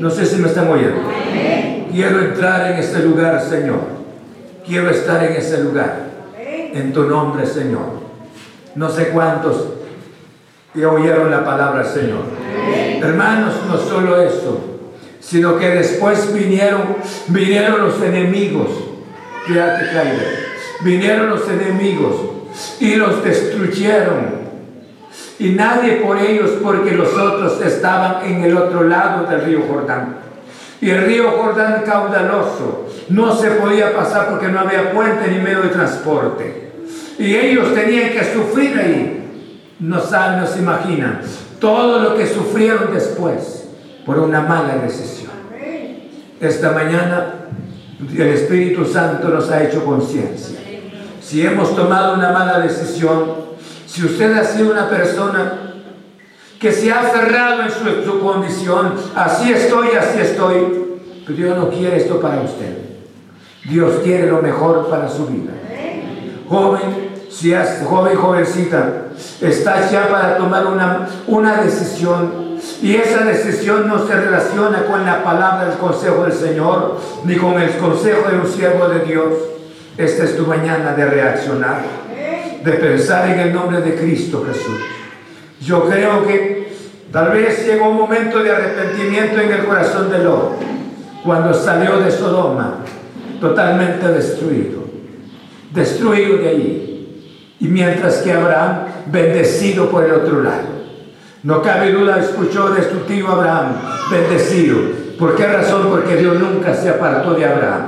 No 0.01 0.11
sé 0.11 0.27
si 0.27 0.37
me 0.37 0.49
están 0.49 0.69
oyendo. 0.69 1.11
Quiero 1.93 2.21
entrar 2.21 2.73
en 2.73 2.79
ese 2.79 3.05
lugar, 3.05 3.41
Señor. 3.41 3.81
Quiero 4.67 4.91
estar 4.91 5.23
en 5.25 5.35
ese 5.35 5.63
lugar. 5.63 6.05
En 6.39 6.93
tu 6.93 7.05
nombre, 7.05 7.47
Señor. 7.47 8.03
No 8.75 8.89
sé 8.89 9.09
cuántos 9.09 9.69
ya 10.75 10.89
oyeron 10.89 11.31
la 11.31 11.45
palabra, 11.45 11.85
Señor. 11.85 12.25
Hermanos, 13.03 13.55
no 13.69 13.77
solo 13.77 14.21
eso, 14.21 14.61
sino 15.21 15.59
que 15.59 15.71
después 15.71 16.33
vinieron, 16.35 16.97
vinieron 17.29 17.83
los 17.83 18.03
enemigos. 18.03 18.69
Fíjate, 19.47 19.87
Jaime. 19.87 20.23
Vinieron 20.81 21.31
los 21.31 21.49
enemigos 21.49 22.17
y 22.81 22.97
los 22.97 23.25
destruyeron. 23.25 24.45
Y 25.39 25.51
nadie 25.51 25.97
por 25.97 26.19
ellos, 26.19 26.51
porque 26.63 26.93
los 26.93 27.13
otros 27.15 27.61
estaban 27.63 28.25
en 28.27 28.45
el 28.45 28.57
otro 28.57 28.85
lado 28.85 29.27
del 29.27 29.43
río 29.43 29.63
Jordán. 29.69 30.17
Y 30.81 30.91
el 30.91 31.05
río 31.07 31.31
Jordán 31.33 31.83
caudaloso 31.87 32.87
no 33.09 33.35
se 33.35 33.51
podía 33.53 33.95
pasar 33.95 34.29
porque 34.29 34.49
no 34.49 34.61
había 34.61 34.93
puente 34.93 35.31
ni 35.31 35.39
medio 35.39 35.63
de 35.63 35.69
transporte. 35.69 36.73
Y 37.19 37.35
ellos 37.35 37.75
tenían 37.75 38.11
que 38.11 38.25
sufrir 38.25 38.79
ahí. 38.79 39.21
No 39.81 40.01
saben, 40.01 40.41
no 40.41 40.47
se 40.47 40.59
imaginan 40.61 41.21
todo 41.65 41.99
lo 41.99 42.15
que 42.15 42.27
sufrieron 42.27 42.93
después 42.93 43.65
por 44.05 44.19
una 44.19 44.43
mala 44.43 44.77
decisión. 44.77 45.33
Esta 46.39 46.73
mañana 46.73 47.47
el 48.15 48.29
Espíritu 48.29 48.85
Santo 48.85 49.31
nos 49.31 49.51
ha 49.51 49.65
hecho 49.65 49.83
conciencia. 49.83 50.59
Si 51.23 51.41
hemos 51.41 51.75
tomado 51.75 52.17
una 52.17 52.33
mala 52.33 52.61
decisión, 52.61 53.33
si 53.87 54.05
usted 54.05 54.37
ha 54.37 54.45
sido 54.45 54.73
una 54.73 54.91
persona 54.91 55.73
que 56.61 56.71
se 56.71 56.93
ha 56.93 57.01
aferrado 57.01 57.63
en 57.63 57.71
su, 57.71 58.05
su 58.05 58.21
condición, 58.21 58.93
así 59.17 59.51
estoy, 59.51 59.89
así 59.99 60.21
estoy, 60.21 60.67
pero 61.25 61.35
Dios 61.35 61.57
no 61.57 61.71
quiere 61.71 61.97
esto 61.97 62.21
para 62.21 62.43
usted. 62.43 62.77
Dios 63.65 64.01
quiere 64.05 64.31
lo 64.31 64.43
mejor 64.43 64.91
para 64.91 65.09
su 65.09 65.29
vida. 65.29 65.53
Joven, 66.47 67.14
si 67.35 67.53
es 67.53 67.83
joven, 67.85 68.17
jovencita, 68.17 69.07
estás 69.41 69.91
ya 69.91 70.09
para 70.09 70.37
tomar 70.37 70.67
una, 70.67 71.09
una 71.27 71.63
decisión 71.63 72.45
y 72.81 72.95
esa 72.95 73.25
decisión 73.25 73.89
no 73.89 74.07
se 74.07 74.15
relaciona 74.15 74.85
con 74.85 75.05
la 75.05 75.25
palabra 75.25 75.67
del 75.67 75.79
consejo 75.79 76.23
del 76.25 76.33
Señor 76.33 77.01
ni 77.25 77.35
con 77.37 77.61
el 77.61 77.71
consejo 77.77 78.31
de 78.31 78.39
un 78.39 78.47
siervo 78.47 78.89
de 78.89 79.01
Dios. 79.01 79.33
Esta 79.99 80.25
es 80.25 80.37
tu 80.37 80.47
mañana 80.47 80.95
de 80.95 81.07
reaccionar, 81.07 81.83
de 82.65 82.73
pensar 82.73 83.29
en 83.31 83.41
el 83.41 83.53
nombre 83.53 83.81
de 83.81 83.97
Cristo 83.97 84.45
Jesús. 84.47 84.81
Yo 85.61 85.89
creo 85.89 86.27
que 86.27 86.73
tal 87.13 87.33
vez 87.33 87.67
llegó 87.67 87.91
un 87.91 87.97
momento 87.97 88.43
de 88.43 88.51
arrepentimiento 88.51 89.41
en 89.41 89.53
el 89.53 89.65
corazón 89.65 90.11
de 90.11 90.19
Lot, 90.19 90.53
cuando 91.25 91.53
salió 91.53 91.99
de 91.99 92.11
Sodoma, 92.11 92.79
totalmente 93.41 94.07
destruido, 94.09 94.85
destruido 95.73 96.39
de 96.39 96.49
allí. 96.49 96.94
Y 97.65 97.69
mientras 97.69 98.17
que 98.17 98.31
Abraham, 98.31 98.81
bendecido 99.07 99.89
por 99.89 100.05
el 100.05 100.13
otro 100.13 100.43
lado. 100.43 100.69
No 101.45 101.63
cabe 101.63 101.93
duda, 101.93 102.21
escuchó 102.21 102.69
de 102.69 102.83
su 102.83 102.99
tío 103.07 103.27
Abraham, 103.27 103.77
bendecido. 104.11 104.77
¿Por 105.19 105.35
qué 105.35 105.47
razón? 105.47 105.89
Porque 105.89 106.17
Dios 106.17 106.39
nunca 106.39 106.75
se 106.75 106.91
apartó 106.91 107.33
de 107.33 107.47
Abraham. 107.47 107.85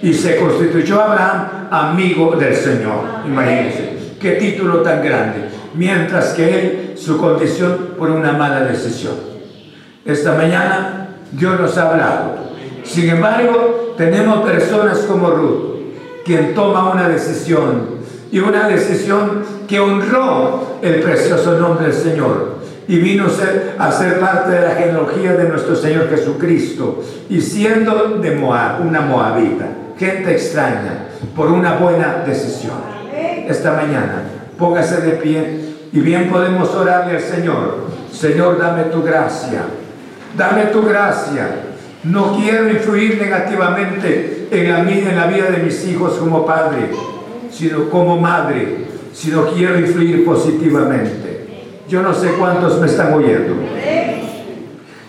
Y 0.00 0.14
se 0.14 0.38
constituyó 0.38 1.02
Abraham 1.02 1.68
amigo 1.70 2.36
del 2.36 2.54
Señor. 2.54 3.00
Imagínense, 3.26 3.98
qué 4.18 4.32
título 4.32 4.78
tan 4.78 5.04
grande. 5.04 5.50
Mientras 5.74 6.32
que 6.32 6.58
él, 6.58 6.94
su 6.96 7.18
condición 7.18 7.96
por 7.98 8.10
una 8.10 8.32
mala 8.32 8.60
decisión. 8.60 9.12
Esta 10.06 10.36
mañana 10.36 11.08
Dios 11.32 11.60
nos 11.60 11.76
ha 11.76 11.90
hablado. 11.90 12.34
Sin 12.82 13.10
embargo, 13.10 13.94
tenemos 13.98 14.48
personas 14.48 15.00
como 15.00 15.28
Ruth, 15.32 16.24
quien 16.24 16.54
toma 16.54 16.90
una 16.92 17.10
decisión 17.10 17.97
y 18.30 18.38
una 18.40 18.68
decisión 18.68 19.42
que 19.66 19.80
honró 19.80 20.78
el 20.82 21.00
precioso 21.00 21.58
nombre 21.58 21.86
del 21.86 21.94
Señor 21.94 22.58
y 22.88 22.98
vino 22.98 23.26
a 23.78 23.92
ser, 23.92 24.18
parte 24.18 24.50
de 24.50 24.60
la 24.62 24.74
genealogía 24.74 25.34
de 25.34 25.48
nuestro 25.48 25.76
Señor 25.76 26.08
Jesucristo 26.08 27.04
y 27.28 27.40
siendo 27.40 28.18
de 28.18 28.30
Moab, 28.30 28.80
una 28.86 29.02
moabita, 29.02 29.66
gente 29.98 30.32
extraña, 30.32 31.08
por 31.36 31.48
una 31.48 31.76
buena 31.76 32.24
decisión. 32.26 32.98
esta 33.46 33.72
mañana. 33.72 34.24
Póngase 34.58 35.00
de 35.02 35.12
pie 35.12 35.60
y 35.92 36.00
bien 36.00 36.28
podemos 36.30 36.74
orarle 36.74 37.16
al 37.16 37.22
Señor. 37.22 37.88
Señor, 38.12 38.58
dame 38.58 38.84
tu 38.84 39.02
gracia. 39.02 39.62
Dame 40.36 40.64
tu 40.66 40.82
gracia. 40.82 41.48
No 42.04 42.36
quiero 42.36 42.70
influir 42.70 43.20
negativamente 43.20 44.48
en 44.50 44.70
la, 44.70 44.80
en 44.80 45.16
la 45.16 45.26
vida 45.26 45.50
de 45.50 45.62
mis 45.62 45.86
hijos 45.86 46.14
como 46.14 46.46
padre, 46.46 46.90
sino 47.58 47.90
como 47.90 48.20
madre, 48.20 48.84
sino 49.12 49.46
quiero 49.46 49.80
influir 49.80 50.24
positivamente. 50.24 51.46
Yo 51.88 52.02
no 52.02 52.14
sé 52.14 52.28
cuántos 52.38 52.80
me 52.80 52.86
están 52.86 53.12
oyendo. 53.14 53.54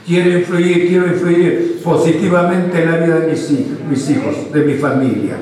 Quiero 0.08 0.40
influir, 0.40 0.88
quiero 0.88 1.06
influir 1.06 1.80
positivamente 1.84 2.82
en 2.82 2.92
la 2.92 2.98
vida 2.98 3.20
de 3.20 3.28
mis 3.28 4.10
hijos, 4.10 4.52
de 4.52 4.62
mi 4.62 4.74
familia. 4.74 5.36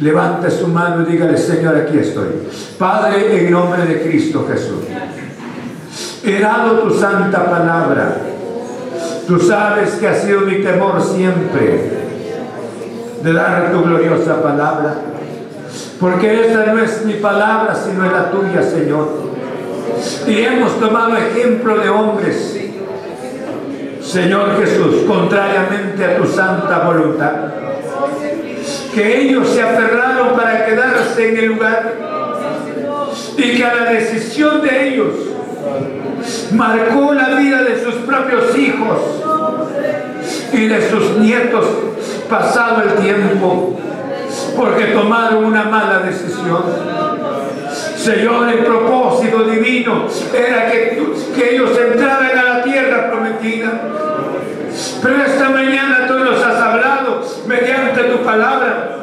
Levante 0.00 0.50
su 0.50 0.66
mano 0.66 1.06
y 1.06 1.12
dígale, 1.12 1.36
Señor, 1.36 1.76
aquí 1.76 1.98
estoy. 1.98 2.28
Padre, 2.76 3.46
en 3.46 3.52
nombre 3.52 3.86
de 3.86 4.02
Cristo 4.02 4.44
Jesús. 4.50 4.80
He 6.24 6.40
dado 6.40 6.80
tu 6.80 6.98
santa 6.98 7.48
palabra. 7.48 8.16
Tú 9.28 9.38
sabes 9.38 9.92
que 9.92 10.08
ha 10.08 10.14
sido 10.14 10.40
mi 10.40 10.56
temor 10.56 11.00
siempre 11.00 12.00
de 13.22 13.32
dar 13.32 13.70
tu 13.70 13.82
gloriosa 13.82 14.42
palabra. 14.42 15.09
Porque 16.00 16.46
esta 16.46 16.72
no 16.72 16.82
es 16.82 17.04
mi 17.04 17.14
palabra, 17.14 17.74
sino 17.74 18.06
es 18.06 18.12
la 18.12 18.30
tuya, 18.30 18.62
Señor. 18.62 19.08
Y 20.26 20.38
hemos 20.42 20.80
tomado 20.80 21.16
ejemplo 21.16 21.76
de 21.76 21.88
hombres, 21.90 22.58
Señor 24.02 24.58
Jesús, 24.58 25.04
contrariamente 25.06 26.04
a 26.04 26.16
tu 26.16 26.26
santa 26.26 26.78
voluntad 26.80 27.32
que 28.94 29.20
ellos 29.20 29.48
se 29.48 29.62
aferraron 29.62 30.36
para 30.36 30.66
quedarse 30.66 31.28
en 31.28 31.36
el 31.36 31.46
lugar 31.46 31.94
y 33.36 33.56
que 33.56 33.64
a 33.64 33.74
la 33.74 33.92
decisión 33.92 34.62
de 34.62 34.88
ellos 34.88 35.14
marcó 36.52 37.14
la 37.14 37.28
vida 37.36 37.62
de 37.62 37.82
sus 37.82 37.94
propios 37.96 38.56
hijos 38.56 38.98
y 40.52 40.66
de 40.66 40.90
sus 40.90 41.16
nietos 41.18 41.66
pasado 42.28 42.82
el 42.82 42.94
tiempo 43.02 43.78
porque 44.60 44.84
tomaron 44.88 45.44
una 45.44 45.64
mala 45.64 46.00
decisión. 46.00 46.62
Señor, 47.96 48.46
el 48.50 48.58
propósito 48.58 49.44
divino 49.44 50.06
era 50.34 50.70
que, 50.70 51.00
ellos 51.50 51.70
entraran 51.78 52.38
a 52.38 52.42
la 52.42 52.62
tierra 52.62 53.10
prometida 53.10 53.80
pero 55.02 55.24
esta 55.24 55.48
mañana 55.48 56.06
tú 56.06 56.18
nos 56.18 56.42
has 56.42 56.56
hablado 56.56 57.22
mediante 57.46 58.02
tu 58.04 58.18
palabra. 58.18 58.96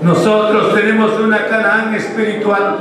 Nosotros 0.00 0.74
tenemos 0.74 1.18
una 1.20 1.46
Canaán 1.46 1.94
espiritual. 1.94 2.78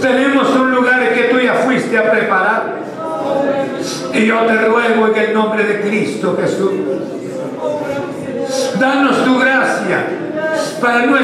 Tenemos 0.00 0.48
un 0.56 0.74
lugar 0.74 1.12
que 1.12 1.24
tú 1.24 1.38
ya 1.40 1.54
fuiste 1.54 1.96
a 1.98 2.10
preparar. 2.10 2.80
Y 4.14 4.26
yo 4.26 4.40
te 4.40 4.56
ruego 4.56 5.08
en 5.08 5.16
el 5.16 5.34
nombre 5.34 5.64
de 5.64 5.80
Cristo 5.82 6.36
Jesús. 6.40 6.72
Danos 8.80 9.24
tu 9.26 9.38
gracia 9.38 10.06
para 10.80 11.04
no, 11.04 11.18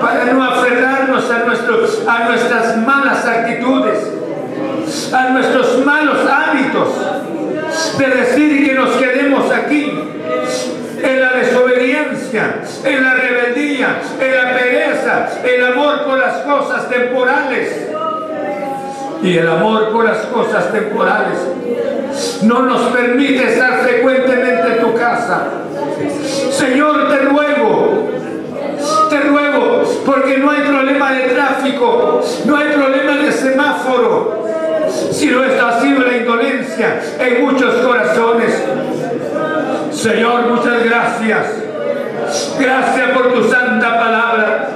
para 0.00 0.24
no 0.26 0.44
aferrarnos 0.44 1.30
a, 1.30 1.38
nuestros, 1.38 2.02
a 2.06 2.24
nuestras 2.28 2.76
malas 2.76 3.24
actitudes, 3.24 4.12
a 5.10 5.30
nuestros 5.30 5.84
malos 5.86 6.18
hábitos 6.30 6.88
de 7.96 8.06
decir 8.06 8.66
que 8.66 8.74
nos 8.74 8.90
quedemos 8.96 9.50
aquí 9.50 9.98
en 11.02 11.20
la 11.22 11.32
desobediencia, 11.32 12.56
en 12.84 13.02
la 13.02 13.14
rebeldía, 13.14 14.00
en 14.20 14.34
la 14.36 14.52
pereza, 14.52 15.28
el 15.44 15.64
amor 15.72 16.04
por 16.04 16.18
las 16.18 16.36
cosas 16.42 16.90
temporales. 16.90 17.88
Y 19.22 19.38
el 19.38 19.48
amor 19.48 19.90
por 19.90 20.04
las 20.04 20.18
cosas 20.26 20.70
temporales 20.70 21.38
no 22.42 22.62
nos 22.62 22.82
permite 22.92 23.52
estar 23.52 23.80
frecuentemente 23.80 24.74
en 24.74 24.80
tu 24.80 24.94
casa. 24.94 25.46
Señor, 26.50 27.08
te 27.08 27.18
ruego, 27.18 28.10
te 29.10 29.20
ruego, 29.20 29.82
porque 30.04 30.38
no 30.38 30.50
hay 30.50 30.62
problema 30.62 31.12
de 31.12 31.20
tráfico, 31.28 32.20
no 32.44 32.56
hay 32.56 32.68
problema 32.68 33.16
de 33.22 33.32
semáforo, 33.32 34.46
sino 35.10 35.42
sido 35.80 36.00
la 36.00 36.16
indolencia 36.16 37.00
en 37.18 37.44
muchos 37.44 37.74
corazones. 37.76 38.62
Señor, 39.90 40.48
muchas 40.48 40.84
gracias. 40.84 41.46
Gracias 42.58 43.10
por 43.10 43.32
tu 43.32 43.44
santa 43.44 43.98
palabra. 43.98 44.68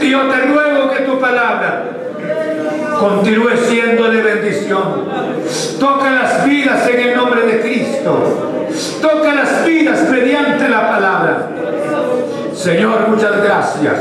Y 0.00 0.10
yo 0.10 0.22
te 0.28 0.40
ruego 0.46 0.90
que 0.90 1.02
tu 1.04 1.18
palabra 1.18 1.84
continúe 2.98 3.56
siendo 3.68 4.10
de 4.10 4.22
bendición. 4.22 5.08
Toca 5.78 6.10
las 6.10 6.46
vidas 6.46 6.88
en 6.88 7.00
el 7.00 7.16
nombre 7.16 7.42
de 7.42 7.60
Cristo. 7.60 8.57
Toca 9.00 9.34
las 9.34 9.64
vidas 9.64 10.08
mediante 10.10 10.68
la 10.68 10.88
palabra. 10.88 11.48
Señor, 12.54 13.08
muchas 13.08 13.42
gracias. 13.42 13.94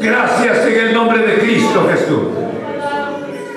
Gracias 0.00 0.66
en 0.66 0.88
el 0.88 0.94
nombre 0.94 1.26
de 1.26 1.38
Cristo 1.38 1.88
Jesús. 1.90 2.45